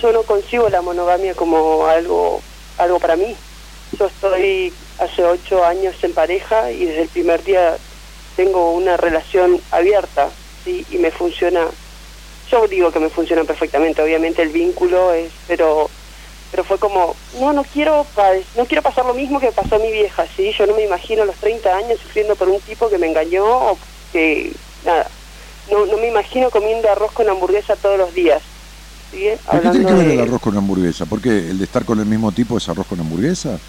[0.01, 2.41] yo no concibo la monogamia como algo,
[2.77, 3.35] algo para mí.
[3.97, 7.77] Yo estoy hace ocho años en pareja y desde el primer día
[8.35, 10.29] tengo una relación abierta,
[10.63, 10.85] ¿sí?
[10.89, 11.67] Y me funciona,
[12.49, 15.89] yo digo que me funciona perfectamente, obviamente el vínculo es, pero
[16.51, 18.05] pero fue como, no, no quiero,
[18.57, 20.51] no quiero pasar lo mismo que pasó mi vieja, ¿sí?
[20.57, 23.45] Yo no me imagino a los 30 años sufriendo por un tipo que me engañó
[23.45, 23.77] o
[24.11, 24.51] que,
[24.83, 25.07] nada,
[25.71, 28.41] no, no me imagino comiendo arroz con hamburguesa todos los días.
[29.11, 29.37] ¿Qué
[29.71, 31.05] tiene que ver el arroz con hamburguesa?
[31.05, 31.49] ¿Por qué?
[31.49, 33.59] ¿El de estar con el mismo tipo es arroz con hamburguesa?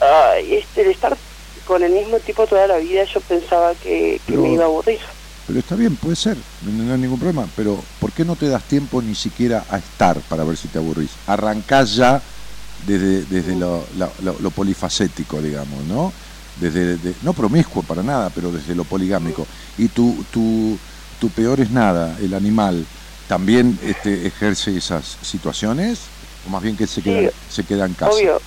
[0.00, 1.16] Ay, este, de estar
[1.66, 4.98] con el mismo tipo toda la vida yo pensaba que, me iba a aburrir.
[5.46, 7.46] Pero está bien, puede ser, no, hay ningún problema.
[7.56, 10.78] Pero ¿por qué no te das tiempo ni siquiera a estar para ver si te
[10.78, 11.10] aburrís?
[11.26, 12.20] Arrancás ya
[12.86, 16.12] desde, desde lo, lo, polifacético, digamos, ¿no?
[16.60, 19.46] Desde, no promiscuo para nada, pero desde lo poligámico.
[19.78, 20.76] Y tu, tu,
[21.20, 22.84] tu peor es nada, el animal,
[23.32, 26.00] ¿también este, ejerce esas situaciones?
[26.46, 28.12] ¿O más bien que se queda, se queda en casa?
[28.12, 28.38] Obvio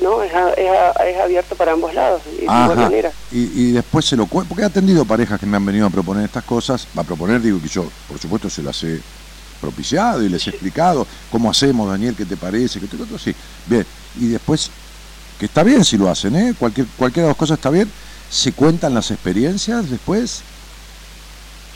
[0.00, 0.22] ¿no?
[0.22, 3.10] Es, es, abierto para ambos lados, de igual manera.
[3.32, 5.90] Y, y después se lo cuento, porque he atendido parejas que me han venido a
[5.90, 9.00] proponer estas cosas, a proponer, digo que yo, por supuesto, se las he
[9.60, 13.34] propiciado y les he explicado cómo hacemos, Daniel, qué te parece, que te otro, sí.
[13.66, 13.84] Bien,
[14.20, 14.70] y después,
[15.40, 16.54] que está bien si lo hacen, ¿eh?
[16.56, 17.90] Cualquier, cualquiera de las cosas está bien,
[18.30, 20.42] se cuentan las experiencias después.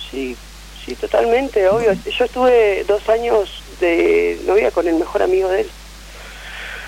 [0.09, 0.37] Sí,
[0.85, 1.93] sí, totalmente, obvio.
[1.93, 5.71] Yo estuve dos años de novia con el mejor amigo de él.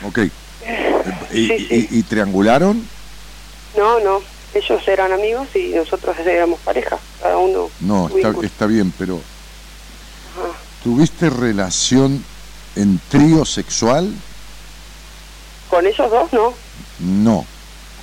[0.04, 0.18] Ok.
[1.32, 2.86] ¿Y, triangularon?
[3.76, 4.20] No, no.
[4.54, 6.98] Ellos eran amigos y nosotros éramos pareja.
[7.20, 7.70] Cada uno.
[7.80, 8.08] No,
[8.42, 9.20] está, bien, pero.
[10.82, 12.24] ¿Tuviste relación
[12.76, 14.12] en trío sexual?
[15.68, 16.54] ¿Con ellos dos, no?
[17.00, 17.44] No,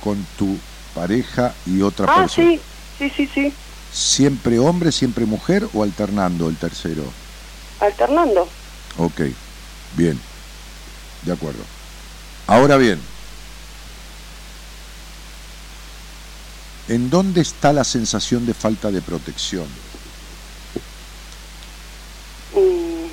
[0.02, 0.58] con tu
[0.94, 2.48] pareja y otra ah, persona.
[2.48, 2.60] sí,
[2.98, 3.54] sí, sí, sí.
[3.94, 7.04] ¿Siempre hombre, siempre mujer o alternando el tercero?
[7.78, 8.48] Alternando.
[8.98, 9.20] Ok,
[9.96, 10.20] bien,
[11.22, 11.62] de acuerdo.
[12.48, 13.00] Ahora bien,
[16.88, 19.66] ¿en dónde está la sensación de falta de protección?
[22.52, 23.06] Mm.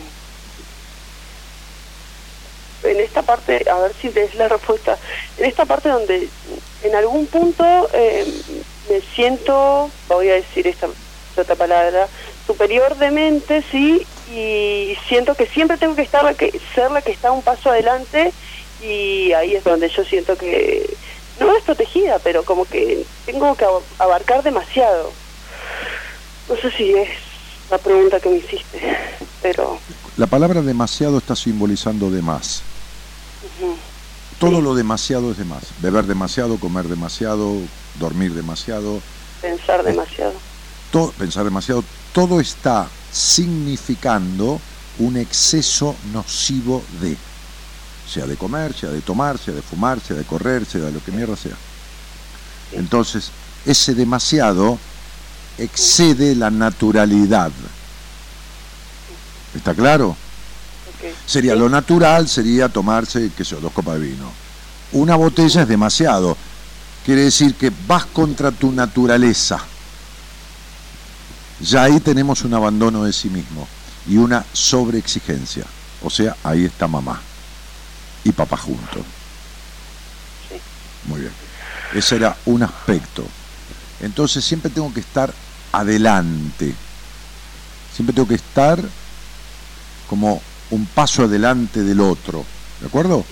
[2.88, 4.98] En esta parte, a ver si es la respuesta,
[5.38, 6.28] en esta parte donde
[6.82, 7.64] en algún punto
[7.94, 8.26] eh,
[8.92, 10.88] me siento, voy a decir esta
[11.38, 12.08] otra palabra,
[12.46, 17.02] superior de mente, sí, y siento que siempre tengo que estar la que, ser la
[17.02, 18.34] que está un paso adelante
[18.84, 20.98] y ahí es donde yo siento que
[21.40, 23.66] no es protegida, pero como que tengo que
[23.98, 25.12] abarcar demasiado.
[26.50, 27.10] No sé si es
[27.70, 28.98] la pregunta que me hiciste,
[29.42, 29.80] pero...
[30.18, 32.64] La palabra demasiado está simbolizando de más.
[34.42, 35.62] Todo lo demasiado es de más.
[35.84, 37.58] Beber demasiado, comer demasiado,
[38.00, 39.00] dormir demasiado.
[39.40, 40.34] Pensar demasiado.
[40.92, 41.84] todo, pensar demasiado.
[42.12, 44.60] Todo está significando
[44.98, 47.16] un exceso nocivo de
[48.12, 51.04] sea de comer, sea de tomar, sea de fumar, sea de correr, sea de lo
[51.04, 51.56] que mierda sea.
[52.72, 53.30] Entonces,
[53.68, 54.80] ese demasiado
[55.60, 57.52] excede la naturalidad.
[59.54, 60.18] ¿Está claro?
[61.26, 64.32] Sería lo natural, sería tomarse, qué sé yo, dos copas de vino.
[64.94, 66.38] Una botella es demasiado.
[67.06, 69.60] Quiere decir que vas contra tu naturaleza.
[71.62, 73.68] Ya ahí tenemos un abandono de sí mismo
[74.08, 75.66] y una sobreexigencia.
[76.04, 77.22] O sea, ahí está mamá
[78.24, 79.04] y papá juntos.
[81.06, 81.34] Muy bien.
[81.94, 83.26] Ese era un aspecto.
[84.00, 85.34] Entonces siempre tengo que estar
[85.72, 86.74] adelante.
[87.94, 88.80] Siempre tengo que estar
[90.08, 90.42] como
[90.72, 92.44] un paso adelante del otro.
[92.80, 93.24] ¿De acuerdo?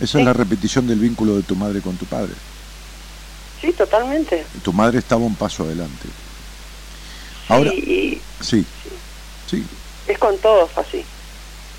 [0.00, 2.32] Esa es la repetición del vínculo de tu madre con tu padre.
[3.60, 4.44] Sí, totalmente.
[4.62, 6.08] Tu madre estaba un paso adelante.
[7.48, 8.66] Ahora, sí, sí,
[9.50, 9.64] sí.
[10.06, 11.04] Es con todos así.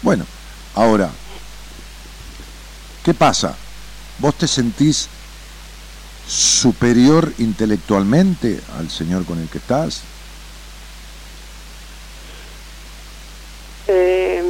[0.01, 0.25] Bueno,
[0.73, 1.11] ahora,
[3.05, 3.55] ¿Qué pasa?
[4.17, 5.07] ¿Vos te sentís
[6.27, 10.01] superior intelectualmente al señor con el que estás?
[13.87, 14.43] Eh,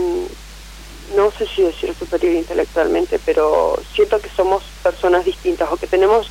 [1.18, 6.30] no sé si decir superior intelectualmente, pero siento que somos personas distintas o que tenemos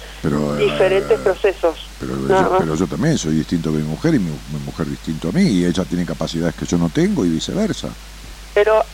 [0.59, 1.89] diferentes eh, procesos.
[1.99, 5.43] Pero yo, también soy distinto que mi mujer y mi, mi, mujer distinto a mí
[5.43, 7.89] y ella tiene capacidades que yo no tengo y viceversa.
[8.55, 8.85] Pero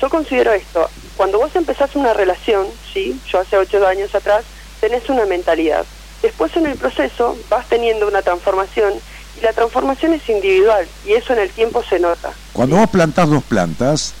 [0.00, 3.18] yo considero esto, cuando vos empezás una relación, ¿sí?
[3.30, 4.44] yo hace ocho años atrás,
[4.80, 5.86] tenés una mentalidad.
[6.22, 8.94] Después en el proceso vas teniendo una transformación
[9.38, 12.32] y la transformación es individual y eso en el tiempo se nota.
[12.52, 14.14] Cuando vos plantás dos plantas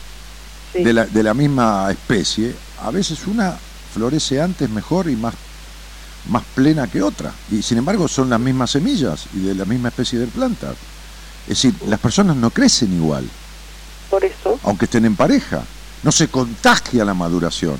[0.74, 3.56] de, la, de la misma especie, a veces una
[3.92, 5.34] florece antes mejor y más,
[6.28, 7.32] más plena que otra.
[7.50, 10.72] Y sin embargo son las mismas semillas y de la misma especie de planta.
[11.42, 13.28] Es decir, las personas no crecen igual.
[14.10, 14.58] Por eso.
[14.64, 15.62] Aunque estén en pareja.
[16.02, 17.78] no se contagia la maduración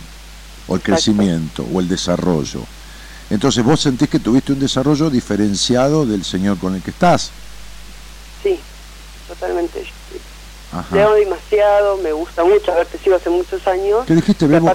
[0.67, 2.61] o el crecimiento o el desarrollo.
[3.31, 7.31] Entonces vos sentís que tuviste un desarrollo diferenciado del señor con el que estás.
[8.43, 8.59] Sí,
[9.29, 9.85] totalmente.
[10.93, 14.05] Leo demasiado, me gusta mucho, haberte sido hace muchos años.
[14.07, 14.47] ¿Qué dijiste?
[14.47, 14.73] Bebo,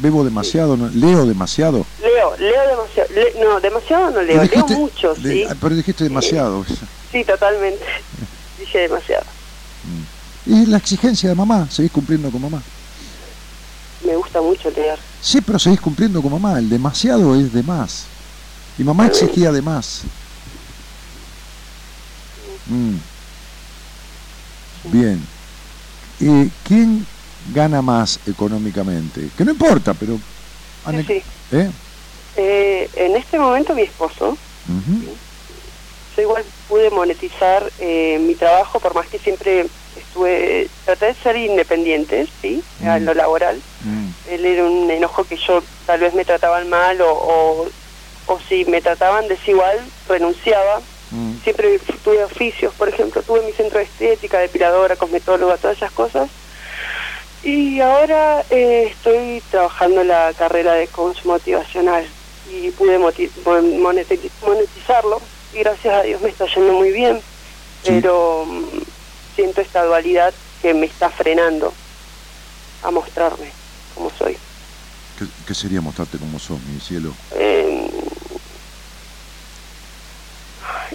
[0.00, 1.86] bebo demasiado, ¿leo demasiado?
[2.02, 3.08] Leo, leo demasiado.
[3.40, 5.44] no, demasiado no leo, leo mucho, sí.
[5.48, 6.64] Ah, pero dijiste demasiado.
[7.10, 7.84] Sí, totalmente.
[8.58, 9.24] Dije demasiado.
[9.84, 10.52] Mm.
[10.52, 11.66] ¿Y la exigencia de mamá?
[11.70, 12.62] ¿Seguís cumpliendo con mamá?
[14.04, 14.98] Me gusta mucho leer.
[15.20, 16.58] Sí, pero seguís cumpliendo con mamá.
[16.58, 18.04] El demasiado es de más.
[18.78, 20.02] Y mamá exigía de más.
[22.66, 22.96] Mm.
[24.92, 25.20] Bien.
[26.20, 27.06] ¿Y ¿Quién
[27.54, 29.28] gana más económicamente?
[29.36, 30.18] Que no importa, pero...
[31.06, 31.22] Sí.
[31.52, 31.70] ¿Eh?
[32.36, 32.90] ¿Eh?
[32.94, 34.36] en este momento mi esposo.
[36.16, 40.68] Yo igual pude monetizar eh, mi trabajo, por más que siempre estuve...
[40.84, 42.62] Traté de ser independiente, ¿sí?
[42.82, 43.60] En lo laboral.
[44.30, 47.68] Él era un enojo que yo tal vez me trataban mal o, o,
[48.26, 50.80] o si me trataban desigual, renunciaba
[51.10, 51.36] Mm.
[51.42, 56.30] Siempre tuve oficios, por ejemplo, tuve mi centro de estética, depiladora, cosmetóloga, todas esas cosas.
[57.42, 62.06] Y ahora eh, estoy trabajando la carrera de coach motivacional
[62.50, 65.20] y pude monetizarlo
[65.52, 67.20] y gracias a Dios me está yendo muy bien,
[67.84, 68.64] pero mm,
[69.34, 71.72] siento esta dualidad que me está frenando
[72.82, 73.52] a mostrarme
[73.94, 74.36] como soy.
[75.46, 77.14] ¿Qué, sería mostrarte como sos, mi cielo?
[77.30, 77.88] Eh,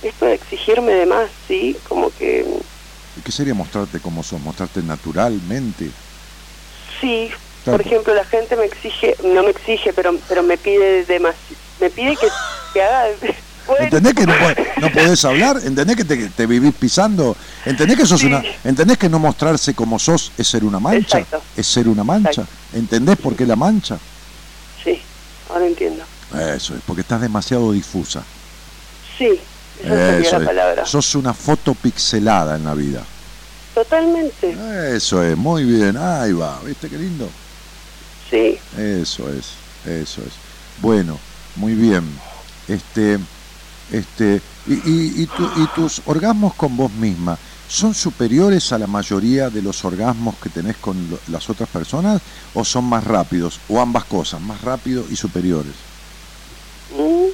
[0.01, 2.45] esto de exigirme de más, sí, como que...
[3.23, 4.41] ¿Qué sería mostrarte como sos?
[4.41, 5.91] ¿Mostrarte naturalmente?
[6.99, 7.29] Sí,
[7.65, 11.35] por ejemplo, la gente me exige, no me exige, pero pero me pide más,
[11.79, 12.27] me pide que,
[12.73, 13.07] que haga...
[13.79, 14.33] ¿Entendés que no,
[14.81, 15.57] no, podés hablar?
[15.63, 17.37] ¿Entendés que te, vivís pisando?
[17.63, 21.25] ¿Entendés que sos una, ¿Entendés que no mostrarse como sos es ser una mancha?
[21.55, 22.43] Es ser una mancha.
[22.73, 23.97] ¿Entendés por qué la mancha?
[24.83, 25.01] Sí,
[25.49, 26.03] ahora entiendo.
[26.55, 28.23] Eso es, porque estás demasiado difusa.
[29.17, 29.39] Sí,
[30.31, 30.85] la palabra.
[30.85, 33.03] Sos una foto pixelada en la vida.
[33.73, 34.55] Totalmente.
[34.95, 35.97] Eso es, muy bien.
[35.97, 37.29] Ahí va, ¿viste qué lindo?
[38.29, 38.57] Sí.
[38.77, 39.53] Eso es,
[39.85, 40.33] eso es.
[40.81, 41.17] Bueno,
[41.55, 42.03] muy bien.
[42.67, 43.17] Este,
[43.91, 47.37] este, y, y, y tus orgasmos con vos misma,
[47.67, 52.21] ¿son superiores a la mayoría de los orgasmos que tenés con las otras personas
[52.53, 53.59] o son más rápidos?
[53.67, 55.73] ¿O ambas cosas, más rápidos y superiores?
[56.91, 57.27] Mm,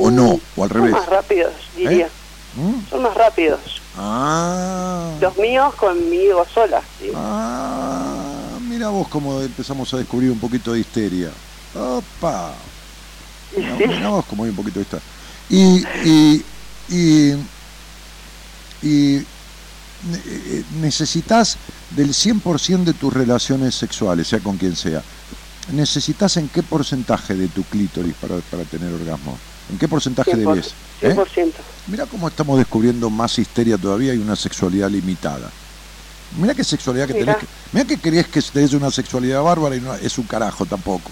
[0.00, 0.40] ¿O no?
[0.56, 0.92] ¿O al revés?
[0.92, 2.06] Son más rápidos, diría.
[2.06, 2.10] ¿Eh?
[2.56, 2.90] ¿Mm?
[2.90, 3.60] Son más rápidos.
[3.96, 5.10] Ah.
[5.20, 6.82] Los míos conmigo sola.
[7.14, 11.30] Ah, mira vos cómo empezamos a descubrir un poquito de histeria.
[11.74, 12.52] Opa.
[13.56, 15.04] Mira, vos cómo hay un poquito de histeria.
[15.50, 16.44] Y, y,
[16.88, 17.32] y,
[18.82, 21.58] y eh, necesitas
[21.90, 25.02] del 100% de tus relaciones sexuales, sea con quien sea,
[25.72, 29.38] necesitas en qué porcentaje de tu clítoris para, para tener orgasmo?
[29.72, 30.74] ¿En qué porcentaje de 10?
[31.02, 31.52] 100%.
[31.86, 35.50] Mira cómo estamos descubriendo más histeria todavía y una sexualidad limitada.
[36.38, 37.36] Mira qué sexualidad que tenés.
[37.72, 41.10] mira que querías que tenés una sexualidad bárbara y no es un carajo tampoco.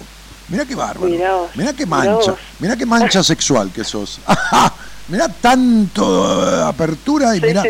[0.49, 1.49] Mira qué bárbaro.
[1.55, 2.35] Mira qué mancha.
[2.59, 4.20] Mira qué mancha sexual que sos.
[5.09, 7.65] mira tanto eh, apertura y mira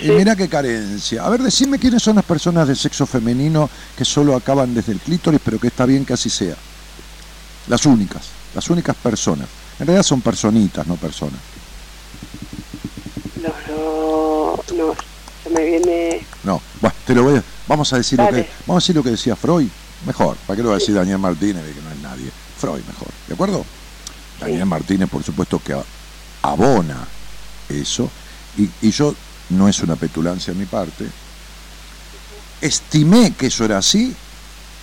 [0.00, 1.24] y mira qué carencia.
[1.24, 5.00] A ver, decime quiénes son las personas de sexo femenino que solo acaban desde el
[5.00, 6.54] clítoris, pero que está bien que así sea.
[7.66, 8.22] Las únicas,
[8.54, 9.48] las únicas personas.
[9.78, 11.40] En realidad son personitas, no personas.
[13.42, 14.94] No, no, no,
[15.44, 16.26] se me viene...
[16.42, 17.44] No, bueno, te lo voy a...
[17.68, 19.68] Vamos a decir lo que vamos a decir lo que decía Freud,
[20.06, 22.30] mejor, ¿para qué lo va a decir Daniel Martínez, que no es nadie?
[22.58, 23.64] Freud mejor, ¿de acuerdo?
[24.40, 25.76] Daniel Martínez, por supuesto, que
[26.42, 27.06] abona
[27.68, 28.10] eso,
[28.56, 29.14] y, y yo,
[29.50, 31.06] no es una petulancia de mi parte,
[32.60, 34.14] estimé que eso era así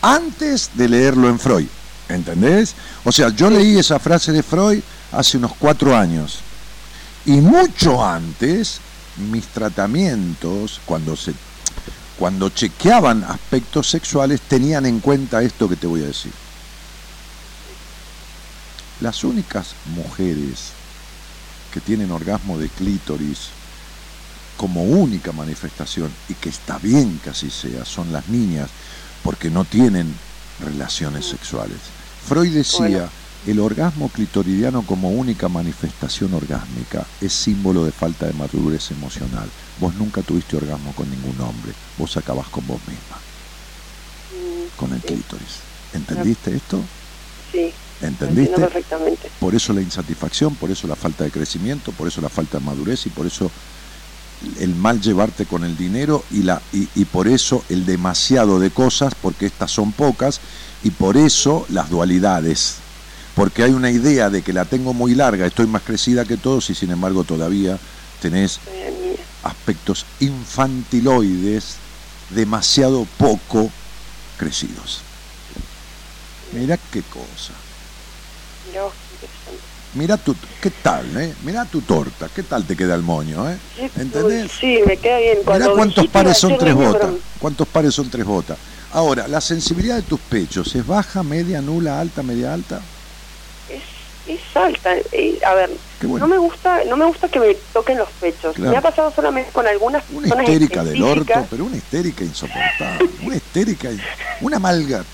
[0.02, 1.68] antes de leerlo en Freud.
[2.10, 2.76] ¿Entendés?
[3.04, 6.40] O sea, yo leí esa frase de Freud hace unos cuatro años.
[7.26, 8.80] Y mucho antes,
[9.32, 11.34] mis tratamientos, cuando, se,
[12.20, 16.32] cuando chequeaban aspectos sexuales, tenían en cuenta esto que te voy a decir.
[19.02, 20.70] Las únicas mujeres
[21.74, 23.50] que tienen orgasmo de clítoris
[24.58, 28.70] como única manifestación, y que está bien que así sea, son las niñas,
[29.24, 30.16] porque no tienen
[30.60, 31.78] relaciones sexuales.
[32.28, 33.10] Freud decía,
[33.46, 39.48] el orgasmo clitoridiano como única manifestación orgásmica es símbolo de falta de madurez emocional.
[39.80, 43.18] Vos nunca tuviste orgasmo con ningún hombre, vos acabás con vos misma,
[44.32, 45.60] mm, con el clítoris.
[45.94, 46.82] ¿Entendiste esto?
[47.52, 47.72] Sí.
[48.02, 48.60] ¿Entendiste?
[48.60, 49.30] perfectamente.
[49.40, 52.66] Por eso la insatisfacción, por eso la falta de crecimiento, por eso la falta de
[52.66, 53.52] madurez y por eso
[54.60, 59.14] el mal llevarte con el dinero y, la, y, por eso el demasiado de cosas,
[59.22, 60.40] porque estas son pocas,
[60.84, 62.76] y por eso las dualidades.
[63.36, 66.70] Porque hay una idea de que la tengo muy larga, estoy más crecida que todos
[66.70, 67.78] y sin embargo todavía
[68.22, 68.60] tenés
[69.44, 71.76] aspectos infantiloides
[72.30, 73.70] demasiado poco
[74.38, 75.02] crecidos.
[76.54, 77.54] Mira qué cosa.
[79.96, 81.34] Mira tu, ¿qué tal, eh?
[81.44, 83.58] Mira tu torta, ¿qué tal te queda el moño, eh?
[83.96, 84.52] ¿Entendés?
[84.52, 85.38] Sí, me queda bien.
[85.48, 87.12] Mira cuántos pares son tres botas.
[87.40, 88.58] ¿Cuántos pares son tres botas?
[88.92, 92.82] Ahora, la sensibilidad de tus pechos, ¿es baja, media, nula, alta, media alta?
[93.70, 93.84] Es,
[94.28, 94.96] es alta.
[95.14, 95.70] Eh, a ver,
[96.02, 98.60] no me gusta no me gusta que me toquen los pechos.
[98.60, 103.10] Me ha pasado solamente con algunas Una histérica del orto, pero una histérica insoportable.
[103.24, 103.90] una histérica,
[104.42, 105.06] una malga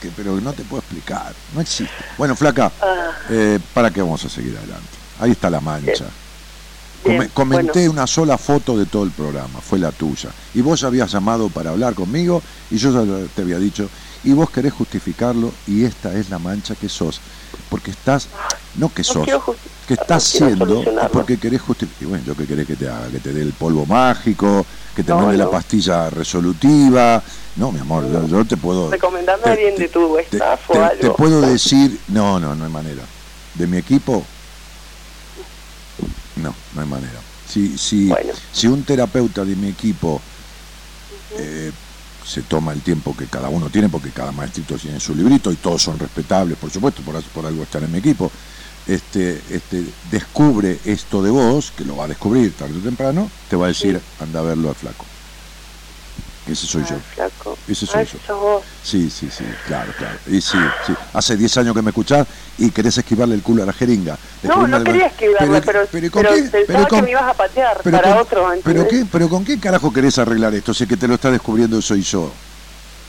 [0.00, 1.94] que, pero no te puedo explicar, no existe.
[2.18, 3.10] Bueno, flaca, ah.
[3.30, 4.88] eh, ¿para qué vamos a seguir adelante?
[5.20, 6.06] Ahí está la mancha.
[7.34, 10.30] comenté una sola foto de todo el programa, fue la tuya.
[10.54, 13.88] Y vos habías llamado para hablar conmigo y yo ya te había dicho,
[14.24, 17.20] y vos querés justificarlo y esta es la mancha que sos.
[17.68, 18.28] Porque estás,
[18.76, 19.26] no que sos,
[19.86, 20.82] que estás siendo,
[21.12, 22.08] porque querés justificar.
[22.08, 24.64] Bueno, yo que querés que te haga, que te dé el polvo mágico,
[24.94, 27.22] que te mande la pastilla resolutiva.
[27.56, 28.90] No, mi amor, yo, te puedo.
[28.90, 31.00] Recomendame bien de tu staff o algo.
[31.00, 33.02] Te puedo decir, no, no, no hay manera.
[33.54, 34.24] De mi equipo,
[36.36, 37.20] no, no hay manera.
[37.48, 38.12] Si, si,
[38.52, 40.20] si un terapeuta de mi equipo
[41.38, 41.70] eh,
[42.26, 45.56] se toma el tiempo que cada uno tiene, porque cada maestrito tiene su librito y
[45.56, 48.32] todos son respetables, por supuesto, por, por algo estar en mi equipo,
[48.86, 53.56] este, este, descubre esto de vos, que lo va a descubrir tarde o temprano, te
[53.56, 55.04] va a decir, anda a verlo al flaco.
[56.46, 56.96] Ese soy yo.
[57.66, 58.62] Ese soy yo.
[58.82, 60.18] Sí, sí, sí, claro, claro.
[60.26, 60.92] Y sí, sí.
[61.14, 62.26] Hace 10 años que me escuchás
[62.58, 64.18] y querés esquivarle el culo a la jeringa.
[64.42, 66.42] No, no quería esquivarle, pero, pero, ¿con qué?
[66.50, 68.46] pensaba que me ibas a patear para otro.
[68.62, 69.06] ¿pero, qué?
[69.10, 70.74] ¿Pero con qué carajo querés arreglar esto?
[70.74, 72.30] Si que te lo está descubriendo soy yo.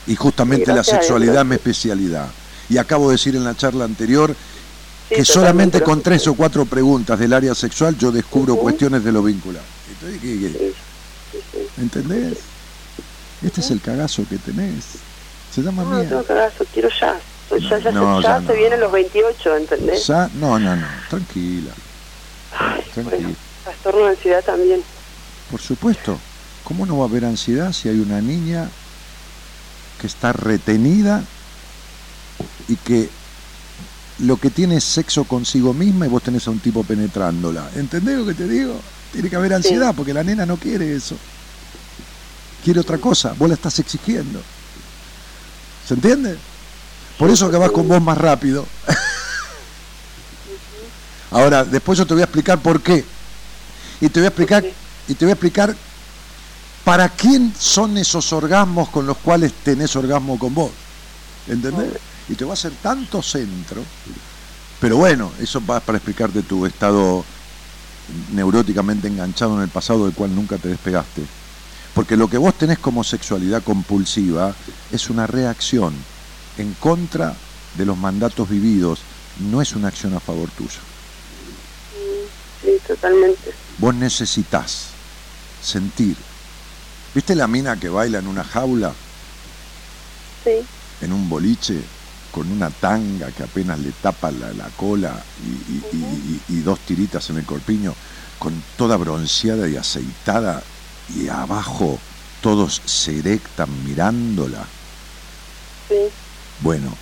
[0.06, 2.28] Y justamente la sexualidad es mi especialidad.
[2.70, 4.34] Y acabo de decir en la charla anterior
[5.10, 9.22] que solamente con tres o cuatro preguntas del área sexual yo descubro cuestiones de lo
[9.22, 9.62] vincular.
[11.76, 12.38] ¿Entendés?
[13.42, 14.84] Este es el cagazo que tenés.
[15.54, 17.18] Se llama no, No, cagazo, quiero ya.
[17.50, 20.06] ya, ya, no, ya, se vienen los 28, ¿entendés?
[20.06, 21.72] Ya, no, no, no, tranquila.
[22.94, 23.30] tranquila.
[23.64, 24.82] trastorno de ansiedad también.
[25.50, 26.18] Por supuesto.
[26.64, 28.68] ¿Cómo no va a haber ansiedad si hay una niña
[30.00, 31.22] que está retenida
[32.66, 33.08] y que
[34.18, 37.70] lo que tiene es sexo consigo misma y vos tenés a un tipo penetrándola?
[37.76, 38.80] ¿Entendés lo que te digo?
[39.12, 41.16] Tiene que haber ansiedad porque la nena no quiere eso
[42.66, 44.42] quiere otra cosa, vos la estás exigiendo.
[45.86, 46.36] ¿Se entiende?
[47.16, 48.66] Por eso que vas con vos más rápido.
[51.30, 53.04] Ahora, después yo te voy a explicar por qué.
[54.00, 54.64] Y te voy a explicar,
[55.06, 55.76] y te voy a explicar
[56.82, 60.72] para quién son esos orgasmos con los cuales tenés orgasmo con vos.
[61.46, 61.92] ¿Entendés?
[62.28, 63.80] Y te voy a hacer tanto centro.
[64.80, 67.24] Pero bueno, eso va para explicarte tu estado
[68.32, 71.45] neuróticamente enganchado en el pasado del cual nunca te despegaste.
[71.96, 74.54] Porque lo que vos tenés como sexualidad compulsiva
[74.92, 75.94] es una reacción
[76.58, 77.34] en contra
[77.78, 79.00] de los mandatos vividos,
[79.50, 80.78] no es una acción a favor tuyo.
[82.62, 83.50] Sí, totalmente.
[83.78, 84.88] Vos necesitas
[85.62, 86.18] sentir.
[87.14, 88.92] ¿Viste la mina que baila en una jaula?
[90.44, 90.66] Sí.
[91.00, 91.80] En un boliche,
[92.30, 97.46] con una tanga que apenas le tapa la, cola y, y, dos tiritas en el
[97.46, 97.94] corpiño,
[98.38, 100.62] con toda bronceada y aceitada
[101.14, 101.98] y abajo
[102.40, 104.64] todos se erectan mirándola.
[105.88, 105.94] Sí.
[106.60, 106.92] Bueno,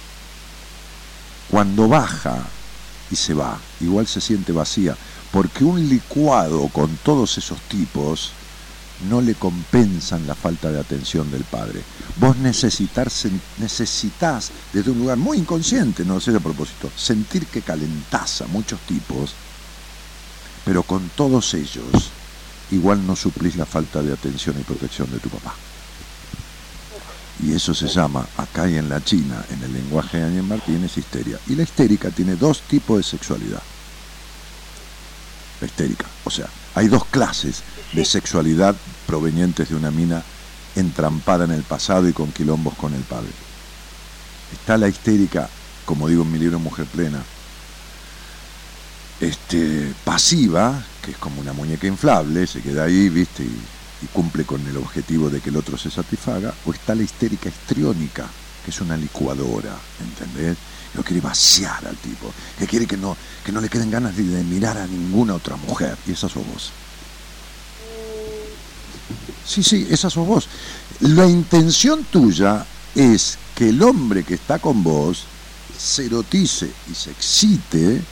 [1.50, 2.44] cuando baja
[3.10, 4.96] y se va, igual se siente vacía,
[5.30, 8.32] porque un licuado con todos esos tipos
[9.08, 11.82] no le compensan la falta de atención del padre.
[12.16, 13.26] Vos necesitas,
[13.58, 18.80] necesitas desde un lugar muy inconsciente, no sé a propósito, sentir que calentás a muchos
[18.80, 19.32] tipos,
[20.64, 22.10] pero con todos ellos
[22.74, 25.54] igual no suplís la falta de atención y protección de tu papá.
[27.42, 30.96] Y eso se llama, acá y en la China, en el lenguaje de Daniel Martínez,
[30.96, 31.38] histeria.
[31.48, 33.62] Y la histérica tiene dos tipos de sexualidad.
[35.60, 36.06] La histérica.
[36.24, 38.74] O sea, hay dos clases de sexualidad
[39.06, 40.22] provenientes de una mina
[40.76, 43.30] entrampada en el pasado y con quilombos con el padre.
[44.52, 45.48] Está la histérica,
[45.84, 47.22] como digo en mi libro Mujer Plena,
[49.20, 53.42] este, pasiva, que es como una muñeca inflable, se queda ahí, ¿viste?
[53.42, 53.60] Y,
[54.12, 58.26] cumple con el objetivo de que el otro se satisfaga, o está la histérica histriónica,
[58.62, 60.58] que es una licuadora, ¿entendés?
[60.92, 64.22] Lo quiere vaciar al tipo, que quiere que no, que no le queden ganas de,
[64.44, 66.70] mirar a ninguna otra mujer, y esa sos vos.
[69.46, 70.48] Sí, sí, esa sos vos.
[71.00, 75.24] La intención tuya es que el hombre que está con vos
[75.78, 78.02] se erotice y se excite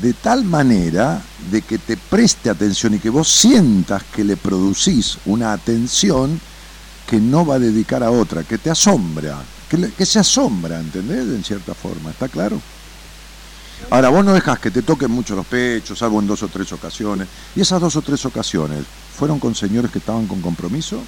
[0.00, 1.20] de tal manera
[1.50, 6.40] de que te preste atención y que vos sientas que le producís una atención
[7.06, 9.38] que no va a dedicar a otra, que te asombra,
[9.68, 11.22] que, que se asombra, ¿entendés?
[11.22, 12.60] En cierta forma, ¿está claro?
[13.90, 16.72] Ahora, vos no dejas que te toquen mucho los pechos, salvo en dos o tres
[16.72, 17.28] ocasiones.
[17.56, 18.84] ¿Y esas dos o tres ocasiones
[19.16, 21.00] fueron con señores que estaban con compromiso?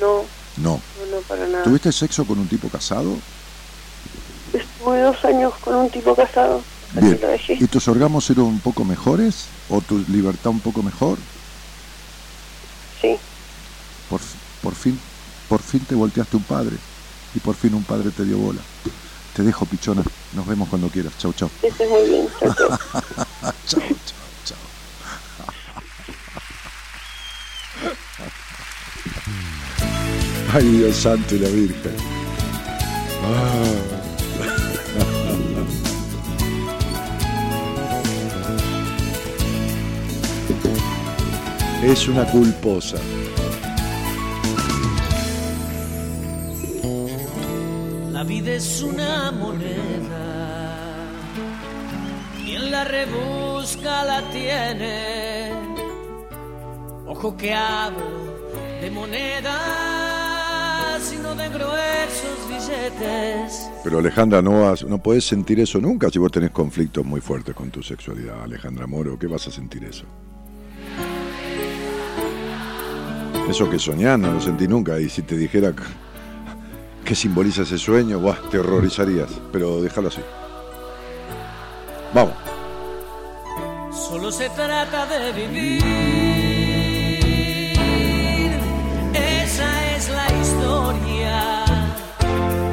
[0.00, 0.24] No.
[0.56, 0.80] No.
[1.10, 1.64] No, para nada.
[1.64, 3.16] ¿Tuviste sexo con un tipo casado?
[4.52, 6.62] Estuve dos años con un tipo casado.
[7.00, 7.18] Bien.
[7.48, 9.46] ¿Y tus orgasmos eran un poco mejores?
[9.68, 11.18] ¿O tu libertad un poco mejor?
[13.00, 13.16] Sí.
[14.08, 14.20] Por,
[14.62, 14.98] por fin,
[15.48, 16.76] por fin te volteaste un padre.
[17.34, 18.60] Y por fin un padre te dio bola.
[19.34, 20.02] Te dejo, pichona.
[20.34, 21.12] Nos vemos cuando quieras.
[21.18, 21.50] Chau, chau.
[21.62, 22.28] Estés muy bien.
[22.40, 22.54] Chau,
[23.66, 23.80] chau,
[24.44, 24.56] chau.
[30.54, 31.96] Ay, Dios santo y la Virgen.
[33.22, 34.05] Ah.
[41.86, 42.98] Es una culposa.
[48.10, 51.06] La vida es una moneda.
[52.44, 55.52] Quien la rebusca la tiene.
[57.06, 58.34] Ojo que hablo
[58.80, 59.54] de monedas,
[61.04, 63.70] sino de gruesos billetes.
[63.84, 67.54] Pero Alejandra, no, vas, no podés sentir eso nunca si vos tenés conflictos muy fuertes
[67.54, 69.16] con tu sexualidad, Alejandra Moro.
[69.16, 70.04] ¿Qué vas a sentir eso?
[73.48, 74.98] Eso que soñás no lo sentí nunca.
[75.00, 75.72] Y si te dijera
[77.04, 79.30] que simboliza ese sueño, buah, te horrorizarías.
[79.52, 80.20] Pero déjalo así.
[82.12, 82.34] Vamos.
[83.92, 85.82] Solo se trata de vivir.
[89.14, 91.64] Esa es la historia.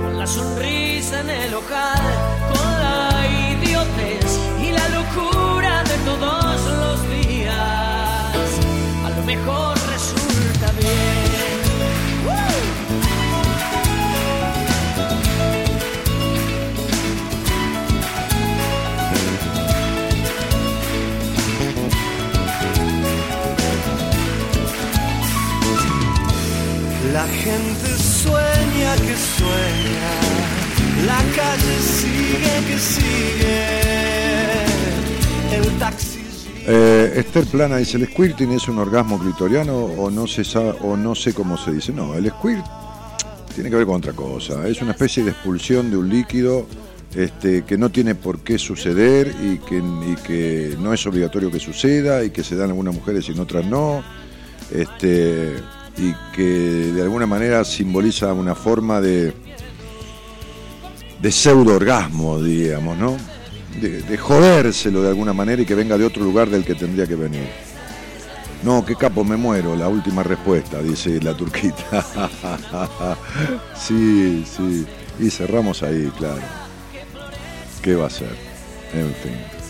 [0.04, 2.02] Con la sonrisa en el local,
[2.52, 8.50] con la idiotez y la locura de todos los días.
[9.06, 10.23] A lo mejor resulta
[27.24, 30.12] La gente sueña que sueña,
[31.08, 33.70] la calle sigue que sigue,
[35.56, 36.20] el taxi.
[36.68, 41.72] Eh, Esther Plana dice, ¿el squirting es un orgasmo clitoriano o no, sé cómo se
[41.72, 41.94] dice?
[41.94, 42.66] No, el squirt
[43.56, 44.68] tiene que ver con otra cosa.
[44.68, 46.68] Es una especie de expulsión de un líquido
[47.16, 51.62] este, que no tiene por qué suceder y que, y que no es obligatorio que
[51.62, 54.04] suceda y que se dan algunas mujeres y en otras no.
[54.70, 55.56] Este,
[55.98, 59.34] y que de alguna manera simboliza una forma de,
[61.22, 63.18] de pseudo orgasmo, digamos, ¿no?
[63.80, 67.08] De, de, jodérselo de alguna manera y que venga de otro lugar del que tendría
[67.08, 67.48] que venir.
[68.64, 72.06] No, qué capo, me muero, la última respuesta, dice la turquita.
[73.76, 74.86] sí, sí.
[75.20, 76.42] Y cerramos ahí, claro.
[77.82, 78.36] ¿Qué va a ser?
[78.94, 79.63] En fin.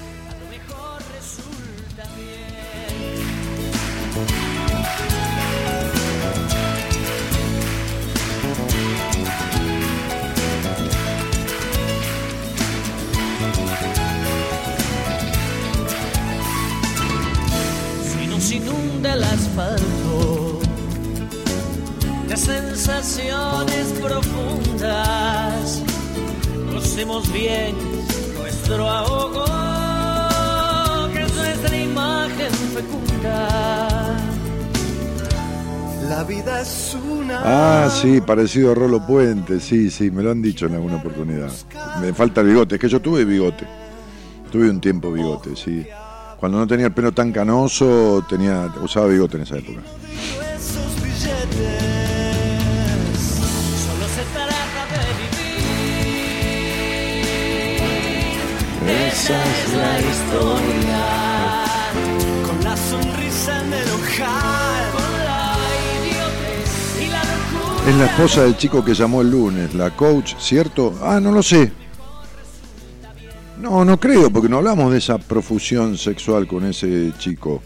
[36.23, 37.41] La vida es una.
[37.43, 41.51] Ah, sí, parecido a Rolo Puente, sí, sí, me lo han dicho en alguna oportunidad.
[41.99, 43.67] Me falta el bigote, es que yo tuve bigote.
[44.49, 45.85] Tuve un tiempo bigote, sí.
[46.37, 49.81] Cuando no tenía el pelo tan canoso, tenía, usaba bigote en esa época.
[50.55, 51.33] Esos billetes.
[53.83, 55.11] Solo se trata de
[58.79, 59.07] vivir.
[59.11, 61.12] Esa es la historia.
[67.87, 70.97] Es la esposa del chico que llamó el lunes, la coach, ¿cierto?
[71.01, 71.69] Ah, no lo sé.
[73.59, 77.61] No, no creo, porque no hablamos de esa profusión sexual con ese chico.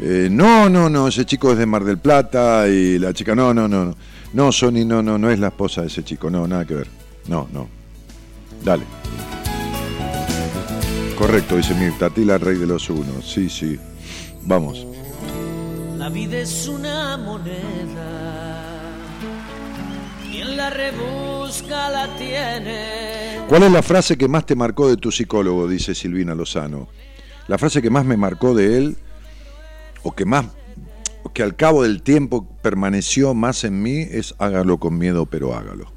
[0.00, 3.52] Eh, no, no, no, ese chico es de Mar del Plata y la chica, no,
[3.52, 3.94] no, no, no.
[4.32, 6.88] No, Sony, no, no, no es la esposa de ese chico, no, nada que ver.
[7.28, 7.68] No, no.
[8.64, 8.84] Dale.
[11.18, 13.30] Correcto, dice Mirta, Tila, rey de los unos.
[13.30, 13.78] Sí, sí.
[14.42, 14.86] Vamos.
[15.96, 18.45] La vida es una moneda.
[20.54, 23.40] La rebusca la tiene.
[23.48, 25.68] ¿Cuál es la frase que más te marcó de tu psicólogo?
[25.68, 26.88] Dice Silvina Lozano.
[27.48, 28.96] La frase que más me marcó de él,
[30.02, 30.46] o que más,
[31.22, 35.54] o que al cabo del tiempo permaneció más en mí, es hágalo con miedo, pero
[35.54, 35.92] hágalo.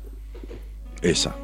[1.01, 1.35] Esa.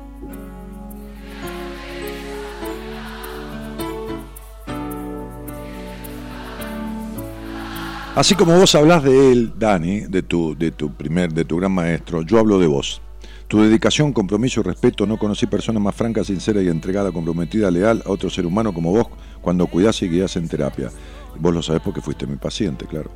[8.15, 11.73] Así como vos hablas de él, Dani, de tu, de tu primer, de tu gran
[11.73, 13.01] maestro, yo hablo de vos.
[13.49, 18.01] Tu dedicación, compromiso y respeto, no conocí persona más franca, sincera y entregada, comprometida, leal
[18.05, 19.07] a otro ser humano como vos
[19.41, 20.89] cuando cuidás y guías en terapia.
[21.37, 23.11] Vos lo sabés porque fuiste mi paciente, claro.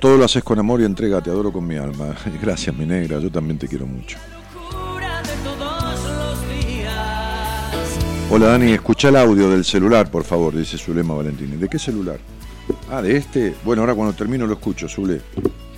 [0.00, 2.14] Todo lo haces con amor y entrega, te adoro con mi alma.
[2.42, 4.18] Gracias, mi negra, yo también te quiero mucho.
[8.30, 11.56] Hola Dani, escucha el audio del celular, por favor, dice Zulema Valentini.
[11.56, 12.18] ¿De qué celular?
[12.90, 13.54] Ah, de este.
[13.64, 15.20] Bueno, ahora cuando termino lo escucho, Zule.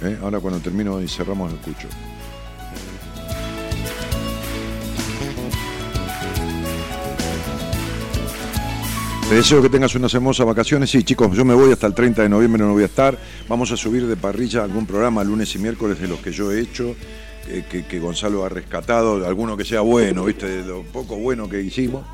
[0.03, 0.19] ¿Eh?
[0.23, 1.89] Ahora cuando termino y cerramos lo escucho.
[9.29, 10.89] Te deseo que tengas unas hermosas vacaciones.
[10.91, 13.19] Sí, chicos, yo me voy hasta el 30 de noviembre, no voy a estar.
[13.47, 16.61] Vamos a subir de parrilla algún programa lunes y miércoles de los que yo he
[16.61, 16.97] hecho,
[17.71, 20.47] que, Gonzalo ha rescatado, alguno que sea bueno, ¿viste?
[20.47, 22.07] De lo poco bueno que hicimos,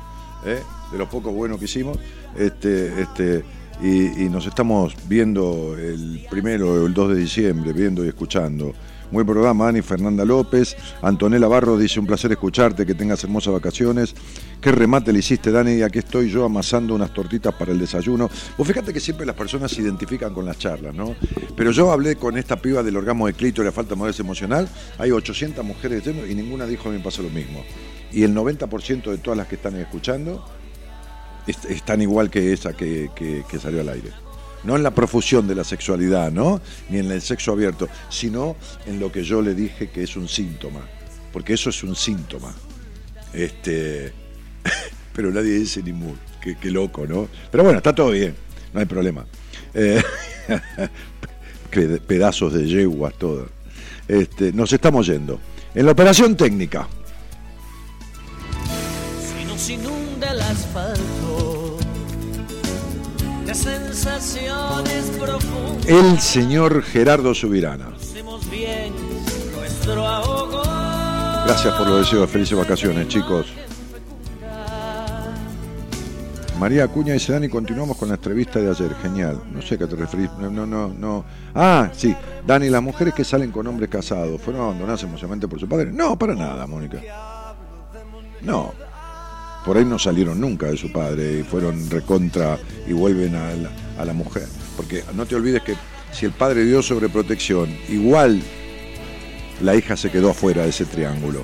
[0.45, 0.59] ¿eh?
[0.91, 1.97] de los poco bueno que hicimos.
[2.37, 3.45] Este, este,
[3.81, 8.73] y, nos estamos viendo el primero o el 2 de diciembre, viendo y escuchando.
[9.11, 10.75] Muy programa, Ani Fernanda López.
[11.01, 14.15] Antonella Barro dice: Un placer escucharte, que tengas hermosas vacaciones.
[14.59, 15.73] Qué remate le hiciste, Dani.
[15.73, 18.29] Y aquí estoy yo amasando unas tortitas para el desayuno.
[18.57, 21.15] Vos fíjate que siempre las personas se identifican con las charlas, ¿no?
[21.55, 24.17] Pero yo hablé con esta piba del orgasmo de clítoris y la falta de modelo
[24.19, 24.67] emocional.
[24.97, 27.63] Hay 800 mujeres y ninguna dijo que me pasa lo mismo.
[28.11, 30.43] Y el 90% de todas las que están escuchando
[31.47, 34.11] están igual que esa que, salió al aire.
[34.63, 36.59] No en la profusión de la sexualidad, ¿no?
[36.89, 38.55] Ni en el sexo abierto, sino
[38.87, 40.81] en lo que yo le dije que es un síntoma.
[41.31, 42.53] Porque eso es un síntoma.
[43.33, 44.11] Este,
[45.13, 46.13] pero nadie dice ni mu.
[46.41, 47.27] Qué, loco, ¿no?
[47.51, 48.35] Pero bueno, está todo bien,
[48.71, 49.25] no hay problema.
[49.73, 49.99] Eh,
[52.07, 53.49] pedazos de yeguas, todo.
[54.07, 55.39] Este, nos estamos yendo.
[55.73, 56.87] En la operación técnica.
[59.19, 61.04] Si nos inunda asfalto
[63.45, 65.85] de sensaciones profundas.
[65.87, 67.89] El señor Gerardo Subirana.
[68.49, 68.93] Bien
[69.55, 70.61] nuestro ahogo.
[71.45, 73.47] Gracias por los deseos de felices vacaciones, chicos.
[76.59, 78.95] María Acuña dice, Dani, continuamos con la entrevista de ayer.
[78.95, 79.41] Genial.
[79.51, 80.29] No sé a qué te referís.
[80.39, 81.25] No, no, no, no.
[81.53, 82.15] Ah, sí.
[82.47, 85.91] Dani, las mujeres que salen con hombres casados, ¿fueron abandonadas emocionalmente por su padre?
[85.91, 87.01] No, para nada, Mónica.
[88.41, 88.73] No.
[89.65, 94.13] Por ahí no salieron nunca de su padre y fueron recontra y vuelven a la,
[94.13, 94.47] mujer.
[94.77, 95.75] Porque no te olvides que
[96.11, 98.41] si el padre dio sobreprotección, igual
[99.61, 101.41] la hija se quedó afuera de ese triángulo.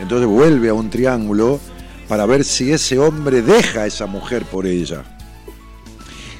[0.00, 1.60] Entonces vuelve a un triángulo
[2.08, 5.02] para ver si ese hombre deja a esa mujer por ella.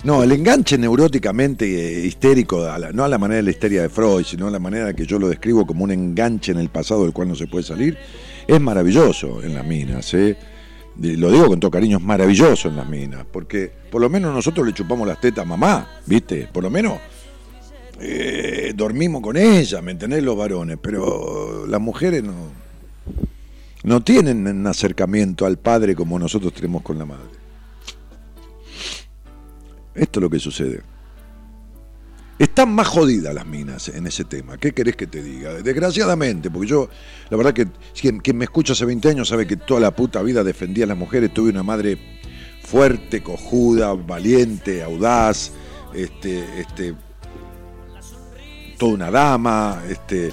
[0.02, 4.26] No, el enganche neuróticamente eh, histérico, no a la manera de la histeria de Freud,
[4.26, 7.14] sino a la manera que yo lo describo como un enganche en el pasado del
[7.14, 7.96] cual no se puede salir,
[8.46, 10.12] es maravilloso en las minas.
[10.12, 10.36] ¿eh?
[10.96, 14.66] Lo digo con todo cariño, es maravilloso en las minas, porque por lo menos nosotros
[14.66, 16.48] le chupamos las tetas a mamá, ¿viste?
[16.52, 16.98] Por lo menos
[18.00, 20.22] eh, dormimos con ella, ¿me entendés?
[20.22, 22.64] Los varones, pero las mujeres no
[23.84, 27.28] no tienen un acercamiento al padre como nosotros tenemos con la madre.
[29.94, 30.80] Esto es lo que sucede.
[32.38, 34.58] Están más jodidas las minas en ese tema.
[34.58, 35.54] ¿Qué querés que te diga?
[35.54, 36.88] Desgraciadamente, porque yo,
[37.30, 40.42] la verdad que quien, me escucha hace 20 años sabe que toda la puta vida
[40.42, 41.32] defendía a las mujeres.
[41.32, 41.96] Tuve una madre
[42.64, 45.52] fuerte, cojuda, valiente, audaz,
[45.94, 46.94] este, este,
[48.78, 50.32] toda una dama, este,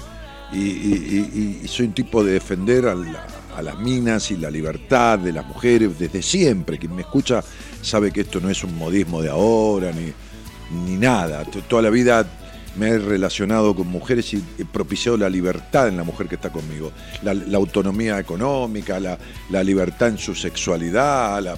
[0.52, 5.96] y, soy un tipo de defender a las minas y la libertad de las mujeres
[6.00, 6.78] desde siempre.
[6.78, 7.44] Quien me escucha
[7.80, 10.12] sabe que esto no es un modismo de ahora ni,
[10.72, 11.44] ni nada.
[11.68, 12.26] Toda la vida
[12.76, 16.50] me he relacionado con mujeres y he propiciado la libertad en la mujer que está
[16.50, 16.92] conmigo.
[17.22, 21.56] La, autonomía económica, la, libertad en su sexualidad, la,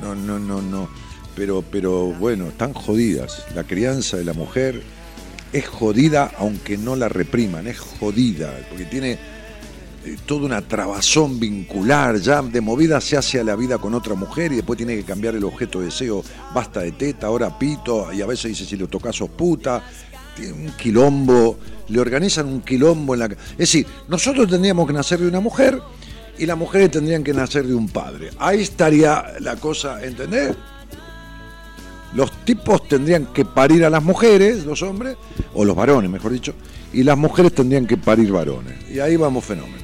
[0.00, 0.88] no, no, no, no.
[1.36, 3.44] Pero, pero bueno, están jodidas.
[3.54, 4.82] La crianza de la mujer
[5.52, 9.18] es jodida aunque no la repriman, es jodida, porque tiene eh,
[10.26, 14.52] toda una trabazón vincular, ya de movida se hace a la vida con otra mujer
[14.52, 16.22] y después tiene que cambiar el objeto de deseo,
[16.54, 19.82] basta de teta, ahora pito, y a veces dice si lo tocas sos puta,
[20.38, 21.58] un quilombo,
[21.88, 23.26] le organizan un quilombo en la...
[23.26, 25.80] Es decir, nosotros tendríamos que nacer de una mujer
[26.38, 28.30] y las mujeres tendrían que nacer de un padre.
[28.38, 30.54] Ahí estaría la cosa, ¿entendés?
[32.14, 35.16] Los tipos tendrían que parir a las mujeres, los hombres,
[35.52, 36.54] o los varones, mejor dicho,
[36.94, 38.74] y las mujeres tendrían que parir varones.
[38.90, 39.82] Y ahí vamos fenómeno.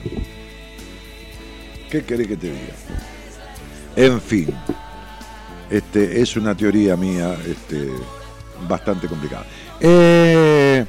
[1.90, 2.74] ¿Qué querés que te diga?
[3.96, 4.46] En fin,
[5.68, 7.90] este, es una teoría mía este,
[8.68, 9.44] bastante complicada.
[9.80, 10.84] Eh,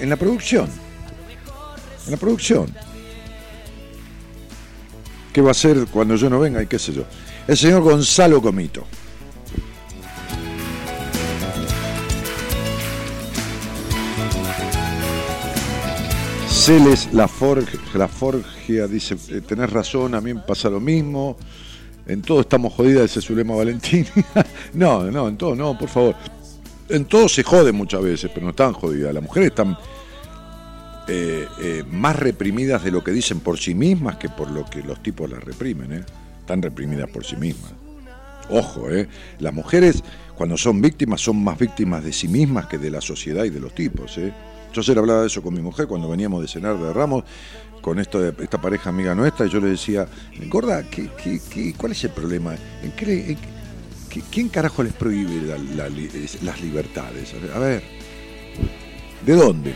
[0.00, 0.68] en la producción,
[2.06, 2.74] en la producción,
[5.32, 7.04] ¿qué va a ser cuando yo no venga y qué sé yo?
[7.46, 8.84] El señor Gonzalo Comito.
[16.66, 21.36] Celes La Forgia, la Forgia dice, eh, tenés razón, a mí me pasa lo mismo.
[22.08, 24.04] En todo estamos jodidas, dice Zulema Valentín.
[24.74, 26.16] no, no, en todo no, por favor.
[26.88, 29.14] En todo se jode muchas veces, pero no están jodidas.
[29.14, 29.78] Las mujeres están
[31.06, 34.82] eh, eh, más reprimidas de lo que dicen por sí mismas que por lo que
[34.82, 35.92] los tipos las reprimen.
[35.92, 36.04] ¿eh?
[36.40, 37.74] Están reprimidas por sí mismas.
[38.50, 39.08] Ojo, ¿eh?
[39.38, 40.02] las mujeres
[40.34, 43.60] cuando son víctimas son más víctimas de sí mismas que de la sociedad y de
[43.60, 44.18] los tipos.
[44.18, 44.32] ¿eh?
[44.76, 47.24] Yo ayer hablaba de eso con mi mujer cuando veníamos de cenar de Ramos,
[47.80, 50.06] con esto esta pareja amiga nuestra, y yo le decía,
[50.48, 52.54] gorda, ¿qué, qué, cuál es el problema?
[52.82, 53.38] ¿En qué,
[54.30, 55.58] ¿Quién carajo les prohíbe
[56.42, 57.34] las libertades?
[57.54, 57.82] A ver,
[59.24, 59.74] ¿de dónde?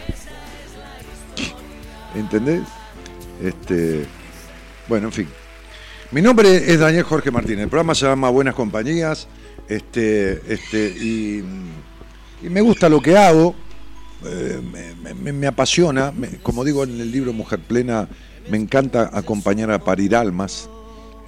[2.14, 2.64] ¿Entendés?
[3.42, 4.04] Este,
[4.86, 5.28] bueno, en fin.
[6.10, 7.62] Mi nombre es Daniel Jorge Martínez.
[7.62, 9.28] El programa se llama Buenas Compañías.
[9.66, 11.42] Este, este, y,
[12.42, 13.54] me gusta lo que hago.
[14.24, 14.60] Eh,
[15.32, 16.12] me, apasiona.
[16.42, 18.08] como digo en el libro Mujer Plena,
[18.50, 20.68] me encanta acompañar a parir almas.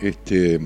[0.01, 0.57] Este,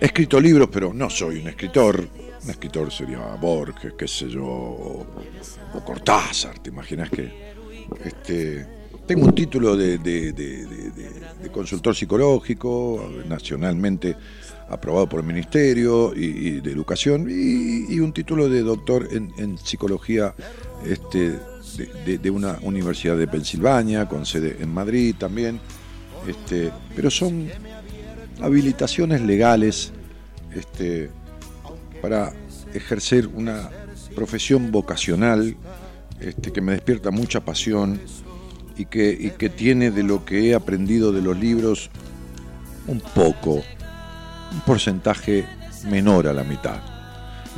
[0.00, 2.08] he escrito libros, pero no soy un escritor.
[2.42, 5.06] Un escritor sería Borges, qué sé yo, o,
[5.74, 6.58] o Cortázar.
[6.58, 7.54] ¿Te imaginas que.?
[8.04, 8.66] Este,
[9.06, 14.16] tengo un título de, consultor psicológico, nacionalmente
[14.68, 20.34] aprobado por el Ministerio y, de Educación, y, un título de doctor en, psicología
[20.86, 21.38] este,
[22.04, 25.60] de, una universidad de Pensilvania, con sede en Madrid también.
[26.26, 27.48] Este, pero son
[28.40, 29.92] habilitaciones legales
[30.54, 31.10] este,
[32.00, 32.32] para
[32.72, 33.70] ejercer una
[34.14, 35.56] profesión vocacional
[36.20, 38.00] este, que me despierta mucha pasión
[38.76, 41.90] y que, que tiene de lo que he aprendido de los libros
[42.86, 43.62] un poco,
[44.54, 45.46] un porcentaje
[45.88, 46.80] menor a la mitad.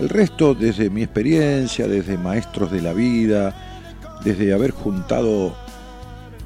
[0.01, 3.55] El resto desde mi experiencia, desde maestros de la vida,
[4.25, 5.55] desde haber juntado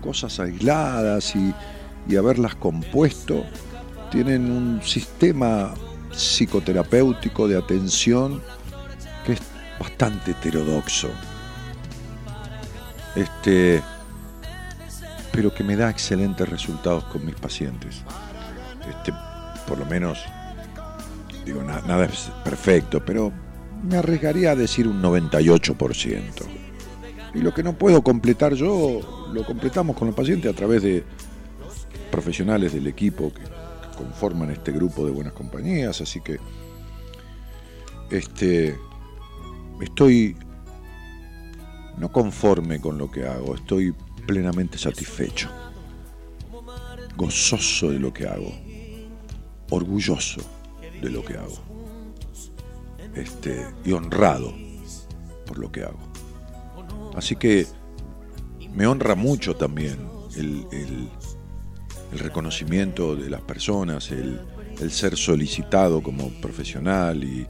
[0.00, 1.54] cosas aisladas y,
[2.08, 3.44] y haberlas compuesto,
[4.10, 5.74] tienen un sistema
[6.12, 8.42] psicoterapéutico de atención
[9.24, 9.40] que es
[9.78, 11.08] bastante heterodoxo
[13.14, 13.82] este,
[15.32, 18.02] pero que me da excelentes resultados con mis pacientes.
[18.88, 19.12] Este,
[19.66, 20.18] por lo menos,
[21.44, 23.32] digo, nada es perfecto, pero
[23.82, 26.22] me arriesgaría a decir un 98%.
[27.34, 31.04] Y lo que no puedo completar yo, lo completamos con los pacientes a través de
[32.10, 33.42] profesionales del equipo que,
[33.96, 36.38] conforman este grupo de buenas compañías, así que
[38.10, 38.74] este,
[39.82, 40.34] estoy
[41.98, 43.94] no conforme con lo que hago, estoy
[44.26, 45.50] plenamente satisfecho,
[47.14, 48.54] gozoso de lo que hago,
[49.68, 50.40] orgulloso
[51.00, 51.58] de lo que hago,
[53.14, 54.54] este, y honrado
[55.46, 55.98] por lo que hago.
[57.14, 57.66] Así que
[58.72, 61.08] me honra mucho también el,
[62.12, 64.40] reconocimiento de las personas, el,
[64.90, 67.46] ser solicitado como profesional y,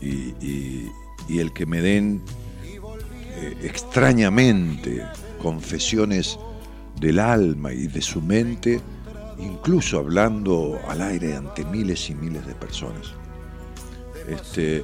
[0.00, 2.22] y el que me den
[3.36, 5.04] eh, extrañamente
[5.42, 6.38] confesiones
[7.00, 8.80] del alma y de su mente,
[9.38, 13.12] incluso hablando al aire ante miles y miles de personas.
[14.28, 14.82] Este,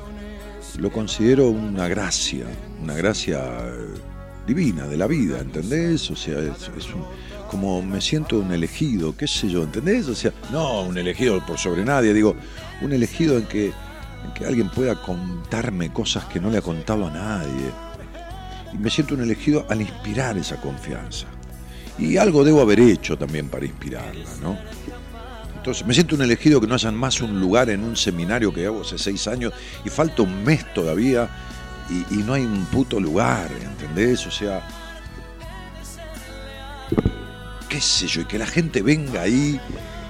[0.79, 2.47] lo considero una gracia,
[2.83, 3.87] una gracia eh,
[4.47, 6.11] divina de la vida, ¿entendés?
[6.11, 6.71] O sea, es,
[7.51, 10.09] como me siento un elegido, qué sé yo, ¿entendés?
[10.09, 12.37] O sea, no un elegido por sobre nadie, digo,
[12.83, 17.07] un elegido en que, en que alguien pueda contarme cosas que no le ha contado
[17.07, 17.71] a nadie
[18.73, 21.27] y me siento un elegido al inspirar esa confianza.
[22.01, 24.59] Y algo debo haber hecho también para inspirarla, ¿no?
[25.57, 28.65] Entonces, me siento un elegido que no hayan más un lugar en un seminario que
[28.65, 29.53] hago hace seis años
[29.85, 31.29] y falta un mes todavía
[32.11, 34.27] y, no hay un puto lugar, ¿entendés?
[34.27, 34.67] O sea,
[37.69, 39.61] qué sé yo, y que la gente venga ahí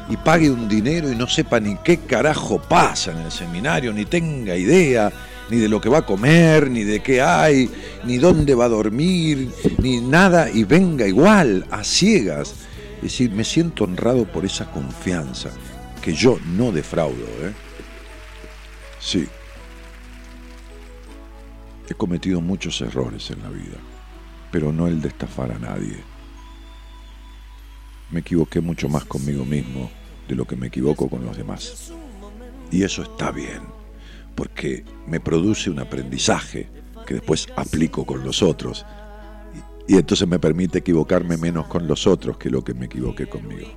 [0.08, 4.04] y pague un dinero y no sepa ni qué carajo pasa en el seminario, ni
[4.04, 5.10] tenga idea,
[5.50, 7.68] ni de lo que va a comer, ni de qué hay,
[8.04, 12.54] ni dónde va a dormir, ni nada, y venga igual, a ciegas.
[12.96, 15.50] Es decir, me siento honrado por esa confianza,
[16.02, 17.24] que yo no defraudo.
[17.42, 17.52] ¿eh?
[19.00, 19.26] Sí.
[21.88, 23.78] He cometido muchos errores en la vida,
[24.52, 25.96] pero no el de estafar a nadie.
[28.10, 29.90] Me equivoqué mucho más conmigo mismo
[30.28, 31.92] de lo que me equivoco con los demás.
[32.70, 33.62] Y eso está bien,
[34.40, 36.70] porque me produce un aprendizaje
[37.06, 38.86] que después aplico con los otros.
[39.86, 43.68] Y, entonces me permite equivocarme menos con los otros que lo que me equivoqué conmigo.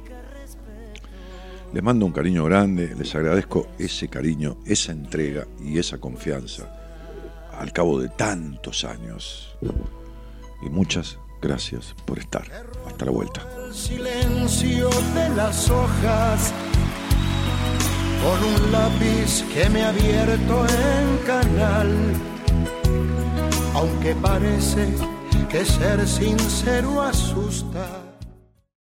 [1.73, 6.71] Les mando un cariño grande, les agradezco ese cariño, esa entrega y esa confianza
[7.59, 9.57] al cabo de tantos años.
[10.65, 12.45] Y muchas gracias por estar.
[12.87, 13.45] Hasta la vuelta.
[18.23, 21.91] Con un lápiz que me ha abierto en canal.
[23.73, 24.87] Aunque parece
[25.49, 28.02] que ser sincero asusta